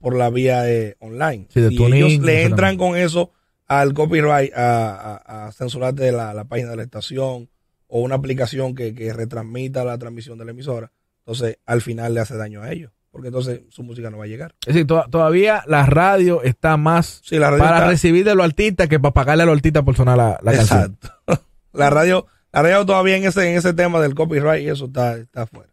por 0.00 0.16
la 0.16 0.30
vía 0.30 0.68
eh, 0.68 0.96
online. 0.98 1.46
Sí, 1.50 1.60
tuning, 1.76 1.94
ellos 1.94 2.18
le 2.24 2.42
entran 2.42 2.76
con 2.76 2.96
eso 2.96 3.30
al 3.68 3.94
copyright, 3.94 4.52
a, 4.54 5.14
a, 5.14 5.46
a 5.46 5.52
censurarte 5.52 6.10
la, 6.10 6.34
la 6.34 6.44
página 6.44 6.70
de 6.70 6.76
la 6.78 6.82
estación 6.82 7.48
o 7.86 8.00
una 8.00 8.14
aplicación 8.16 8.74
que, 8.74 8.94
que 8.94 9.12
retransmita 9.12 9.84
la 9.84 9.98
transmisión 9.98 10.38
de 10.38 10.46
la 10.46 10.50
emisora, 10.52 10.90
entonces 11.18 11.58
al 11.66 11.82
final 11.82 12.14
le 12.14 12.20
hace 12.20 12.36
daño 12.36 12.62
a 12.62 12.72
ellos, 12.72 12.90
porque 13.10 13.28
entonces 13.28 13.60
su 13.68 13.82
música 13.82 14.10
no 14.10 14.16
va 14.18 14.24
a 14.24 14.28
llegar. 14.28 14.54
Es 14.66 14.74
decir, 14.74 14.86
to- 14.86 15.04
todavía 15.10 15.62
la 15.66 15.84
radio 15.86 16.42
está 16.42 16.76
más 16.78 17.20
Sí, 17.22 17.38
la 17.38 17.50
radio 17.50 17.62
para 17.62 17.76
está- 17.76 17.88
recibir 17.90 18.24
de 18.24 18.34
los 18.34 18.44
artistas 18.46 18.88
que 18.88 18.98
para 18.98 19.12
pagarle 19.12 19.42
a 19.42 19.46
los 19.46 19.54
artistas 19.56 19.82
por 19.84 19.94
sonar 19.94 20.16
la, 20.16 20.40
la 20.42 20.52
canción. 20.52 20.98
Exacto. 21.00 21.42
la 21.72 21.90
radio, 21.90 22.26
la 22.52 22.62
radio 22.62 22.84
todavía 22.86 23.16
en 23.16 23.24
ese, 23.24 23.50
en 23.50 23.56
ese 23.56 23.72
tema 23.74 24.00
del 24.00 24.14
copyright 24.14 24.62
y 24.64 24.68
eso 24.68 24.86
está, 24.86 25.16
está 25.16 25.42
afuera. 25.42 25.70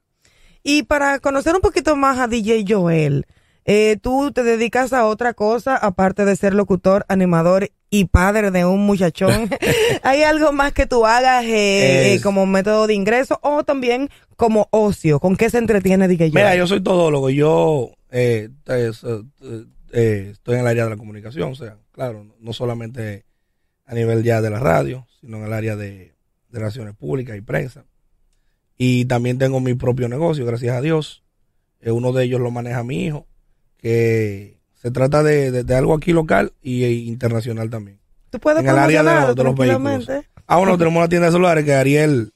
Y 0.63 0.83
para 0.83 1.19
conocer 1.19 1.55
un 1.55 1.61
poquito 1.61 1.95
más 1.95 2.19
a 2.19 2.27
DJ 2.27 2.65
Joel, 2.67 3.25
eh, 3.65 3.97
tú 4.01 4.31
te 4.31 4.43
dedicas 4.43 4.93
a 4.93 5.05
otra 5.05 5.33
cosa 5.33 5.75
aparte 5.77 6.25
de 6.25 6.35
ser 6.35 6.53
locutor, 6.53 7.05
animador 7.07 7.69
y 7.91 8.05
padre 8.05 8.51
de 8.51 8.65
un 8.65 8.85
muchachón. 8.85 9.49
¿Hay 10.03 10.23
algo 10.23 10.51
más 10.51 10.73
que 10.73 10.85
tú 10.85 11.05
hagas 11.05 11.43
eh, 11.45 12.13
Es- 12.13 12.19
eh, 12.19 12.23
como 12.23 12.45
método 12.45 12.87
de 12.87 12.93
ingreso 12.93 13.39
o 13.41 13.63
también 13.63 14.09
como 14.35 14.67
ocio? 14.71 15.19
¿Con 15.19 15.35
qué 15.35 15.49
se 15.49 15.57
entretiene 15.59 16.07
DJ 16.07 16.29
Joel? 16.31 16.43
Mira, 16.43 16.55
yo 16.55 16.67
soy 16.67 16.81
todólogo, 16.81 17.29
yo 17.29 17.91
eh, 18.11 18.49
eh, 19.91 20.29
estoy 20.31 20.55
en 20.55 20.61
el 20.61 20.67
área 20.67 20.83
de 20.85 20.89
la 20.91 20.97
comunicación, 20.97 21.51
o 21.51 21.55
sea, 21.55 21.77
claro, 21.91 22.25
no 22.39 22.53
solamente 22.53 23.25
a 23.89 23.95
nivel 23.95 24.23
ya 24.23 24.41
de 24.41 24.49
la 24.49 24.59
radio, 24.59 25.07
sino 25.19 25.37
en 25.37 25.45
el 25.45 25.53
área 25.53 25.75
de, 25.75 26.13
de 26.49 26.59
relaciones 26.59 26.95
públicas 26.95 27.35
y 27.35 27.41
prensa. 27.41 27.85
Y 28.77 29.05
también 29.05 29.37
tengo 29.37 29.59
mi 29.59 29.73
propio 29.73 30.07
negocio, 30.07 30.45
gracias 30.45 30.75
a 30.77 30.81
Dios. 30.81 31.23
Eh, 31.81 31.91
uno 31.91 32.13
de 32.13 32.23
ellos 32.25 32.39
lo 32.39 32.51
maneja 32.51 32.83
mi 32.83 33.05
hijo, 33.05 33.25
que 33.77 34.57
se 34.75 34.91
trata 34.91 35.23
de, 35.23 35.51
de- 35.51 35.63
de 35.63 35.75
algo 35.75 35.93
aquí 35.93 36.13
local 36.13 36.53
y 36.61 36.83
e 36.83 36.91
internacional 36.93 37.69
también. 37.69 37.99
¿Tú 38.29 38.39
puedes 38.39 38.63
en 38.63 38.69
el 38.69 38.77
área 38.77 39.03
de, 39.03 39.11
los- 39.27 39.35
de 39.35 39.43
los 39.43 39.55
tranquilamente? 39.55 40.11
vehículos. 40.13 40.43
Ah, 40.47 40.57
bueno, 40.57 40.77
tenemos 40.77 40.97
una 40.99 41.09
tienda 41.09 41.27
de 41.27 41.31
celulares 41.33 41.65
que 41.65 41.73
Ariel, 41.73 42.31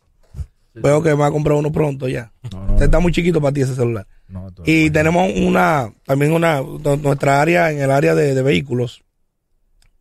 veo 0.74 1.04
que 1.04 1.10
me 1.10 1.16
va 1.16 1.28
a 1.28 1.32
comprar 1.32 1.56
uno 1.56 1.72
pronto 1.72 2.08
ya. 2.08 2.34
No, 2.52 2.66
no, 2.68 2.84
está 2.84 3.00
muy 3.00 3.12
chiquito 3.12 3.40
para 3.40 3.54
ti 3.54 3.62
ese 3.62 3.76
celular. 3.76 4.08
no, 4.28 4.52
Y 4.66 4.90
tenemos 4.90 5.32
una, 5.36 5.94
también 6.06 6.32
una, 6.34 6.62
nu- 6.62 6.98
nuestra 6.98 7.42
área, 7.42 7.72
en 7.72 7.80
el 7.80 7.92
área 7.92 8.16
de, 8.16 8.34
de 8.34 8.42
vehículos, 8.42 9.04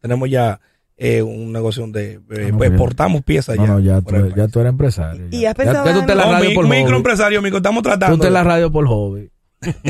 tenemos 0.01 0.31
ya 0.31 0.61
eh, 1.05 1.21
un 1.23 1.53
negocio 1.53 1.83
donde 1.83 2.13
eh, 2.13 2.19
no, 2.19 2.27
pues, 2.29 2.49
bien. 2.59 2.63
exportamos 2.73 3.23
piezas 3.23 3.57
No, 3.57 3.65
ya. 3.65 3.73
no, 3.73 3.81
ya 3.81 4.01
tú, 4.03 4.15
ya 4.37 4.47
tú 4.49 4.61
eres 4.61 4.71
empresario. 4.71 5.27
¿Y 5.31 5.45
has 5.47 5.55
pensado 5.55 5.85
Ya- 5.85 5.95
ya 5.95 6.07
tú 6.07 6.13
en 6.13 6.19
la 6.19 6.25
radio 6.25 6.49
mi- 6.49 6.55
por 6.55 6.67
hobby. 6.67 6.77
microempresario, 6.79 7.47
estamos 7.47 7.83
Tú 7.83 7.89
tratando. 7.89 8.15
estás 8.15 8.27
en 8.29 8.33
la 8.35 8.45
radio 8.45 8.71
por 8.71 8.87
hobby. 8.87 9.31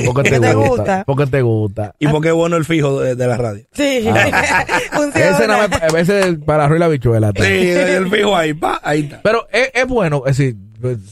Porque 0.04 0.30
te, 0.30 0.38
te 0.40 0.52
gusta, 0.54 0.68
gusta. 0.68 1.04
Porque 1.06 1.26
te 1.26 1.40
gusta. 1.42 1.94
y 1.98 2.06
porque 2.08 2.28
es 2.28 2.34
bueno 2.34 2.56
el 2.56 2.64
fijo 2.66 3.00
de, 3.00 3.14
de 3.14 3.26
la 3.26 3.36
radio. 3.38 3.64
Sí, 3.72 4.00
funciona. 4.92 5.30
Ese, 5.30 5.46
no 5.46 5.56
me- 5.58 5.76
a 5.76 5.92
veces 5.92 6.38
para 6.44 6.64
arriba 6.64 6.80
la 6.80 6.88
bichuela. 6.88 7.32
Sí, 7.34 7.42
el 7.42 8.08
fijo 8.10 8.36
ahí, 8.36 8.52
pa, 8.54 8.80
ahí 8.82 9.00
está. 9.02 9.20
Pero 9.22 9.46
es, 9.50 9.70
es 9.74 9.86
bueno, 9.86 10.24
es 10.26 10.36
decir, 10.36 10.56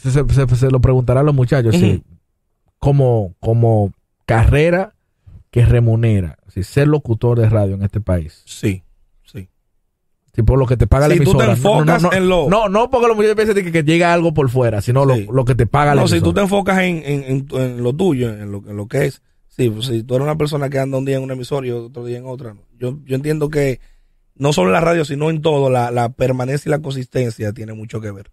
se, 0.03 0.11
se- 0.11 0.47
se- 0.47 0.57
se 0.57 0.71
lo 0.71 0.81
preguntarán 0.81 1.25
los 1.27 1.35
muchachos, 1.35 1.75
es 1.75 1.81
decir, 1.81 2.03
como, 2.79 3.35
como 3.41 3.93
carrera 4.27 4.95
que 5.51 5.65
remunera, 5.65 6.37
decir, 6.47 6.65
ser 6.65 6.89
locutor 6.89 7.39
de 7.41 7.49
radio 7.49 7.75
en 7.77 7.83
este 7.83 8.01
país. 8.01 8.43
Sí, 8.47 8.69
sí. 8.69 8.83
Si 10.35 10.43
por 10.43 10.59
lo 10.59 10.67
que 10.67 10.77
te 10.77 10.87
paga 10.87 11.09
la 11.09 11.15
Si 11.15 11.21
tú 11.25 11.37
te 11.37 11.45
emisora. 11.45 11.57
no, 11.57 11.85
no, 11.85 11.93
enfocas 11.93 12.03
no, 12.03 12.13
en 12.13 12.29
lo- 12.29 12.49
No, 12.49 12.69
no 12.69 12.89
porque 12.91 13.09
los 13.09 13.17
muchachos 13.17 13.37
piensan 13.37 13.55
que, 13.57 13.73
que 13.73 13.83
llega 13.83 14.13
algo 14.13 14.33
por 14.33 14.49
fuera, 14.49 14.81
sino 14.81 15.05
Sí. 15.13 15.25
lo, 15.27 15.33
lo 15.33 15.45
que 15.45 15.55
te 15.55 15.67
paga 15.67 15.95
la 15.95 16.03
No, 16.03 16.09
si 16.09 16.15
emisora. 16.15 16.31
tú 16.31 16.35
te 16.35 16.41
enfocas 16.43 16.79
en, 16.81 17.03
en, 17.05 17.25
en, 17.25 17.47
tu- 17.47 17.59
en 17.59 17.83
lo 17.83 17.93
tuyo, 17.93 18.31
en 18.33 18.53
lo, 18.53 18.59
en 18.69 18.77
lo 18.77 18.87
que 18.87 19.07
es, 19.07 19.23
sí, 19.49 19.69
pues, 19.71 19.87
si 19.87 20.03
tú 20.05 20.15
eres 20.15 20.25
una 20.25 20.37
persona 20.37 20.69
que 20.71 20.79
anda 20.79 20.99
un 20.99 21.05
día 21.05 21.17
en 21.17 21.23
una 21.25 21.35
emisora 21.35 21.67
y 21.67 21.71
otro 21.73 22.05
día 22.05 22.19
en 22.19 22.27
otra, 22.27 22.55
no. 22.55 22.61
yo, 22.79 22.99
yo 23.05 23.17
entiendo 23.17 23.49
que 23.49 23.81
no 24.37 24.53
solo 24.53 24.69
en 24.69 24.75
la 24.75 24.81
radio, 24.81 25.05
sino 25.05 25.29
en 25.31 25.43
todo, 25.43 25.69
la, 25.69 25.91
la 25.91 26.09
permanencia 26.11 26.69
y 26.69 26.71
la 26.71 26.79
consistencia 26.81 27.53
tiene 27.53 27.73
mucho 27.75 28.01
que 28.01 28.11
ver. 28.13 28.31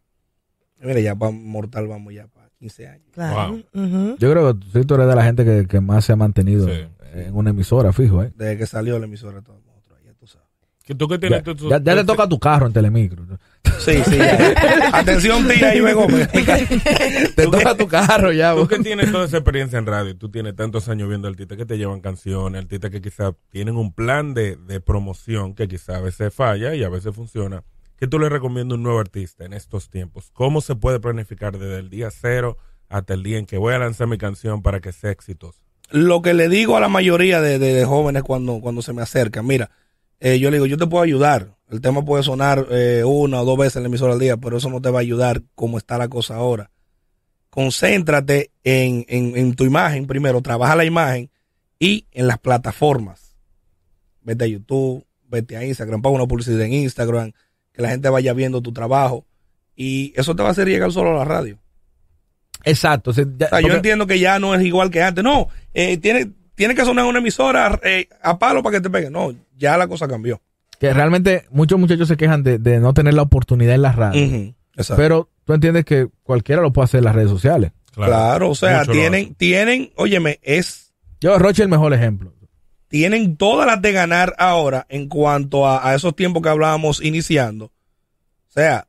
Mira, 0.80 1.00
ya 1.00 1.16
para 1.16 1.32
Mortal 1.32 1.88
vamos 1.88 2.14
ya 2.14 2.28
para 2.28 2.48
15 2.60 2.88
años. 2.88 3.08
Claro. 3.12 3.58
Yo 3.74 4.32
creo 4.32 4.54
que 4.60 4.66
sí, 4.72 4.86
tú 4.86 4.94
eres 4.94 5.08
de 5.08 5.16
la 5.16 5.24
gente 5.24 5.44
que, 5.44 5.66
que 5.68 5.82
más 5.82 6.06
se 6.06 6.14
ha 6.14 6.16
mantenido 6.16 6.68
Sí. 6.68 6.74
en 7.16 7.36
una 7.36 7.50
emisora, 7.50 7.92
fijo, 7.92 8.22
¿eh? 8.24 8.32
Desde 8.36 8.58
que 8.58 8.68
salió 8.68 9.00
la 9.00 9.06
emisora, 9.06 9.42
todos 9.42 9.60
nosotros, 9.66 9.98
ya 10.06 10.14
tú 10.14 10.28
sabes. 10.28 10.48
Que 10.88 10.96
tú 10.96 11.08
que 11.08 11.16
Ya, 11.16 11.20
tienes 11.20 11.44
tu- 11.44 11.54
tu- 11.56 11.70
ya- 11.70 11.82
ya 11.84 12.04
toca 12.06 12.28
tu 12.30 12.40
carro 12.40 12.66
en 12.66 12.72
Telemicro. 12.74 13.26
Sí, 13.80 14.02
sí, 14.06 14.18
ya. 14.18 14.54
Atención, 14.94 15.46
tía, 15.48 15.70
ahí 15.70 15.82
vengo. 15.82 16.08
Te 17.36 17.44
toca 17.48 17.76
tu 17.76 17.88
carro 17.88 18.32
ya. 18.32 18.54
Tú 18.54 18.60
bo. 18.62 18.68
que 18.68 18.80
tienes 18.80 19.12
toda 19.12 19.26
esa 19.26 19.38
experiencia 19.38 19.78
en 19.80 19.86
radio, 19.86 20.16
tú 20.18 20.30
tienes 20.30 20.56
tantos 20.56 20.88
años 20.90 21.10
viendo 21.10 21.28
artistas 21.28 21.58
que 21.58 21.66
te 21.66 21.78
llevan 21.78 22.00
canciones, 22.02 22.62
artistas 22.62 22.90
que 22.92 23.02
quizás 23.02 23.34
tienen 23.50 23.76
un 23.76 23.94
plan 23.94 24.34
de, 24.34 24.56
de 24.56 24.80
promoción 24.80 25.54
que 25.56 25.68
quizás 25.68 25.98
a 25.98 26.02
veces 26.02 26.34
falla 26.34 26.74
y 26.76 26.84
a 26.84 26.90
veces 26.90 27.14
funciona. 27.16 27.64
¿qué 28.00 28.08
tú 28.08 28.20
le 28.20 28.30
recomiendas 28.30 28.74
a 28.74 28.76
un 28.78 28.84
nuevo 28.84 29.00
artista 29.00 29.44
en 29.44 29.54
estos 29.54 29.90
tiempos? 29.90 30.30
¿Cómo 30.32 30.62
se 30.62 30.76
puede 30.76 31.00
planificar 31.00 31.58
desde 31.58 31.80
el 31.80 31.90
día 31.90 32.10
cero 32.12 32.58
hasta 32.90 33.14
el 33.16 33.24
día 33.24 33.40
en 33.40 33.46
que 33.48 33.58
voy 33.58 33.74
a 33.74 33.80
lanzar 33.80 34.08
mi 34.08 34.18
canción 34.20 34.62
para 34.62 34.80
que 34.80 34.92
sea 34.94 35.12
exitosa? 35.12 35.60
Lo 35.90 36.22
que 36.22 36.34
le 36.34 36.48
digo 36.48 36.78
a 36.78 36.80
la 36.80 36.90
mayoría 36.90 37.42
de, 37.42 37.58
de- 37.60 37.74
de 37.74 37.86
jóvenes 37.86 38.22
cuando, 38.24 38.60
cuando 38.62 38.82
se 38.84 38.94
me 38.94 39.02
acercan, 39.02 39.46
mira, 39.48 39.72
eh, 40.20 40.40
yo 40.40 40.50
le 40.50 40.58
digo, 40.58 40.66
yo 40.66 40.78
te 40.78 40.88
puedo 40.88 41.04
ayudar. 41.04 41.56
El 41.70 41.82
tema 41.82 42.04
puede 42.06 42.24
sonar 42.24 42.66
eh, 42.72 43.04
una 43.06 43.42
o 43.42 43.46
dos 43.46 43.58
veces 43.58 43.76
en 43.78 43.84
la 43.84 43.88
emisora 43.90 44.14
al 44.14 44.20
día, 44.20 44.38
pero 44.38 44.58
eso 44.58 44.70
no 44.70 44.82
te 44.82 44.90
va 44.90 45.00
a 45.00 45.02
ayudar 45.02 45.44
como 45.56 45.78
está 45.78 45.98
la 45.98 46.08
cosa 46.08 46.36
ahora. 46.36 46.72
Concéntrate 47.50 48.52
en, 48.64 49.06
en, 49.08 49.36
en 49.38 49.54
tu 49.56 49.64
imagen 49.66 50.06
primero, 50.08 50.42
trabaja 50.42 50.76
la 50.76 50.86
imagen 50.86 51.30
y 51.80 52.06
en 52.12 52.28
las 52.28 52.38
plataformas. 52.40 53.36
Vete 54.22 54.44
a 54.46 54.48
YouTube, 54.48 55.06
vete 55.28 55.58
a 55.58 55.66
Instagram, 55.66 56.02
ponga 56.02 56.18
una 56.18 56.28
publicidad 56.28 56.62
en 56.62 56.74
Instagram, 56.74 57.32
que 57.74 57.82
la 57.82 57.90
gente 57.90 58.10
vaya 58.10 58.34
viendo 58.34 58.62
tu 58.62 58.74
trabajo 58.74 59.26
y 59.76 60.14
eso 60.16 60.36
te 60.36 60.44
va 60.44 60.50
a 60.50 60.52
hacer 60.52 60.68
llegar 60.68 60.92
solo 60.92 61.12
a 61.12 61.16
la 61.20 61.26
radio. 61.26 61.58
Exacto. 62.64 63.12
o 63.12 63.14
sea, 63.14 63.26
ya- 63.38 63.46
O 63.48 63.50
sea, 63.50 63.62
yo 63.62 63.74
entiendo 63.76 64.08
que 64.08 64.20
ya 64.20 64.40
no 64.40 64.54
es 64.56 64.64
igual 64.64 64.90
que 64.92 65.02
antes. 65.02 65.24
No, 65.24 65.48
eh, 65.74 65.98
tiene, 65.98 66.32
tiene 66.58 66.76
que 66.76 66.84
sonar 66.84 67.06
una 67.06 67.20
emisora 67.20 67.80
eh, 67.84 68.10
a 68.22 68.38
palo 68.38 68.62
para 68.64 68.78
que 68.78 68.82
te 68.82 68.90
pegue. 68.90 69.10
No, 69.10 69.34
ya 69.56 69.78
la 69.78 69.88
cosa 69.88 70.08
cambió. 70.08 70.42
que 70.80 70.92
realmente 70.94 71.46
muchos 71.52 71.80
muchachos 71.80 72.08
se 72.10 72.18
quejan 72.18 72.44
de, 72.44 72.58
de 72.60 72.80
no 72.80 72.94
tener 72.94 73.14
la 73.14 73.22
oportunidad 73.22 73.76
en 73.76 73.82
la 73.84 73.92
radio. 73.94 74.26
Ujú, 74.26 74.56
exacto. 74.76 75.02
Pero 75.02 75.30
tú 75.46 75.54
entiendes 75.54 75.86
que 75.86 76.10
cualquiera 76.24 76.62
lo 76.62 76.74
puede 76.74 76.86
hacer 76.86 76.98
en 76.98 77.06
las 77.06 77.16
redes 77.16 77.30
sociales. 77.30 77.72
claro, 77.94 78.50
o 78.50 78.56
sea, 78.56 78.80
Mucho 78.80 78.92
tienen, 78.92 79.36
tienen, 79.36 79.92
óyeme, 79.96 80.40
es, 80.42 80.94
Yo, 81.22 81.38
Roche, 81.40 81.64
el 81.64 81.70
mejor 81.70 81.94
ejemplo. 81.94 82.34
tienen 82.90 83.38
todas 83.38 83.66
las 83.68 83.82
de 83.82 83.92
ganar 83.92 84.36
ahora 84.40 84.86
en 84.90 85.08
cuanto 85.08 85.66
a, 85.68 85.88
a 85.90 85.96
esos 85.96 86.16
tiempos 86.16 86.42
que 86.44 86.50
hablábamos 86.50 87.02
iniciando. 87.04 87.66
O 87.66 88.52
sea, 88.52 88.88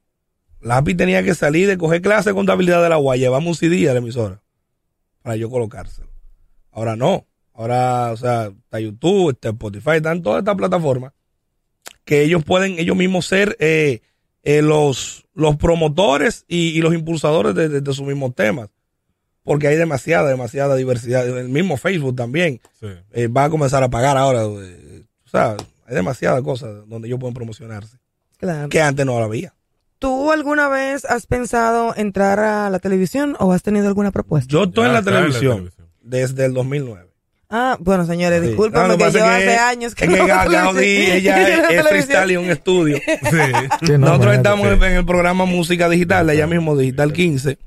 Lápiz 0.60 0.96
tenía 0.96 1.22
que 1.22 1.34
salir 1.34 1.68
de 1.68 1.78
coger 1.78 2.00
clase 2.02 2.30
de 2.30 2.34
contabilidad 2.34 2.82
de 2.82 2.88
la 2.88 2.98
UA, 2.98 3.16
llevamos 3.16 3.48
un 3.48 3.54
CD 3.54 3.88
a 3.88 3.92
la 3.92 3.98
emisora 4.00 4.42
para 5.22 5.36
yo 5.36 5.48
colocárselo. 5.50 6.08
Ahora 6.72 6.96
no. 6.96 7.26
Ahora, 7.58 8.12
o 8.12 8.16
sea, 8.16 8.52
está 8.64 8.78
YouTube, 8.78 9.30
está 9.30 9.48
Spotify, 9.48 9.96
están 9.96 10.22
todas 10.22 10.38
estas 10.42 10.54
plataformas 10.54 11.12
que 12.04 12.22
ellos 12.22 12.44
pueden 12.44 12.78
ellos 12.78 12.96
mismos 12.96 13.26
ser 13.26 13.56
eh, 13.58 14.00
eh, 14.44 14.62
los, 14.62 15.26
los 15.34 15.56
promotores 15.56 16.44
y, 16.46 16.68
y 16.68 16.80
los 16.80 16.94
impulsadores 16.94 17.56
de, 17.56 17.68
de- 17.68 17.80
de 17.80 17.92
sus 17.92 18.06
mismos 18.06 18.34
temas. 18.36 18.70
Porque 19.42 19.66
hay 19.66 19.76
demasiada, 19.76 20.28
demasiada 20.30 20.76
diversidad. 20.76 21.26
El 21.26 21.48
mismo 21.48 21.76
Facebook 21.76 22.14
también 22.14 22.60
Sí. 22.78 22.86
eh, 23.10 23.26
va 23.26 23.44
a 23.44 23.50
comenzar 23.50 23.82
a 23.82 23.88
pagar 23.90 24.16
ahora. 24.16 24.42
eh, 24.44 25.02
o 25.26 25.28
sea, 25.28 25.56
hay 25.86 25.94
demasiadas 25.96 26.40
cosas 26.42 26.86
donde 26.86 27.08
ellos 27.08 27.18
pueden 27.18 27.34
promocionarse. 27.34 27.98
Claro. 28.38 28.68
Que 28.68 28.80
antes 28.80 29.04
no 29.04 29.18
la 29.18 29.24
había. 29.24 29.54
¿Tú 29.98 30.30
alguna 30.30 30.68
vez 30.68 31.04
has 31.06 31.26
pensado 31.26 31.92
entrar 31.96 32.38
a 32.38 32.70
la 32.70 32.78
televisión 32.78 33.34
o 33.40 33.52
has 33.52 33.64
tenido 33.64 33.88
alguna 33.88 34.12
propuesta? 34.12 34.48
Yo 34.48 34.62
estoy 34.64 34.84
Ya 34.84 34.88
en 34.88 34.92
la 34.92 34.98
en 35.00 35.04
televisión. 35.04 35.70
desde 36.02 36.44
el 36.44 36.54
2009. 36.54 37.07
Ah, 37.50 37.76
bueno, 37.80 38.04
señores, 38.04 38.42
Sí. 38.42 38.48
discúlpenme 38.48 38.88
No, 38.88 38.96
que, 38.98 39.10
yo 39.10 39.24
hace 39.24 39.56
años 39.56 39.94
que 39.94 40.04
es 40.06 40.10
no 40.10 40.16
que 40.16 40.22
veo 40.22 40.34
Ga- 40.34 40.50
Gaudí, 40.50 40.80
televisión. 40.80 41.16
ella 41.16 41.48
es, 41.70 41.78
es 41.80 41.88
freestyle 41.88 42.30
y 42.32 42.36
un 42.36 42.50
estudio. 42.50 42.98
Sí. 43.06 43.36
Sí, 43.86 43.92
no, 43.92 43.98
Nosotros 43.98 44.34
estamos 44.36 44.66
en, 44.66 44.82
en 44.82 44.92
el 44.96 45.06
programa 45.06 45.44
Música 45.46 45.88
Digital, 45.88 46.28
allá 46.28 46.46
mismo, 46.46 46.76
Digital 46.76 47.12
15. 47.12 47.58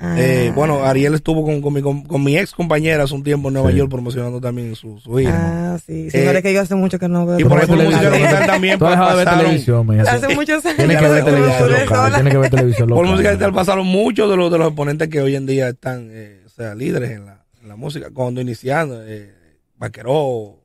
Ah. 0.00 0.14
Eh, 0.16 0.52
bueno, 0.54 0.84
Ariel 0.84 1.14
estuvo 1.14 1.44
con, 1.44 1.60
con 1.60 1.72
mi, 1.74 1.82
con, 1.82 2.02
con 2.04 2.22
mi 2.22 2.36
ex 2.38 2.52
compañera 2.52 3.02
hace 3.02 3.14
un 3.14 3.24
tiempo 3.24 3.48
en 3.48 3.54
Nueva 3.54 3.70
Sí. 3.72 3.78
York 3.78 3.90
promocionando 3.90 4.40
también 4.40 4.76
su, 4.76 4.98
su 5.00 5.18
hija. 5.18 5.32
Ah, 5.74 5.78
sí. 5.84 6.08
Señores, 6.10 6.38
Eh, 6.38 6.42
que 6.42 6.52
yo 6.52 6.60
hace 6.60 6.76
mucho 6.76 6.98
que 7.00 7.08
no 7.08 7.26
veo 7.26 7.38
y 7.40 7.44
por 7.44 7.58
ejemplo, 7.58 7.76
Música 7.84 7.98
televisión. 7.98 8.22
Digital 8.28 8.46
también 8.46 8.78
de 8.78 8.84
ver 8.86 8.96
pasaron- 8.98 9.38
televisión. 9.38 10.00
Hace 10.08 10.34
muchos 10.36 10.64
años. 10.66 10.76
Tienes 10.78 10.94
Ya 10.96 11.00
que 11.00 11.08
ver 11.08 11.24
de 11.24 11.30
televisión 11.32 11.70
local. 11.72 12.12
Tienes 12.14 12.32
que 12.32 12.38
ver 12.38 12.50
televisión 12.50 12.88
local. 12.90 13.02
Por 13.04 13.10
Música 13.12 13.30
Digital 13.30 13.52
pasaron 13.52 13.86
muchos 13.86 14.30
de 14.30 14.36
los, 14.36 14.52
de 14.52 14.58
los 14.58 14.66
exponentes 14.68 15.08
que 15.08 15.20
hoy 15.20 15.34
en 15.34 15.46
día 15.46 15.68
están, 15.68 16.08
eh, 16.12 16.42
o 16.46 16.48
sea, 16.48 16.74
líderes 16.76 17.10
en 17.10 17.26
la, 17.26 17.37
en 17.68 17.70
la 17.70 17.76
música. 17.76 18.10
Cuando 18.12 18.40
iniciando, 18.40 19.02
eh, 19.06 19.34
Vaqueró, 19.76 20.64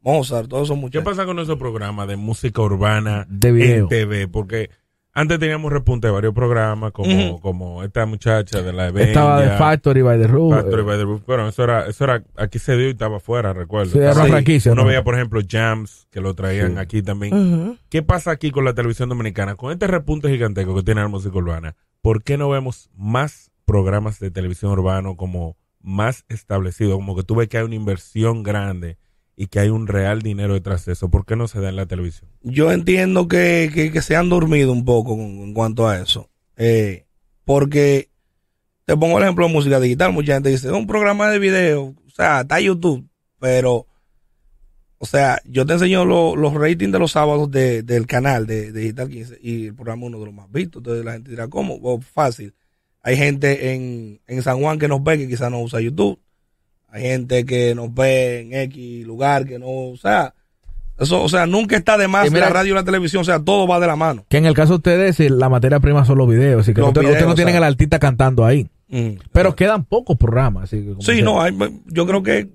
Mozart, 0.00 0.48
todos 0.48 0.64
esos 0.68 0.76
¿Qué 0.76 0.80
muchachos. 0.80 1.04
pasa 1.04 1.24
con 1.26 1.38
esos 1.38 1.58
programas 1.58 2.06
de 2.08 2.16
música 2.16 2.62
urbana 2.62 3.26
De 3.28 3.52
video. 3.52 3.76
en 3.84 3.88
TV? 3.88 4.28
Porque 4.28 4.70
antes 5.12 5.38
teníamos 5.38 5.72
repunte 5.72 6.06
de 6.08 6.12
varios 6.12 6.34
programas, 6.34 6.92
como, 6.92 7.40
como 7.40 7.82
esta 7.84 8.04
muchacha 8.06 8.62
de 8.62 8.72
la 8.72 8.88
Evenia, 8.88 9.08
Estaba 9.08 9.40
de 9.42 9.56
Factory 9.58 10.02
by 10.02 10.18
the 10.20 10.26
Roof. 10.26 10.54
Factory 10.54 10.82
eh, 10.82 10.84
by 10.84 10.96
the 10.98 11.04
Roof. 11.04 11.22
Bueno, 11.26 11.48
eso 11.48 11.64
era, 11.64 11.86
eso 11.86 12.04
era, 12.04 12.22
aquí 12.36 12.58
se 12.58 12.76
dio 12.76 12.88
y 12.88 12.90
estaba 12.90 13.16
afuera, 13.18 13.52
recuerdo. 13.52 13.92
Sí, 13.92 13.98
era 13.98 14.12
franquicia, 14.14 14.72
Uno 14.72 14.82
¿no? 14.82 14.88
veía, 14.88 15.04
por 15.04 15.14
ejemplo, 15.14 15.40
Jams, 15.48 16.06
que 16.10 16.20
lo 16.20 16.34
traían 16.34 16.72
Sí. 16.74 16.78
aquí 16.78 17.02
también. 17.02 17.78
¿Qué 17.88 18.02
pasa 18.02 18.30
aquí 18.32 18.50
con 18.50 18.64
la 18.64 18.74
televisión 18.74 19.08
dominicana? 19.08 19.54
Con 19.56 19.72
este 19.72 19.86
repunte 19.86 20.28
gigantesco 20.30 20.74
que 20.74 20.82
tiene 20.82 21.00
la 21.02 21.08
música 21.08 21.36
urbana, 21.36 21.76
¿por 22.02 22.22
qué 22.22 22.36
no 22.36 22.48
vemos 22.50 22.90
más 22.96 23.50
programas 23.64 24.18
de 24.20 24.30
televisión 24.30 24.72
urbano 24.72 25.16
como 25.16 25.56
más 25.84 26.24
establecidos? 26.28 26.94
Como 26.96 27.14
que 27.14 27.22
tú 27.22 27.36
ves 27.36 27.48
que 27.48 27.58
hay 27.58 27.64
una 27.64 27.74
inversión 27.76 28.42
grande 28.42 28.98
y 29.36 29.48
que 29.48 29.60
hay 29.60 29.68
un 29.68 29.86
real 29.86 30.22
dinero 30.22 30.54
detrás 30.54 30.84
de 30.86 30.92
eso. 30.92 31.10
¿Por 31.10 31.26
qué 31.26 31.36
no 31.36 31.46
se 31.46 31.60
da 31.60 31.68
en 31.68 31.76
la 31.76 31.86
televisión? 31.86 32.30
Yo 32.42 32.72
entiendo 32.72 33.28
que, 33.28 33.70
que, 33.92 34.02
se 34.02 34.16
han 34.16 34.28
dormido 34.28 34.72
un 34.72 34.84
poco 34.84 35.14
en 35.14 35.52
cuanto 35.54 35.86
a 35.88 35.98
eso. 35.98 36.30
Eh, 36.56 37.06
porque, 37.44 38.10
te 38.86 38.96
pongo 38.96 39.18
el 39.18 39.24
ejemplo 39.24 39.46
de 39.46 39.52
música 39.52 39.80
digital, 39.80 40.12
mucha 40.12 40.34
gente 40.34 40.50
dice, 40.50 40.70
un 40.72 40.86
programa 40.86 41.28
de 41.30 41.38
video, 41.38 41.82
o 42.06 42.10
sea, 42.14 42.42
está 42.42 42.60
YouTube, 42.60 43.08
pero, 43.40 43.86
o 44.98 45.06
sea, 45.06 45.40
yo 45.44 45.66
te 45.66 45.74
enseño 45.74 46.04
lo- 46.04 46.36
los 46.36 46.54
ratings 46.54 46.92
de 46.92 46.98
los 46.98 47.12
sábados 47.12 47.50
de- 47.50 47.82
del 47.82 48.06
canal 48.06 48.46
de, 48.46 48.72
Digital 48.72 49.08
15 49.10 49.38
y 49.42 49.66
el 49.66 49.74
programa 49.74 50.06
uno 50.06 50.18
de 50.20 50.26
los 50.26 50.34
más 50.34 50.50
vistos. 50.50 50.80
Entonces 50.80 51.04
la 51.04 51.12
gente 51.14 51.30
dirá, 51.30 51.48
¿cómo? 51.48 51.78
Bueno, 51.80 52.00
fácil. 52.02 52.54
Hay 53.04 53.16
gente 53.16 53.72
en, 53.74 54.20
en 54.26 54.42
San 54.42 54.58
Juan 54.60 54.78
que 54.78 54.88
nos 54.88 55.04
ve 55.04 55.18
que 55.18 55.28
quizás 55.28 55.50
no 55.50 55.60
usa 55.60 55.80
YouTube. 55.80 56.18
Hay 56.88 57.02
gente 57.02 57.44
que 57.44 57.74
nos 57.74 57.92
ve 57.94 58.40
en 58.40 58.54
X 58.54 59.06
lugar 59.06 59.44
que 59.46 59.58
no, 59.58 59.66
o 59.68 59.96
sea, 59.96 60.32
eso, 60.98 61.22
o 61.22 61.28
sea, 61.28 61.46
nunca 61.46 61.76
está 61.76 61.98
de 61.98 62.08
más 62.08 62.30
mira- 62.30 62.46
la 62.46 62.52
radio 62.52 62.72
y 62.72 62.74
la 62.76 62.84
televisión, 62.84 63.20
o 63.22 63.24
sea, 63.24 63.40
todo 63.40 63.66
va 63.66 63.78
de 63.80 63.86
la 63.88 63.96
mano. 63.96 64.24
Que 64.28 64.38
en 64.38 64.46
el 64.46 64.54
caso 64.54 64.74
de 64.74 64.76
ustedes, 64.76 65.20
eh, 65.20 65.28
la 65.28 65.48
materia 65.48 65.80
prima 65.80 66.04
son 66.04 66.18
los 66.18 66.28
videos. 66.28 66.62
Así 66.62 66.72
que 66.72 66.80
Los 66.80 66.88
usted- 66.88 67.00
videos, 67.02 67.14
ustedes 67.16 67.28
no 67.28 67.34
tienen 67.34 67.54
o 67.54 67.58
sea. 67.58 67.66
al 67.66 67.72
artista 67.72 67.98
cantando 67.98 68.44
ahí. 68.46 68.68
Mm. 68.88 69.10
Pero 69.32 69.54
quedan 69.56 69.84
pocos 69.84 70.16
programas. 70.16 70.64
Así 70.64 70.78
que 70.82 70.88
como 70.90 71.02
Sí, 71.02 71.20
no, 71.20 71.42
hay, 71.42 71.52
yo 71.86 72.06
creo 72.06 72.22
que 72.22 72.48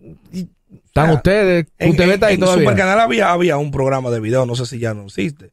Están 0.85 1.09
ah, 1.09 1.13
ustedes. 1.13 1.67
en, 1.77 1.91
UTV 1.91 2.13
está 2.13 2.27
ahí 2.27 2.35
en 2.35 2.39
todavía. 2.39 2.63
Supercanal 2.63 2.99
había, 3.01 3.31
había 3.31 3.57
un 3.57 3.71
programa 3.71 4.09
de 4.09 4.19
video, 4.21 4.45
no 4.45 4.55
sé 4.55 4.65
si 4.65 4.79
ya 4.79 4.93
no 4.93 5.03
existe. 5.05 5.51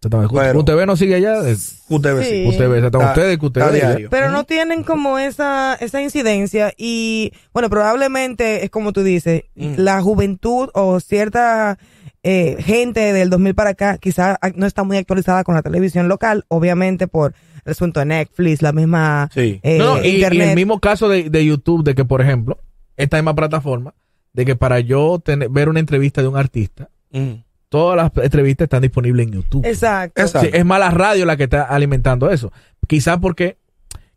Exactamente. 0.00 0.34
pero- 0.34 0.60
UTV 0.60 0.86
no 0.86 0.96
sigue 0.96 1.16
allá. 1.16 1.40
UTV 1.40 2.22
sí. 2.22 2.28
Sí. 2.30 2.46
UTV, 2.48 2.76
exactamente. 2.76 2.86
Está- 3.20 3.46
ustedes, 3.46 3.72
diario. 3.72 4.08
Pero 4.10 4.30
no 4.30 4.44
tienen 4.44 4.84
como 4.84 5.18
esa, 5.18 5.74
esa 5.74 6.00
incidencia 6.00 6.72
y, 6.76 7.32
bueno, 7.52 7.68
probablemente 7.68 8.64
es 8.64 8.70
como 8.70 8.92
tú 8.92 9.02
dices, 9.02 9.42
Mm. 9.56 9.74
la 9.76 10.00
juventud 10.00 10.68
o 10.74 11.00
cierta 11.00 11.78
eh, 12.24 12.56
gente 12.60 13.12
del 13.12 13.30
2000 13.30 13.54
para 13.54 13.70
acá 13.70 13.96
quizás 13.98 14.36
no 14.56 14.66
está 14.66 14.82
muy 14.82 14.96
actualizada 14.96 15.44
con 15.44 15.54
la 15.54 15.62
televisión 15.62 16.08
local, 16.08 16.44
obviamente 16.48 17.06
por 17.06 17.34
el 17.64 17.70
asunto 17.72 18.00
de 18.00 18.06
Netflix, 18.06 18.60
la 18.60 18.72
misma 18.72 19.30
Sí. 19.32 19.60
eh, 19.62 19.78
No, 19.78 20.02
y, 20.04 20.22
el 20.24 20.54
mismo 20.56 20.80
caso 20.80 21.08
de, 21.08 21.30
de 21.30 21.44
YouTube, 21.46 21.84
de 21.84 21.94
que, 21.94 22.04
por 22.04 22.20
ejemplo, 22.20 22.58
esta 22.96 23.16
misma 23.18 23.34
plataforma, 23.36 23.94
de 24.32 24.44
que 24.44 24.56
para 24.56 24.80
yo 24.80 25.20
tener, 25.24 25.48
ver 25.48 25.68
una 25.68 25.80
entrevista 25.80 26.20
de 26.20 26.28
un 26.28 26.36
artista, 26.36 26.88
Mm. 27.12 27.44
Todas 27.68 27.96
las 27.96 28.10
entrevistas 28.24 28.64
están 28.66 28.82
disponibles 28.82 29.26
en 29.26 29.32
YouTube. 29.34 29.64
Exacto. 29.66 30.22
Exacto. 30.22 30.48
Sí, 30.48 30.56
es 30.56 30.64
más 30.64 30.78
la 30.80 30.90
radio 30.90 31.24
la 31.26 31.36
que 31.36 31.44
está 31.44 31.62
alimentando 31.64 32.30
eso. 32.30 32.52
Quizás 32.86 33.18
porque, 33.18 33.58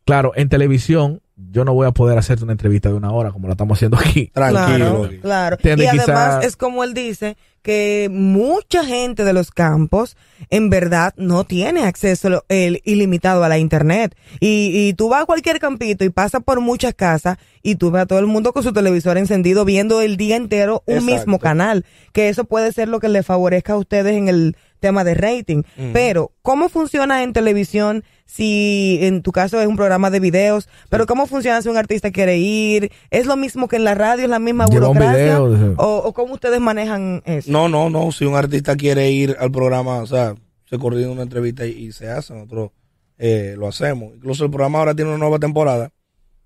claro, 0.05 0.31
en 0.35 0.49
televisión 0.49 1.21
yo 1.35 1.65
no 1.65 1.73
voy 1.73 1.87
a 1.87 1.91
poder 1.91 2.17
hacerte 2.17 2.43
una 2.43 2.53
entrevista 2.53 2.89
de 2.89 2.95
una 2.95 3.11
hora 3.11 3.31
como 3.31 3.47
la 3.47 3.53
estamos 3.53 3.77
haciendo 3.77 3.97
aquí. 3.97 4.27
Tranquilo. 4.33 5.09
Claro, 5.21 5.57
Y 5.63 5.69
además 5.69 5.95
quizá- 6.05 6.39
es 6.41 6.55
como 6.55 6.83
él 6.83 6.93
dice 6.93 7.35
que 7.61 8.09
mucha 8.11 8.83
gente 8.83 9.23
de 9.23 9.33
los 9.33 9.51
campos 9.51 10.17
en 10.49 10.69
verdad 10.69 11.13
no 11.17 11.43
tiene 11.43 11.83
acceso 11.83 12.43
el 12.49 12.81
ilimitado 12.83 13.43
a 13.43 13.49
la 13.49 13.57
internet. 13.57 14.15
Y, 14.39 14.71
y 14.73 14.93
tú 14.93 15.09
vas 15.09 15.23
a 15.23 15.25
cualquier 15.25 15.59
campito 15.59 16.03
y 16.03 16.09
pasas 16.09 16.43
por 16.43 16.59
muchas 16.61 16.93
casas 16.93 17.37
y 17.63 17.75
tú 17.75 17.91
ves 17.91 18.03
a 18.03 18.05
todo 18.05 18.19
el 18.19 18.27
mundo 18.27 18.53
con 18.53 18.63
su 18.63 18.73
televisor 18.73 19.17
encendido 19.17 19.65
viendo 19.65 20.01
el 20.01 20.17
día 20.17 20.35
entero 20.35 20.83
un 20.85 20.95
Exacto. 20.95 21.15
mismo 21.15 21.39
canal. 21.39 21.85
Que 22.13 22.29
eso 22.29 22.45
puede 22.45 22.71
ser 22.71 22.87
lo 22.87 22.99
que 22.99 23.09
le 23.09 23.23
favorezca 23.23 23.73
a 23.73 23.77
ustedes 23.77 24.15
en 24.15 24.27
el 24.27 24.55
tema 24.81 25.05
de 25.05 25.13
rating. 25.13 25.63
Mm. 25.77 25.93
Pero, 25.93 26.33
¿cómo 26.41 26.67
funciona 26.67 27.23
en 27.23 27.31
televisión 27.31 28.03
si 28.25 28.97
en 29.01 29.21
tu 29.21 29.31
caso 29.31 29.61
es 29.61 29.67
un 29.67 29.77
programa 29.77 30.09
de 30.09 30.19
videos? 30.19 30.67
Pero 30.89 31.05
¿cómo 31.05 31.27
funciona 31.27 31.61
si 31.61 31.69
un 31.69 31.77
artista 31.77 32.11
quiere 32.11 32.37
ir? 32.37 32.91
¿Es 33.09 33.25
lo 33.25 33.37
mismo 33.37 33.69
que 33.69 33.77
en 33.77 33.85
la 33.85 33.95
radio? 33.95 34.25
¿Es 34.25 34.29
la 34.29 34.39
misma 34.39 34.65
Lleva 34.65 34.89
un 34.89 34.95
burocracia? 34.97 35.39
video. 35.39 35.75
¿O, 35.77 35.97
o 35.99 36.13
cómo 36.13 36.33
ustedes 36.33 36.59
manejan 36.59 37.21
eso? 37.25 37.49
No, 37.49 37.69
no, 37.69 37.89
no. 37.89 38.11
Si 38.11 38.25
un 38.25 38.35
artista 38.35 38.75
quiere 38.75 39.09
ir 39.11 39.37
al 39.39 39.51
programa, 39.51 39.99
o 39.99 40.07
sea, 40.07 40.35
se 40.65 40.77
coordina 40.77 41.09
una 41.09 41.23
entrevista 41.23 41.65
y, 41.65 41.71
y 41.71 41.91
se 41.93 42.09
hace, 42.09 42.33
nosotros 42.33 42.71
eh, 43.17 43.55
lo 43.57 43.67
hacemos. 43.67 44.15
Incluso 44.15 44.43
el 44.43 44.51
programa 44.51 44.79
ahora 44.79 44.95
tiene 44.95 45.11
una 45.11 45.19
nueva 45.19 45.39
temporada 45.39 45.91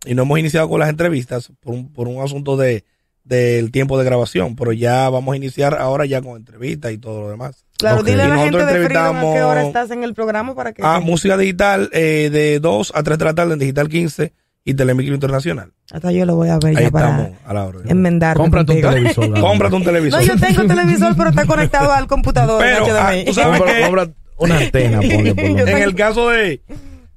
y 0.05 0.13
no 0.13 0.23
hemos 0.23 0.37
iniciado 0.37 0.69
con 0.69 0.79
las 0.79 0.89
entrevistas 0.89 1.51
por 1.61 1.73
un, 1.73 1.91
por 1.93 2.07
un 2.07 2.21
asunto 2.21 2.57
de, 2.57 2.83
del 3.25 3.71
tiempo 3.71 3.97
de 3.97 4.05
grabación, 4.05 4.55
pero 4.55 4.71
ya 4.71 5.09
vamos 5.09 5.33
a 5.33 5.35
iniciar 5.35 5.75
ahora 5.79 6.05
ya 6.05 6.21
con 6.21 6.37
entrevistas 6.37 6.91
y 6.93 6.97
todo 6.97 7.21
lo 7.21 7.29
demás. 7.29 7.65
Claro, 7.77 7.99
Ok. 8.01 8.05
dile 8.05 8.23
a 8.23 8.27
la 8.29 8.37
gente 8.37 8.65
de 8.65 8.85
Freedom 8.85 9.17
a 9.17 9.21
qué 9.33 9.41
hora 9.43 9.63
estás 9.67 9.91
en 9.91 10.03
el 10.03 10.13
programa 10.13 10.55
para 10.55 10.71
que... 10.73 10.81
Ah, 10.85 10.99
música 11.01 11.35
digital 11.35 11.89
eh, 11.91 12.29
de 12.31 12.59
2 12.61 12.93
a 12.95 13.03
3 13.03 13.17
de 13.17 13.25
la 13.25 13.33
tarde 13.33 13.53
en 13.53 13.59
Digital 13.59 13.89
15 13.89 14.31
y 14.63 14.73
Telemicro 14.75 15.13
Internacional. 15.13 15.73
Hasta 15.91 16.11
yo 16.11 16.25
lo 16.25 16.35
voy 16.35 16.49
a 16.49 16.57
ver 16.59 16.77
Ahí 16.77 16.85
ya 16.85 16.91
para 16.91 17.09
estamos 17.09 17.31
a 17.45 17.53
la 17.53 17.65
orden. 17.65 17.89
enmendarme 17.91 18.41
Cómprate 18.43 18.71
un 18.71 18.81
contigo. 18.81 18.89
televisor. 18.93 19.29
Gaby. 19.29 19.41
Cómprate 19.41 19.75
un 19.75 19.83
televisor. 19.83 20.19
No, 20.21 20.25
yo 20.27 20.39
tengo 20.39 20.65
televisor, 20.67 21.15
pero 21.17 21.29
está 21.31 21.45
conectado 21.45 21.91
al 21.91 22.07
computador 22.07 22.61
Pero, 22.61 22.85
en 22.87 22.93
ah, 22.95 23.11
tú 23.25 23.33
sabes 23.33 23.61
que- 23.61 23.81
compra 23.81 24.07
una 24.37 24.57
antena, 24.57 24.99
ponle 25.01 25.33
por 25.35 25.43
en 25.69 25.77
el 25.77 25.95
caso 25.95 26.29
de, 26.29 26.61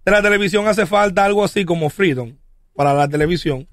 de 0.04 0.10
la 0.10 0.22
televisión 0.22 0.66
hace 0.68 0.86
falta 0.86 1.24
algo 1.24 1.44
así 1.44 1.64
como 1.64 1.90
Freedom 1.90 2.32
para 2.74 2.94
la 2.94 3.08
televisión, 3.08 3.66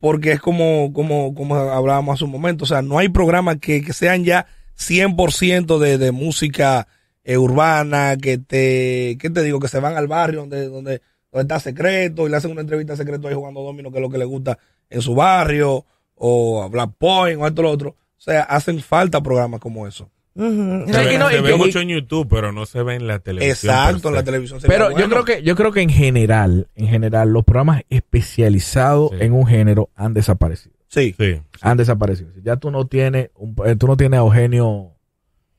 porque 0.00 0.32
es 0.32 0.40
como, 0.40 0.92
como, 0.92 1.34
como 1.34 1.54
hablábamos 1.54 2.14
hace 2.14 2.24
un 2.24 2.30
momento, 2.30 2.64
o 2.64 2.66
sea, 2.66 2.82
no 2.82 2.98
hay 2.98 3.08
programas 3.10 3.58
que, 3.60 3.82
que 3.82 3.92
sean 3.92 4.24
ya 4.24 4.46
100% 4.78 5.78
de, 5.78 5.98
de 5.98 6.10
música 6.10 6.88
eh, 7.22 7.36
urbana, 7.36 8.16
que 8.16 8.38
te, 8.38 9.18
¿qué 9.20 9.30
te 9.30 9.42
digo? 9.42 9.60
Que 9.60 9.68
se 9.68 9.78
van 9.78 9.96
al 9.96 10.08
barrio 10.08 10.40
donde, 10.40 10.68
donde, 10.68 11.02
donde 11.30 11.42
está 11.42 11.60
secreto 11.60 12.26
y 12.26 12.30
le 12.30 12.36
hacen 12.36 12.50
una 12.50 12.62
entrevista 12.62 12.96
secreto 12.96 13.28
ahí 13.28 13.34
jugando 13.34 13.60
domino, 13.62 13.90
que 13.90 13.98
es 13.98 14.02
lo 14.02 14.10
que 14.10 14.18
le 14.18 14.24
gusta 14.24 14.58
en 14.88 15.02
su 15.02 15.14
barrio, 15.14 15.84
o 16.14 16.62
a 16.62 16.68
Black 16.68 16.92
Point, 16.98 17.40
o 17.40 17.46
esto, 17.46 17.62
lo 17.62 17.70
otro. 17.70 17.90
O 17.90 18.20
sea, 18.20 18.42
hacen 18.42 18.80
falta 18.80 19.22
programas 19.22 19.60
como 19.60 19.86
eso. 19.86 20.10
Se, 20.34 20.42
ve, 20.42 21.14
y 21.14 21.18
no, 21.18 21.28
se 21.28 21.38
y- 21.38 21.42
ve 21.42 21.54
y- 21.54 21.58
mucho 21.58 21.80
en 21.80 21.88
YouTube, 21.88 22.28
pero 22.30 22.52
no 22.52 22.64
se 22.64 22.82
ve 22.82 22.94
en 22.94 23.06
la 23.06 23.18
televisión. 23.18 23.50
Exacto, 23.74 24.08
en 24.08 24.14
la 24.14 24.20
se. 24.20 24.26
televisión. 24.26 24.60
sería 24.60 24.76
Pero 24.76 24.90
yo 24.90 24.96
bueno. 25.08 25.08
creo 25.10 25.24
que 25.24 25.42
yo 25.42 25.56
creo 25.56 25.72
que 25.72 25.82
en 25.82 25.90
general, 25.90 26.68
en 26.76 26.86
general, 26.88 27.32
los 27.32 27.44
programas 27.44 27.82
especializados 27.90 29.10
Sí. 29.10 29.16
en 29.20 29.32
un 29.32 29.46
género 29.46 29.90
han 29.96 30.14
desaparecido. 30.14 30.74
Sí. 30.88 31.14
Sí. 31.18 31.40
Han 31.60 31.76
desaparecido. 31.76 32.30
Ya 32.42 32.56
tú 32.56 32.70
no 32.70 32.86
tienes, 32.86 33.30
un- 33.36 33.54
eh, 33.64 33.76
tú 33.76 33.86
no 33.86 33.96
tienes 33.96 34.18
a 34.18 34.22
Eugenio, 34.22 34.92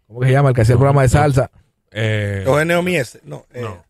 ¿cómo 0.08 0.20
que 0.22 0.28
se 0.28 0.32
llama? 0.34 0.50
El 0.50 0.56
que 0.56 0.62
hacía 0.62 0.74
el 0.74 0.80
programa 0.80 1.02
de 1.04 1.10
salsa. 1.10 1.52
Eh, 1.92 2.44
Eugenio 2.46 2.82
Mies. 2.82 3.20
No. 3.26 3.46
eh, 3.54 3.62
No. 3.62 3.84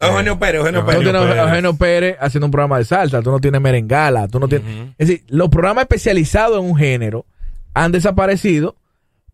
Eugenio 0.00 0.38
Pérez, 0.38 0.56
Eugenio 0.60 0.80
Tú 0.80 0.86
no 0.86 0.86
Pérez. 0.86 1.02
Eugenio 1.06 1.20
tienes 1.20 1.30
a 1.30 1.34
Pérez. 1.34 1.48
Eugenio 1.50 1.76
Pérez 1.76 2.16
haciendo 2.20 2.46
un 2.46 2.50
programa 2.50 2.78
de 2.78 2.84
salsa. 2.84 3.22
Tú 3.22 3.30
no 3.30 3.38
tienes 3.40 3.60
merengala. 3.60 4.26
Tú 4.28 4.40
no 4.40 4.48
tienes. 4.48 4.68
Es 4.98 5.08
decir, 5.08 5.24
los 5.28 5.48
programas 5.48 5.82
especializados 5.82 6.58
en 6.58 6.64
un 6.70 6.76
género 6.76 7.26
han 7.74 7.92
desaparecido 7.92 8.74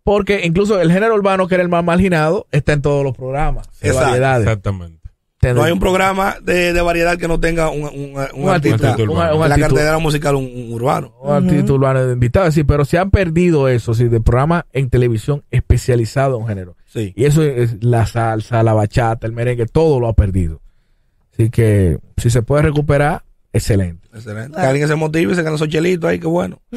porque 0.08 0.40
incluso 0.42 0.80
el 0.80 0.90
género 0.90 1.14
urbano, 1.16 1.46
que 1.46 1.54
era 1.54 1.62
el 1.62 1.68
más 1.68 1.84
marginado, 1.84 2.46
está 2.50 2.72
en 2.72 2.80
todos 2.80 3.04
los 3.04 3.14
programas 3.14 3.68
de 3.82 3.88
Exacto, 3.88 4.08
variedades. 4.08 4.46
Exactamente. 4.46 5.00
No 5.54 5.62
hay 5.62 5.70
un 5.70 5.78
programa 5.78 6.36
de, 6.42 6.72
de 6.72 6.80
variedad 6.80 7.18
que 7.18 7.28
no 7.28 7.38
tenga 7.38 7.68
un, 7.68 7.82
un, 7.82 7.90
un 7.90 8.42
un 8.44 8.48
artista, 8.48 8.92
artista 8.92 9.02
un, 9.02 9.10
urbano. 9.10 9.36
un 9.36 9.42
en 9.42 9.48
la 9.50 9.58
cartera 9.58 9.98
musical 9.98 10.36
un, 10.36 10.44
un 10.46 10.72
urbano. 10.72 11.12
un 11.20 11.30
artista 11.30 11.74
urbano 11.74 12.06
de 12.06 12.14
invitado, 12.14 12.50
sí, 12.50 12.64
pero 12.64 12.86
se 12.86 12.96
han 12.96 13.10
perdido 13.10 13.68
eso, 13.68 13.92
sí, 13.92 14.08
de 14.08 14.18
programas 14.22 14.64
en 14.72 14.88
televisión 14.88 15.44
especializado 15.50 16.36
en 16.36 16.42
un 16.42 16.48
género. 16.48 16.76
Sí. 16.86 17.12
Y 17.14 17.26
eso 17.26 17.42
es 17.42 17.84
la 17.84 18.06
salsa, 18.06 18.62
la 18.62 18.72
bachata, 18.72 19.26
el 19.26 19.34
merengue, 19.34 19.66
todo 19.66 20.00
lo 20.00 20.08
ha 20.08 20.14
perdido. 20.14 20.62
Así 21.34 21.50
que 21.50 21.98
si 22.16 22.30
se 22.30 22.40
puede 22.40 22.62
recuperar, 22.62 23.24
excelente. 23.52 24.08
Excelente. 24.14 24.48
Claro. 24.50 24.62
Que 24.62 24.68
alguien 24.68 24.88
se 24.88 24.94
motive 24.94 25.32
y 25.32 25.34
se 25.36 25.42
gane 25.42 25.56
esos 25.56 25.68
chelitos 25.68 26.08
ahí, 26.10 26.18
qué 26.18 26.26
bueno. 26.26 26.60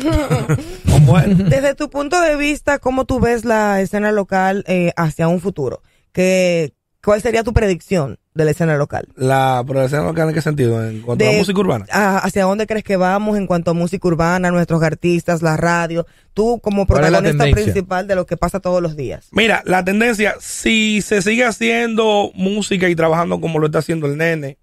Desde 1.50 1.76
tu 1.76 1.90
punto 1.90 2.20
de 2.22 2.36
vista, 2.36 2.80
¿cómo 2.80 3.06
tú 3.06 3.20
ves 3.20 3.46
la 3.46 3.82
escena 3.82 4.12
local 4.12 4.64
eh, 4.68 4.92
hacia 4.96 5.28
un 5.28 5.40
futuro? 5.40 5.82
¿Qué, 6.12 6.74
¿Cuál 7.04 7.22
sería 7.22 7.44
tu 7.44 7.54
predicción 7.54 8.20
de 8.34 8.46
la 8.46 8.52
escena 8.52 8.78
local? 8.78 9.08
La 9.16 9.64
progresión 9.66 10.06
local 10.06 10.30
en 10.30 10.36
qué 10.36 10.42
sentido? 10.42 10.86
En 10.86 11.02
cuanto 11.02 11.24
a 11.24 11.28
De- 11.28 11.34
la 11.34 11.40
música 11.40 11.60
urbana. 11.60 11.86
Ah, 11.92 12.20
¿Hacia 12.24 12.44
dónde 12.44 12.68
crees 12.68 12.84
que 12.84 12.98
vamos 12.98 13.38
en 13.38 13.48
cuanto 13.48 13.72
a 13.72 13.74
música 13.74 14.08
urbana, 14.08 14.52
nuestros 14.52 14.84
artistas, 14.84 15.42
la 15.42 15.58
radio? 15.58 16.06
Tú 16.34 16.60
como 16.62 16.86
¿Cuál 16.86 17.06
es 17.06 17.12
la 17.12 17.20
protagonista 17.22 17.62
principal 17.62 18.08
de 18.08 18.16
lo 18.16 18.26
que 18.26 18.38
pasa 18.38 18.60
todos 18.60 18.82
los 18.82 18.96
días. 18.96 19.28
Mira, 19.32 19.64
la 19.66 19.84
tendencia, 19.84 20.36
si 20.40 21.02
se 21.02 21.22
sigue 21.22 21.46
haciendo 21.46 22.32
música 22.36 22.88
y 22.88 22.96
trabajando 22.96 23.42
como 23.42 23.60
lo 23.60 23.66
está 23.66 23.80
haciendo 23.80 24.08
el 24.08 24.18
nene, 24.18 24.58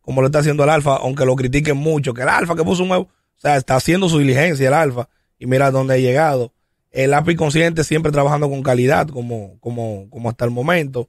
como 0.00 0.20
lo 0.20 0.28
está 0.28 0.40
haciendo 0.40 0.64
el 0.64 0.70
alfa, 0.70 0.96
aunque 0.96 1.24
lo 1.24 1.36
critiquen 1.36 1.76
mucho, 1.76 2.14
que 2.14 2.22
el 2.22 2.28
alfa 2.28 2.54
que 2.54 2.64
puso 2.64 2.82
un 2.82 2.88
nuevo, 2.88 3.04
o 3.04 3.40
sea, 3.40 3.56
está 3.56 3.76
haciendo 3.76 4.08
su 4.08 4.18
diligencia 4.18 4.68
el 4.68 4.74
alfa 4.74 5.08
y 5.38 5.46
mira 5.46 5.70
dónde 5.70 5.94
ha 5.94 5.98
llegado. 5.98 6.52
El 6.90 7.10
lápiz 7.10 7.36
consciente 7.36 7.84
siempre 7.84 8.12
trabajando 8.12 8.50
con 8.50 8.62
calidad, 8.62 9.08
como, 9.08 9.58
como, 9.60 10.08
como 10.10 10.28
hasta 10.28 10.44
el 10.44 10.50
momento. 10.50 11.08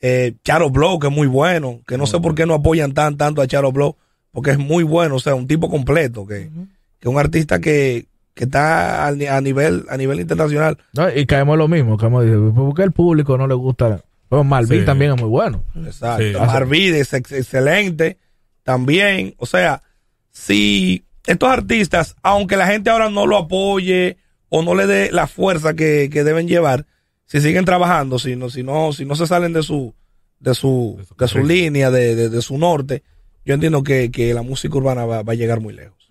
Eh, 0.00 0.34
Charo 0.42 0.70
Blow, 0.70 0.98
que 0.98 1.08
es 1.08 1.12
muy 1.12 1.26
bueno, 1.26 1.80
que 1.86 1.98
no 1.98 2.06
sé 2.06 2.18
por 2.20 2.34
qué 2.34 2.46
no 2.46 2.54
apoyan 2.54 2.92
tan 2.92 3.16
tanto 3.16 3.42
a 3.42 3.46
Charo 3.46 3.72
Blow, 3.72 3.96
porque 4.30 4.50
es 4.50 4.58
muy 4.58 4.84
bueno, 4.84 5.16
o 5.16 5.20
sea, 5.20 5.34
un 5.34 5.46
tipo 5.46 5.68
completo, 5.70 6.26
que, 6.26 6.50
que 6.98 7.08
un 7.08 7.18
artista 7.18 7.60
que, 7.60 8.06
que 8.34 8.44
está 8.44 9.06
a 9.06 9.40
nivel, 9.40 9.86
a 9.88 9.96
nivel 9.96 10.20
internacional. 10.20 10.76
¿no? 10.92 11.08
Y 11.14 11.24
caemos 11.24 11.56
lo 11.56 11.68
mismo, 11.68 11.96
caemos 11.96 12.24
dice, 12.24 12.36
¿por 12.36 12.74
qué 12.74 12.82
al 12.82 12.92
público 12.92 13.38
no 13.38 13.46
le 13.46 13.54
gusta? 13.54 14.02
Pero 14.28 14.42
Malvin 14.44 14.80
Sí. 14.80 14.84
también 14.86 15.12
es 15.12 15.20
muy 15.20 15.28
bueno. 15.28 15.64
Exacto. 15.76 16.24
Sí. 16.24 16.32
Marvide 16.34 17.00
es 17.00 17.12
ex- 17.12 17.32
excelente 17.32 18.18
también. 18.64 19.34
O 19.38 19.46
sea, 19.46 19.82
si 20.30 21.04
estos 21.26 21.48
artistas, 21.48 22.16
aunque 22.22 22.56
la 22.56 22.66
gente 22.66 22.90
ahora 22.90 23.08
no 23.10 23.26
lo 23.26 23.36
apoye 23.36 24.16
o 24.48 24.62
no 24.62 24.74
le 24.74 24.86
dé 24.86 25.10
la 25.12 25.26
fuerza 25.26 25.74
que, 25.74 26.08
que 26.12 26.24
deben 26.24 26.48
llevar, 26.48 26.86
si 27.26 27.40
siguen 27.40 27.64
trabajando, 27.64 28.18
si 28.18 28.36
no, 28.36 28.50
si 28.50 28.62
no, 28.62 28.92
si 28.92 29.04
no 29.04 29.16
se 29.16 29.26
salen 29.26 29.52
de 29.52 29.62
su, 29.62 29.94
de 30.38 30.54
su, 30.54 30.98
De 31.18 31.26
su 31.28 31.38
línea, 31.42 31.90
de, 31.90 32.14
de- 32.14 32.28
de 32.28 32.42
su 32.42 32.58
norte, 32.58 33.02
yo 33.44 33.54
entiendo 33.54 33.82
que, 33.82 34.10
que 34.10 34.34
la 34.34 34.42
música 34.42 34.76
urbana 34.76 35.04
va, 35.06 35.22
va 35.22 35.32
a 35.32 35.36
llegar 35.36 35.60
muy 35.60 35.72
lejos. 35.74 36.06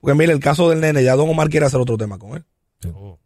Porque 0.00 0.16
mire, 0.16 0.32
el 0.32 0.40
caso 0.40 0.70
del 0.70 0.80
nene, 0.80 1.02
ya 1.02 1.16
Don 1.16 1.28
Omar 1.28 1.48
quiere 1.48 1.66
hacer 1.66 1.80
otro 1.80 1.96
tema 1.96 2.18
con 2.18 2.36
él. 2.36 2.44
Oh. 2.94 3.18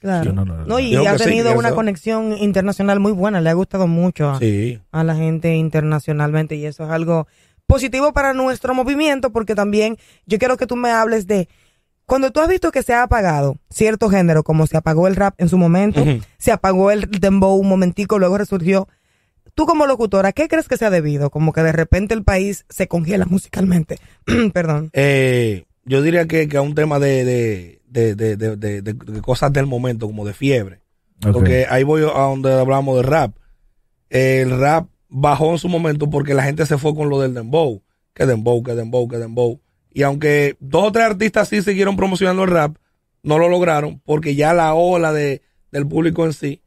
Claro. 0.00 0.30
Sí, 0.30 0.36
no, 0.36 0.44
no, 0.44 0.56
no. 0.58 0.64
No, 0.66 0.78
y 0.78 0.94
ha 0.94 1.18
sí, 1.18 1.24
tenido 1.24 1.52
una 1.58 1.68
eso- 1.68 1.76
conexión 1.76 2.36
internacional 2.38 3.00
muy 3.00 3.12
buena, 3.12 3.40
le 3.40 3.50
ha 3.50 3.54
gustado 3.54 3.86
mucho 3.86 4.30
a, 4.30 4.38
Sí. 4.38 4.80
a 4.92 5.02
la 5.04 5.14
gente 5.16 5.54
internacionalmente 5.56 6.54
y 6.56 6.66
eso 6.66 6.84
es 6.84 6.90
algo 6.90 7.26
positivo 7.66 8.12
para 8.12 8.32
nuestro 8.32 8.74
movimiento 8.74 9.30
porque 9.30 9.54
también 9.54 9.98
yo 10.26 10.38
quiero 10.38 10.56
que 10.56 10.66
tú 10.66 10.76
me 10.76 10.90
hables 10.90 11.26
de 11.26 11.48
cuando 12.06 12.30
tú 12.30 12.40
has 12.40 12.48
visto 12.48 12.70
que 12.70 12.82
se 12.82 12.94
ha 12.94 13.02
apagado 13.02 13.58
cierto 13.68 14.08
género, 14.08 14.42
como 14.42 14.66
se 14.66 14.76
apagó 14.78 15.08
el 15.08 15.16
rap 15.16 15.34
en 15.36 15.48
su 15.50 15.58
momento, 15.58 16.02
se 16.38 16.52
apagó 16.52 16.90
el 16.90 17.02
dembow 17.10 17.56
un 17.56 17.68
momentico, 17.68 18.18
luego 18.18 18.38
resurgió. 18.38 18.88
Tú 19.54 19.66
como 19.66 19.84
locutora, 19.86 20.32
¿qué 20.32 20.48
crees 20.48 20.68
que 20.68 20.78
se 20.78 20.86
ha 20.86 20.90
debido? 20.90 21.28
Como 21.28 21.52
que 21.52 21.62
de 21.62 21.72
repente 21.72 22.14
el 22.14 22.22
país 22.24 22.64
se 22.70 22.86
congela 22.88 23.26
musicalmente. 23.26 23.98
Perdón. 24.54 24.88
Eh, 24.94 25.64
yo 25.84 26.00
diría 26.00 26.26
que, 26.26 26.48
que 26.48 26.56
a 26.56 26.62
un 26.62 26.74
tema 26.74 26.98
de, 26.98 27.24
de, 27.26 27.77
de, 27.90 28.14
de, 28.14 28.36
de- 28.36 28.56
de- 28.56 29.22
cosas 29.22 29.52
del 29.52 29.66
momento, 29.66 30.06
como 30.06 30.24
de 30.26 30.34
fiebre. 30.34 30.80
Porque 31.20 31.66
ahí 31.68 31.82
voy 31.82 32.02
a 32.02 32.20
donde 32.20 32.52
hablamos 32.52 32.96
de 32.96 33.02
rap. 33.02 33.36
El 34.10 34.58
rap 34.58 34.88
bajó 35.08 35.52
en 35.52 35.58
su 35.58 35.68
momento 35.68 36.08
porque 36.10 36.34
la 36.34 36.42
gente 36.44 36.64
se 36.66 36.78
fue 36.78 36.94
con 36.94 37.08
lo 37.08 37.20
del 37.20 37.34
dembow. 37.34 37.82
Que 38.14 38.26
dembow, 38.26 38.62
que 38.62 38.74
dembow, 38.74 39.08
que 39.08 39.16
dembow. 39.18 39.60
Y 39.92 40.02
aunque 40.02 40.56
dos 40.60 40.84
o 40.88 40.92
tres 40.92 41.06
artistas 41.06 41.48
sí 41.48 41.62
siguieron 41.62 41.96
promocionando 41.96 42.44
el 42.44 42.50
rap, 42.50 42.76
no 43.22 43.38
lo 43.38 43.48
lograron 43.48 44.00
porque 44.04 44.34
ya 44.34 44.54
la 44.54 44.74
ola 44.74 45.12
de, 45.12 45.42
del 45.72 45.86
público 45.88 46.24
en 46.24 46.32
sí 46.32 46.62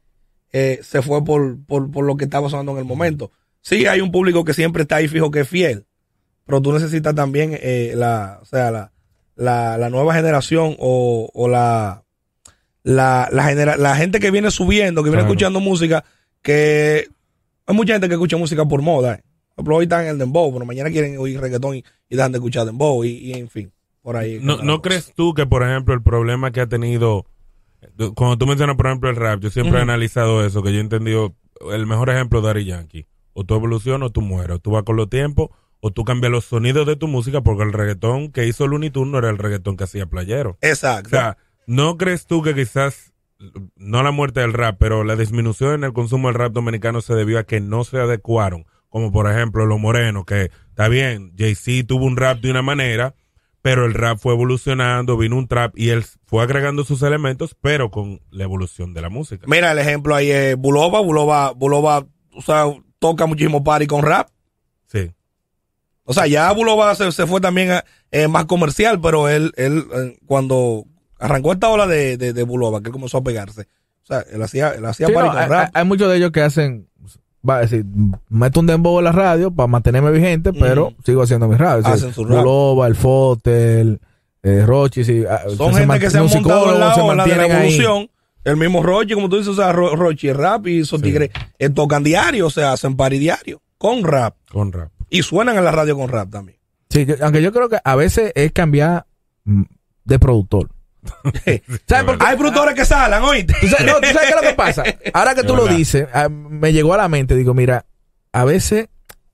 eh, 0.52 0.80
se 0.82 1.00
fue 1.02 1.24
por, 1.24 1.64
por, 1.64 1.90
por 1.90 2.04
lo 2.04 2.16
que 2.16 2.24
estaba 2.24 2.50
sonando 2.50 2.72
en 2.72 2.78
el 2.78 2.84
momento. 2.84 3.32
Sí, 3.62 3.86
hay 3.86 4.00
un 4.00 4.12
público 4.12 4.44
que 4.44 4.54
siempre 4.54 4.82
está 4.82 4.96
ahí 4.96 5.08
fijo 5.08 5.30
que 5.30 5.40
es 5.40 5.48
fiel, 5.48 5.86
pero 6.44 6.60
tú 6.60 6.72
necesitas 6.72 7.14
también 7.14 7.52
eh, 7.58 7.92
la, 7.96 8.38
o 8.42 8.44
sea, 8.44 8.70
la, 8.70 8.91
la, 9.42 9.76
la 9.78 9.90
nueva 9.90 10.14
generación 10.14 10.76
o, 10.78 11.28
o 11.34 11.48
la, 11.48 12.02
la, 12.82 13.28
la, 13.30 13.44
genera- 13.44 13.76
la 13.76 13.96
gente 13.96 14.20
que 14.20 14.30
viene 14.30 14.50
subiendo, 14.50 15.02
que 15.02 15.10
viene 15.10 15.22
Claro. 15.22 15.32
escuchando 15.32 15.60
música, 15.60 16.04
que 16.40 17.08
hay 17.66 17.74
mucha 17.76 17.92
gente 17.94 18.08
que 18.08 18.14
escucha 18.14 18.36
música 18.36 18.64
por 18.64 18.82
moda. 18.82 19.14
eh. 19.14 19.22
Por 19.54 19.62
ejemplo, 19.64 19.76
hoy 19.76 19.82
están 19.84 20.02
en 20.04 20.08
el 20.10 20.18
dembow, 20.18 20.52
pero 20.52 20.64
mañana 20.64 20.90
quieren 20.90 21.18
oír 21.18 21.40
reggaetón 21.40 21.76
y, 21.76 21.84
y 22.08 22.16
dejan 22.16 22.32
de 22.32 22.38
escuchar 22.38 22.64
dembow 22.66 23.04
y, 23.04 23.10
y 23.10 23.32
en 23.34 23.48
fin, 23.48 23.70
por 24.00 24.16
ahí. 24.16 24.38
¿No, 24.42 24.56
¿No 24.58 24.80
crees 24.82 25.12
tú 25.14 25.34
que, 25.34 25.44
por 25.46 25.62
ejemplo, 25.62 25.92
el 25.94 26.02
problema 26.02 26.50
que 26.52 26.60
ha 26.62 26.66
tenido, 26.66 27.26
cuando 28.14 28.38
tú 28.38 28.46
mencionas, 28.46 28.76
por 28.76 28.86
ejemplo, 28.86 29.10
el 29.10 29.16
rap, 29.16 29.40
yo 29.40 29.50
siempre 29.50 29.78
he 29.78 29.82
analizado 29.82 30.44
eso, 30.44 30.62
que 30.62 30.72
yo 30.72 30.78
he 30.78 30.80
entendido, 30.80 31.34
el 31.72 31.86
mejor 31.86 32.08
ejemplo 32.10 32.40
de 32.40 32.48
Daddy 32.48 32.64
Yankee, 32.64 33.06
o 33.34 33.44
tú 33.44 33.54
evolucionas 33.54 34.08
o 34.08 34.10
tú 34.12 34.20
mueres, 34.22 34.56
o 34.56 34.58
tú 34.58 34.70
vas 34.72 34.82
con 34.84 34.96
los 34.96 35.08
tiempos, 35.10 35.50
o 35.84 35.90
tú 35.90 36.04
cambias 36.04 36.30
los 36.30 36.44
sonidos 36.44 36.86
de 36.86 36.94
tu 36.94 37.08
música, 37.08 37.40
porque 37.40 37.64
el 37.64 37.72
reggaetón 37.72 38.30
que 38.30 38.46
hizo 38.46 38.68
Looney 38.68 38.90
Tunes 38.90 39.10
no 39.10 39.18
era 39.18 39.30
el 39.30 39.38
reggaetón 39.38 39.76
que 39.76 39.82
hacía 39.82 40.06
Playero. 40.06 40.50
O 40.50 40.58
Exacto. 40.60 41.10
sea, 41.10 41.38
¿no 41.66 41.98
crees 41.98 42.26
tú 42.26 42.40
que 42.40 42.54
quizás, 42.54 43.12
no 43.74 44.04
la 44.04 44.12
muerte 44.12 44.38
del 44.38 44.52
rap, 44.52 44.76
pero 44.78 45.02
la 45.02 45.16
disminución 45.16 45.74
en 45.74 45.84
el 45.84 45.92
consumo 45.92 46.28
del 46.28 46.36
rap 46.36 46.52
dominicano 46.52 47.00
se 47.00 47.16
debió 47.16 47.40
a 47.40 47.44
que 47.44 47.60
no 47.60 47.82
se 47.82 47.98
adecuaron? 47.98 48.64
Como 48.90 49.10
por 49.10 49.28
ejemplo 49.28 49.66
los 49.66 49.80
morenos, 49.80 50.24
que 50.24 50.52
está 50.68 50.86
bien, 50.86 51.32
Jay-Z 51.36 51.88
tuvo 51.88 52.04
un 52.04 52.16
rap 52.16 52.38
de 52.38 52.52
una 52.52 52.62
manera, 52.62 53.16
pero 53.60 53.84
el 53.84 53.94
rap 53.94 54.18
fue 54.18 54.34
evolucionando, 54.34 55.16
vino 55.16 55.36
un 55.36 55.48
trap 55.48 55.76
y 55.76 55.88
él 55.88 56.04
fue 56.26 56.44
agregando 56.44 56.84
sus 56.84 57.02
elementos, 57.02 57.56
pero 57.60 57.90
con 57.90 58.20
la 58.30 58.44
evolución 58.44 58.94
de 58.94 59.00
la 59.00 59.08
música. 59.08 59.46
Mira, 59.48 59.72
el 59.72 59.78
ejemplo 59.78 60.14
ahí 60.14 60.30
es 60.30 60.56
Bulova. 60.56 61.00
Bulova, 61.00 61.50
Bulova, 61.50 62.06
o 62.36 62.40
sea, 62.42 62.66
toca 63.00 63.26
muchísimo 63.26 63.64
party 63.64 63.88
con 63.88 64.02
rap. 64.02 64.28
Sí. 64.86 65.10
O 66.04 66.12
sea, 66.14 66.26
ya 66.26 66.50
Bulova 66.52 66.94
se, 66.94 67.10
se 67.12 67.26
fue 67.26 67.40
también 67.40 67.70
a- 67.72 67.84
eh, 68.10 68.28
más 68.28 68.46
comercial, 68.46 69.00
pero 69.00 69.28
él, 69.28 69.52
él 69.56 69.84
eh, 69.94 70.16
cuando 70.26 70.84
arrancó 71.18 71.52
esta 71.52 71.68
ola 71.68 71.86
de, 71.86 72.16
de, 72.16 72.32
de 72.32 72.42
Bulova, 72.42 72.80
que 72.80 72.88
él 72.88 72.92
comenzó 72.92 73.18
a 73.18 73.22
pegarse, 73.22 73.62
o 74.02 74.06
sea, 74.06 74.24
él 74.32 74.42
hacía, 74.42 74.70
él 74.70 74.84
hacía 74.84 75.06
Sí, 75.06 75.12
no, 75.12 75.20
con 75.20 75.36
hay, 75.38 75.48
rap. 75.48 75.70
hay- 75.72 75.84
muchos 75.84 76.10
de 76.10 76.16
ellos 76.16 76.32
que 76.32 76.40
hacen, 76.42 76.88
va 77.48 77.56
a 77.56 77.60
decir, 77.60 77.84
meto 78.28 78.60
un 78.60 78.66
dembow 78.66 78.98
en 78.98 79.04
la 79.04 79.12
radio 79.12 79.50
para 79.52 79.66
mantenerme 79.68 80.10
vigente, 80.10 80.52
pero 80.52 80.88
Ujú. 80.88 80.96
sigo 81.04 81.22
haciendo 81.22 81.46
mi 81.48 81.56
radio. 81.56 81.86
Hacen 81.86 82.12
su 82.12 82.24
rap. 82.24 82.38
Bulova, 82.38 82.86
el 82.88 82.96
Fotel, 82.96 84.00
eh, 84.42 84.64
Rochi, 84.66 85.04
sí, 85.04 85.22
ah, 85.28 85.42
Son 85.56 85.72
gente 85.74 85.98
que 86.00 86.10
se 86.10 86.18
han 86.18 86.26
montado 86.26 86.72
en 86.74 86.80
la 86.80 86.94
ola 86.94 86.96
de 86.96 87.08
la 87.08 87.14
mantienen 87.14 87.40
ahí. 87.52 87.56
evolución. 87.58 88.10
El 88.44 88.56
mismo 88.56 88.82
Rochi, 88.82 89.14
como 89.14 89.28
tú 89.28 89.36
dices, 89.36 89.52
o 89.52 89.54
sea, 89.54 89.70
Ro- 89.72 89.94
Rochi 89.94 90.28
es 90.28 90.36
rap 90.36 90.66
y 90.66 90.80
esos 90.80 90.98
Sí. 91.00 91.04
tigres 91.06 91.30
eh, 91.60 91.70
tocan 91.70 92.02
diario, 92.02 92.48
o 92.48 92.50
sea, 92.50 92.72
hacen 92.72 92.96
party 92.96 93.18
diario 93.18 93.62
con 93.78 94.02
rap. 94.04 94.34
Con 94.50 94.72
rap. 94.72 94.90
Y 95.12 95.22
suenan 95.22 95.56
en 95.56 95.64
la 95.64 95.70
radio 95.72 95.96
con 95.96 96.08
rap 96.08 96.30
también. 96.30 96.58
Sí, 96.90 97.04
yo- 97.06 97.16
aunque 97.22 97.42
yo 97.42 97.52
creo 97.52 97.68
que 97.68 97.78
a 97.82 97.96
veces 97.96 98.32
es 98.34 98.52
cambiar 98.52 99.06
mm, 99.44 99.62
de 100.04 100.18
productor. 100.18 100.70
¿Sabes 101.86 102.04
por 102.04 102.18
qué? 102.18 102.24
Hay 102.26 102.36
productores 102.36 102.74
que 102.74 102.84
salen, 102.84 103.22
oíste. 103.22 103.54
¿Tú 103.60 103.66
sabes, 103.66 103.86
no, 103.86 104.00
¿tú 104.00 104.06
sabes 104.06 104.20
qué 104.22 104.28
es 104.28 104.34
lo 104.36 104.40
que 104.48 104.54
pasa? 104.54 104.84
Ahora 105.12 105.34
que 105.34 105.42
tú 105.42 105.56
lo 105.56 105.66
dices, 105.66 106.06
ah, 106.14 106.28
me 106.28 106.72
llegó 106.72 106.94
a 106.94 106.96
la 106.96 107.08
mente, 107.08 107.34
digo, 107.34 107.54
mira, 107.54 107.86
a 108.32 108.44
veces 108.44 108.88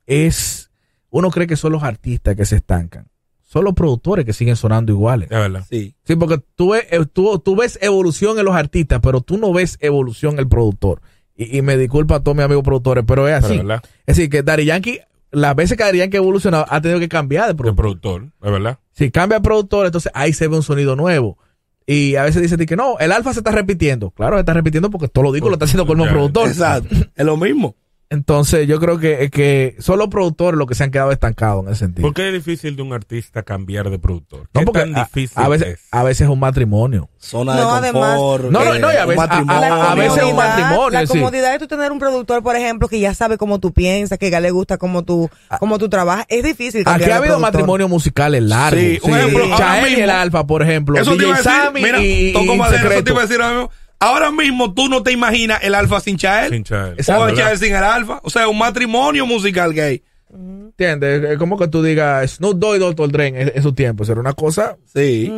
es, 0.06 0.70
uno 1.10 1.30
cree 1.30 1.46
que 1.46 1.56
son 1.56 1.72
los 1.72 1.82
artistas 1.82 2.34
que 2.36 2.44
se 2.46 2.56
estancan. 2.56 3.08
Son 3.42 3.64
los 3.64 3.74
productores 3.74 4.24
que 4.26 4.32
siguen 4.34 4.56
sonando 4.56 4.92
iguales. 4.92 5.30
Es 5.30 5.38
verdad. 5.38 5.64
Sí. 5.70 5.94
Sí, 6.04 6.16
porque 6.16 6.38
tú 6.54 6.70
ves, 6.72 6.86
eh, 6.90 7.04
tú, 7.10 7.38
tú 7.38 7.56
ves 7.56 7.78
evolución 7.80 8.38
en 8.38 8.44
los 8.44 8.54
artistas, 8.54 9.00
pero 9.02 9.20
tú 9.22 9.38
no 9.38 9.52
ves 9.52 9.78
evolución 9.80 10.34
en 10.34 10.40
el 10.40 10.48
productor. 10.48 11.00
Y, 11.34 11.56
y 11.58 11.62
me 11.62 11.76
disculpa 11.78 12.16
a 12.16 12.20
todos 12.22 12.36
mis 12.36 12.44
amigos 12.44 12.62
productores, 12.64 13.04
pero 13.06 13.26
es 13.26 13.34
Pero 13.36 13.46
así. 13.46 13.54
es 13.56 13.64
verdad. 13.66 13.82
Es 14.06 14.16
decir, 14.16 14.28
que 14.30 14.42
Daddy 14.42 14.66
Yankee, 14.66 15.00
las 15.30 15.54
veces 15.56 15.76
que 15.76 15.84
Daddy 15.84 15.98
Yankee 15.98 16.16
ha 16.16 16.20
evolucionado, 16.20 16.64
ha 16.68 16.80
tenido 16.80 17.00
que 17.00 17.08
cambiar 17.08 17.46
de 17.46 17.52
De 17.52 17.54
productor. 17.56 17.84
productor. 18.00 18.32
Es 18.42 18.52
verdad. 18.52 18.78
Si 18.92 19.10
cambia 19.10 19.38
de 19.38 19.42
productor, 19.44 19.86
entonces 19.86 20.10
ahí 20.14 20.32
se 20.32 20.48
ve 20.48 20.56
un 20.56 20.62
sonido 20.62 20.96
nuevo. 20.96 21.38
Y 21.86 22.16
a 22.16 22.24
veces 22.24 22.42
dicen 22.42 22.58
que 22.66 22.76
no, 22.76 22.98
el 22.98 23.12
alfa 23.12 23.32
se 23.32 23.40
está 23.40 23.50
repitiendo. 23.50 24.10
Claro, 24.10 24.36
se 24.36 24.40
está 24.40 24.52
repitiendo 24.52 24.90
porque 24.90 25.08
todo 25.08 25.24
lo 25.24 25.32
digo 25.32 25.48
lo 25.48 25.54
está 25.54 25.64
haciendo 25.64 25.86
con 25.86 25.98
el 25.98 26.04
mismo 26.04 26.16
productor. 26.18 26.48
Exacto. 26.48 26.94
Es 27.16 27.24
lo 27.24 27.36
mismo. 27.36 27.76
Entonces 28.10 28.66
yo 28.66 28.80
creo 28.80 28.98
que, 28.98 29.28
que 29.30 29.76
son 29.80 29.98
los 29.98 30.08
productores 30.08 30.56
los 30.56 30.66
que 30.66 30.74
se 30.74 30.82
han 30.82 30.90
quedado 30.90 31.12
estancados 31.12 31.66
en 31.66 31.72
ese 31.72 31.80
sentido. 31.80 32.08
¿Por 32.08 32.14
qué 32.14 32.28
es 32.28 32.32
difícil 32.32 32.74
de 32.74 32.80
un 32.80 32.94
artista 32.94 33.42
cambiar 33.42 33.90
de 33.90 33.98
productor? 33.98 34.48
no, 34.54 34.60
¿Qué 34.60 34.64
porque 34.64 34.80
tan 34.80 34.96
a, 34.96 35.04
difícil 35.04 35.32
a 35.36 35.48
veces, 35.48 35.68
es? 35.74 35.80
a 35.90 36.02
veces 36.04 36.22
es 36.22 36.28
un 36.28 36.40
matrimonio. 36.40 37.10
Zona 37.18 37.54
No, 37.54 37.80
de 37.82 37.88
además- 37.88 38.16
confort. 38.16 38.44
No, 38.44 38.64
no, 38.64 38.74
eh, 38.74 38.78
no, 38.78 38.90
y 38.92 38.96
a 38.96 39.04
veces- 39.04 39.20
a- 39.20 39.24
a- 39.24 39.44
matrimonio. 39.44 39.74
a 39.74 39.94
veces 39.94 40.16
es 40.16 40.24
un 40.24 40.36
matrimonio, 40.36 40.90
La 40.90 41.00
sí. 41.06 41.08
comodidad 41.08 41.52
de 41.52 41.58
tú 41.58 41.66
tener 41.66 41.92
un 41.92 41.98
productor, 41.98 42.42
por 42.42 42.56
ejemplo, 42.56 42.88
que 42.88 42.98
ya 42.98 43.12
sabe 43.12 43.36
cómo 43.36 43.58
tú 43.60 43.72
piensas, 43.74 44.18
que 44.18 44.30
ya 44.30 44.40
le 44.40 44.52
gusta 44.52 44.78
cómo 44.78 45.04
tú, 45.04 45.28
cómo 45.60 45.78
tú 45.78 45.90
trabajas. 45.90 46.24
Es 46.30 46.42
difícil. 46.42 46.84
cambiar 46.84 47.10
Aquí 47.10 47.12
ha 47.12 47.16
habido 47.18 47.38
matrimonios 47.38 47.90
musicales 47.90 48.42
largos. 48.42 48.80
Sí, 48.80 48.98
un 49.02 49.16
ejemplo, 49.18 49.44
ahora 49.44 49.56
Chael 49.58 49.98
y 49.98 50.00
el 50.00 50.10
Alfa, 50.10 50.46
por 50.46 50.62
ejemplo. 50.62 50.98
Eso 50.98 51.10
te 51.10 51.16
DJ 51.18 51.26
iba 51.26 51.34
a 51.34 51.38
decir, 51.38 51.52
Sammy 51.52 51.82
mira, 51.82 52.02
y, 52.02 52.32
toco 52.32 52.56
eso 52.94 53.02
te 53.04 53.10
iba 53.10 53.20
a 53.20 53.26
decir 53.26 53.42
ahora 53.42 53.54
mismo. 53.54 53.70
Ahora 54.00 54.30
mismo 54.30 54.72
tú 54.74 54.88
no 54.88 55.02
te 55.02 55.12
imaginas 55.12 55.58
el 55.62 55.74
alfa 55.74 56.00
sin 56.00 56.16
Chael. 56.16 56.52
Sin 56.52 56.64
Chael. 56.64 56.92
Exacto. 56.92 57.22
o 57.22 57.26
el 57.28 57.34
¿Verdad? 57.34 57.48
Chael 57.48 57.58
sin 57.58 57.74
el 57.74 57.82
alfa. 57.84 58.20
O 58.22 58.30
sea, 58.30 58.48
un 58.48 58.58
matrimonio 58.58 59.26
musical 59.26 59.72
gay. 59.74 60.02
¿Entiendes? 60.32 61.24
Es 61.24 61.38
como 61.38 61.58
que 61.58 61.68
tú 61.68 61.82
digas 61.82 62.30
Snoop 62.32 62.58
Dogg 62.58 62.76
y 62.76 62.78
Dr. 62.78 63.10
Dre 63.10 63.26
en, 63.28 63.52
en 63.54 63.62
su 63.62 63.72
tiempo. 63.72 64.04
Era 64.04 64.20
una 64.20 64.34
cosa. 64.34 64.76
Sí. 64.84 65.30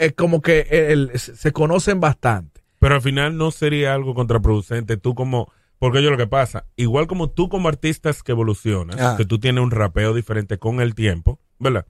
Es 0.00 0.14
como 0.14 0.40
que 0.42 0.66
el- 0.70 1.12
se 1.18 1.52
conocen 1.52 2.00
bastante. 2.00 2.60
Pero 2.80 2.94
al 2.96 3.02
final 3.02 3.36
no 3.36 3.50
sería 3.50 3.94
algo 3.94 4.14
contraproducente. 4.14 4.96
Tú 4.96 5.14
como... 5.14 5.52
Porque 5.78 6.02
yo 6.02 6.10
lo 6.10 6.16
que 6.16 6.26
pasa, 6.26 6.64
igual 6.74 7.06
como 7.06 7.30
tú 7.30 7.48
como 7.48 7.68
artistas 7.68 8.24
que 8.24 8.32
evolucionas, 8.32 8.98
Ajá. 9.00 9.16
que 9.16 9.24
tú 9.24 9.38
tienes 9.38 9.62
un 9.62 9.70
rapeo 9.70 10.12
diferente 10.12 10.58
con 10.58 10.80
el 10.80 10.96
tiempo, 10.96 11.38
¿verdad? 11.60 11.86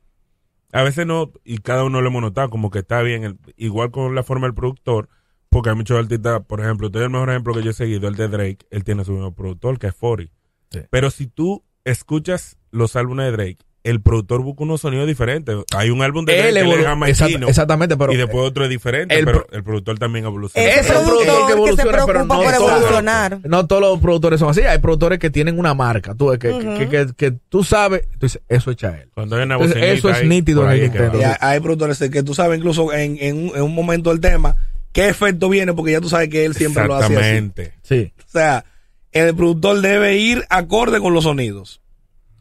A 0.73 0.83
veces 0.83 1.07
no, 1.07 1.33
y 1.43 1.57
cada 1.59 1.85
uno 1.85 2.03
lo 2.03 2.09
hemos 2.09 2.21
notado, 2.21 2.51
como 2.51 2.71
que 2.71 2.81
está 2.81 3.01
bien, 3.01 3.25
el- 3.25 3.39
igual 3.57 3.91
con 3.91 4.15
la 4.15 4.23
forma 4.23 4.47
del 4.47 4.53
productor, 4.55 5.09
porque 5.51 5.71
hay 5.71 5.77
muchos 5.77 5.99
artistas, 5.99 6.43
por 6.47 6.61
ejemplo, 6.61 6.91
te 6.91 6.99
doy 6.99 7.05
el 7.07 7.11
mejor 7.11 7.31
ejemplo 7.31 7.55
que 7.55 7.63
yo 7.63 7.71
he 7.71 7.75
seguido, 7.75 8.09
el 8.09 8.15
de 8.17 8.29
Drake, 8.29 8.59
él 8.71 8.85
tiene 8.85 9.05
su 9.05 9.13
mismo 9.13 9.35
productor, 9.35 9.79
que 9.79 9.87
es 9.89 9.95
40. 9.95 10.33
Sí. 10.71 10.81
Pero 10.91 11.11
si 11.11 11.27
tú 11.27 11.65
escuchas 11.85 12.57
los 12.71 12.97
álbumes 12.97 13.27
de 13.27 13.33
Drake, 13.33 13.59
el 13.85 14.03
productor 14.03 14.43
busca 14.43 14.65
unos 14.65 14.83
sonidos 14.83 15.07
diferentes. 15.07 15.57
Hay 15.75 15.89
un 15.89 16.03
álbum 16.03 16.27
de 16.27 16.35
Drake 16.35 16.49
Él 16.49 16.55
que 16.57 16.61
es 16.61 16.67
evolu- 16.67 16.85
jamaicano, 16.85 17.31
exact- 17.47 17.49
exactamente, 17.49 17.97
pero 17.97 18.13
y 18.13 18.17
después 18.17 18.45
otro 18.45 18.65
es 18.65 18.71
diferente, 18.71 19.19
el 19.19 19.25
pero 19.25 19.47
pro- 19.47 19.57
el 19.57 19.65
productor 19.65 19.99
también 19.99 20.27
evoluciona. 20.27 20.69
Es 20.69 20.91
un 20.91 21.07
productor 21.07 21.25
que 21.25 21.41
que 21.41 21.47
se 21.47 21.53
evoluciona, 21.53 21.91
pero 21.93 22.07
preocupa 22.07 22.35
no 22.37 22.43
por 22.43 22.53
todo. 22.53 22.69
evolucionar. 22.77 23.39
no 23.45 23.67
todos 23.67 23.81
los 23.81 23.99
productores 24.01 24.41
son 24.41 24.51
así. 24.51 24.61
Hay 24.63 24.79
productores 24.79 25.19
que 25.19 25.31
tienen 25.31 25.59
una 25.59 25.73
marca. 25.73 26.15
Tú 26.15 26.29
que, 26.33 26.39
que, 26.39 26.89
que, 26.91 27.07
que 27.17 27.31
tú 27.49 27.65
sabes, 27.65 28.03
tú 28.19 28.27
dices, 28.27 28.43
eso 28.49 28.71
es 28.73 28.77
Chael. 28.77 29.09
Cuando 29.15 29.37
hay 29.37 29.45
una 29.45 29.55
Entonces, 29.55 29.83
eso 29.83 30.11
es 30.11 30.17
ahí, 30.19 30.29
nítido 30.29 30.65
en 30.65 30.71
el 30.73 30.83
es 30.83 30.91
Nintendo. 30.93 31.19
Hay 31.41 31.61
productores 31.61 31.99
que 32.11 32.23
tú 32.23 32.35
sabes 32.35 32.59
incluso 32.59 32.93
en, 32.93 33.17
en, 33.21 33.37
un, 33.49 33.57
en 33.57 33.63
un 33.63 33.75
momento 33.75 34.11
del 34.11 34.21
tema 34.21 34.55
qué 34.99 35.09
efecto 35.09 35.49
viene 35.49 35.73
porque 35.75 35.93
ya 35.93 36.01
tú 36.01 36.09
sabes 36.09 36.29
que 36.29 36.45
él 36.45 36.55
siempre 36.55 36.87
lo 36.87 36.95
hace 36.97 37.07
así. 37.07 37.15
Exactamente. 37.15 37.75
Sí. 37.83 38.13
O 38.27 38.31
sea, 38.31 38.65
el 39.13 39.35
productor 39.35 39.81
debe 39.81 40.17
ir 40.17 40.45
acorde 40.51 41.01
con 41.01 41.15
los 41.15 41.25
sonidos, 41.25 41.81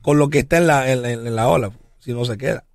con 0.01 0.17
lo 0.17 0.29
que 0.29 0.39
está 0.39 0.57
en 0.57 0.67
la, 0.67 0.91
en, 0.91 1.05
en- 1.05 1.27
en 1.27 1.35
la 1.35 1.47
ola, 1.47 1.71
si 1.99 2.13
no 2.13 2.25
se 2.25 2.37
queda. 2.37 2.65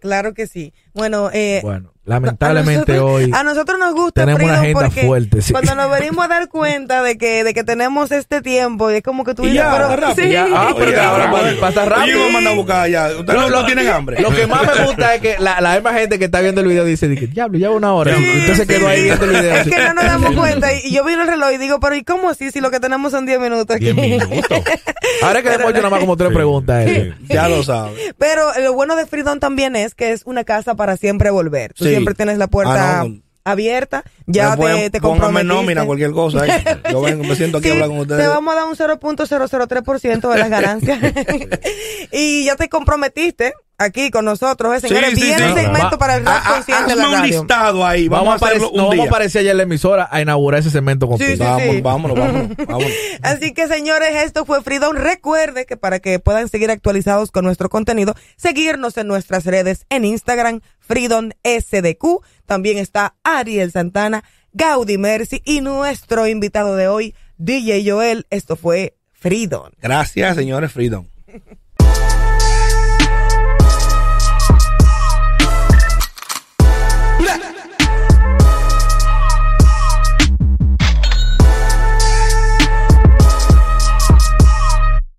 Claro 0.00 0.34
que 0.34 0.46
sí. 0.46 0.72
Bueno, 0.94 1.30
eh, 1.32 1.60
Bueno, 1.62 1.92
lamentablemente 2.10 2.92
a 2.92 2.96
nosotros, 2.96 3.22
hoy. 3.24 3.30
a 3.34 3.42
nosotros 3.44 3.78
nos 3.78 3.94
gusta 3.94 4.20
tenemos 4.22 4.42
una 4.42 4.60
agenda 4.60 4.80
porque 4.80 5.02
fuerte, 5.06 5.42
sí. 5.42 5.52
cuando 5.52 5.74
nos 5.74 5.90
venimos 5.90 6.24
a 6.24 6.28
dar 6.28 6.48
cuenta 6.48 7.02
de 7.02 7.16
que 7.16 7.44
de 7.44 7.54
que 7.54 7.64
tenemos 7.64 8.10
este 8.12 8.40
tiempo 8.42 8.90
y 8.90 8.96
es 8.96 9.02
como 9.02 9.24
que 9.24 9.34
tú 9.34 9.42
dices 9.42 9.56
ya, 9.56 9.72
pero 9.72 9.96
rápido, 9.96 10.26
sí. 10.26 10.30
ya, 10.32 10.46
ah, 10.52 10.68
pero 10.74 10.86
Oye, 10.86 10.94
que 10.94 11.00
ahora 11.00 11.30
pasa- 11.30 11.54
pasa 11.60 11.84
rápido. 11.84 12.22
Oye, 12.24 12.32
vamos 12.34 12.52
a 12.52 12.54
buscar 12.54 12.88
ya. 12.90 13.08
Ustedes 13.18 13.40
no, 13.40 13.48
no 13.50 13.66
tienen 13.66 13.88
hambre. 13.88 14.20
Lo 14.20 14.30
que 14.30 14.46
más 14.46 14.62
me 14.62 14.84
gusta 14.86 15.14
es 15.14 15.20
que 15.20 15.36
la, 15.38 15.60
la 15.60 15.74
misma 15.74 15.92
gente 15.94 16.18
que 16.18 16.24
está 16.26 16.40
viendo 16.40 16.60
el 16.60 16.66
video 16.68 16.84
dice, 16.84 17.08
diablo, 17.08 17.58
ya 17.58 17.68
va 17.70 17.76
una 17.76 17.94
hora. 17.94 18.16
Sí, 18.16 18.24
y 18.24 18.38
usted 18.40 18.54
se 18.54 18.66
quedó 18.66 18.88
ahí 18.88 19.02
viendo 19.04 19.24
el 19.24 19.30
video. 19.30 19.54
Es 19.56 19.68
que 19.68 19.78
no 19.78 19.94
nos 19.94 20.04
damos 20.04 20.34
cuenta. 20.36 20.68
Y 20.74 20.92
yo 20.92 21.04
miro 21.04 21.22
el 21.22 21.28
reloj 21.28 21.52
y 21.52 21.58
digo, 21.58 21.80
pero 21.80 21.94
¿y 21.96 22.02
cómo 22.02 22.28
así 22.30 22.50
si 22.50 22.60
lo 22.60 22.70
que 22.70 22.80
tenemos 22.80 23.12
son 23.12 23.26
10 23.26 23.40
minutos 23.40 23.76
aquí? 23.76 23.92
Diez 23.92 23.96
minutos. 23.96 24.46
Ahora 25.22 25.42
que 25.42 25.48
hemos 25.52 25.70
hecho 25.70 25.78
nada 25.78 25.90
más 25.90 26.00
como 26.00 26.16
tres 26.16 26.32
preguntas. 26.32 26.84
sí. 26.88 27.10
Ya 27.28 27.48
lo 27.48 27.62
sabes. 27.62 28.14
Pero 28.18 28.42
lo 28.60 28.72
bueno 28.72 28.96
de 28.96 29.06
Freedom 29.06 29.38
también 29.38 29.76
es 29.76 29.94
que 29.94 30.12
es 30.12 30.22
una 30.24 30.44
casa 30.44 30.74
para 30.74 30.96
siempre 30.96 31.30
volver. 31.30 31.72
Sí. 31.76 31.99
Siempre 32.00 32.14
tienes 32.14 32.38
la 32.38 32.46
puerta 32.48 33.00
Ah, 33.00 33.04
no. 33.04 33.20
abierta. 33.44 34.04
Ya 34.26 34.56
te, 34.56 34.90
te 34.90 35.00
comprometiste. 35.00 35.44
nómina, 35.54 35.84
cualquier 35.84 36.12
cosa. 36.12 36.46
eh. 36.46 36.64
Yo 36.92 37.00
vengo, 37.00 37.24
me 37.24 37.34
siento 37.34 37.58
aquí 37.58 37.68
a 37.70 37.72
hablar 37.72 37.88
con 37.88 37.98
ustedes. 38.00 38.20
Te 38.22 38.28
vamos 38.28 38.52
a 38.52 38.56
dar 38.56 38.66
un 38.66 38.76
0.003% 38.76 40.28
de 40.32 40.38
las 40.38 40.50
ganancias. 40.50 40.98
y 42.12 42.44
ya 42.44 42.56
te 42.56 42.68
comprometiste 42.68 43.54
aquí 43.78 44.10
con 44.10 44.24
nosotros. 44.26 44.76
eh, 44.76 44.80
Señores, 44.88 45.10
Sí, 45.10 45.16
sí, 45.16 45.22
viene 45.22 45.38
sí. 45.38 45.48
el 45.48 45.54
segmento 45.54 45.90
Va- 45.92 45.98
para 45.98 46.16
el 46.16 46.26
rap 46.26 46.34
Ah, 46.36 46.42
ah, 46.44 46.52
consciente 46.54 46.90
de 46.90 46.96
la 46.96 47.08
un 47.08 47.12
radio. 47.14 47.38
listado 47.38 47.86
ahí. 47.86 48.08
Vamos, 48.08 48.26
Vamos, 48.26 48.42
a 48.42 48.46
hacerlo 48.46 48.66
aparecer, 48.66 48.70
un 48.72 48.76
no, 48.76 48.82
vamos 48.82 48.92
a 48.92 49.02
día. 49.02 49.10
aparecer 49.10 49.40
allá 49.40 49.50
en 49.52 49.56
la 49.56 49.62
emisora 49.64 50.08
a 50.10 50.20
inaugurar 50.20 50.60
ese 50.60 50.70
segmento 50.70 51.08
contigo. 51.08 51.30
Sí, 51.30 51.36
sí. 51.36 51.42
Vamos, 51.42 51.82
vámonos, 51.82 52.18
vámonos, 52.18 52.56
vámonos. 52.68 52.92
Así 53.22 53.52
que 53.54 53.66
señores, 53.68 54.10
esto 54.24 54.44
fue 54.44 54.62
Freedom. 54.62 54.94
Recuerde 54.94 55.64
que 55.66 55.76
para 55.76 55.98
que 55.98 56.18
puedan 56.18 56.48
seguir 56.48 56.70
actualizados 56.70 57.30
con 57.32 57.44
nuestro 57.44 57.68
contenido, 57.70 58.14
seguirnos 58.36 58.96
en 58.98 59.06
nuestras 59.08 59.44
redes 59.44 59.86
en 59.88 60.04
Instagram, 60.04 60.60
Freedom 60.90 61.30
SDQ. 61.44 62.20
También 62.46 62.76
está 62.76 63.14
Ariel 63.22 63.70
Santana, 63.70 64.24
Gaudi 64.52 64.98
Mercy 64.98 65.40
y 65.44 65.60
nuestro 65.60 66.26
invitado 66.26 66.74
de 66.74 66.88
hoy, 66.88 67.14
DJ 67.38 67.88
Joel. 67.88 68.26
Esto 68.30 68.56
fue 68.56 68.96
Freedom. 69.12 69.70
Gracias, 69.80 70.34
señores 70.34 70.72
Freedom. 70.72 71.06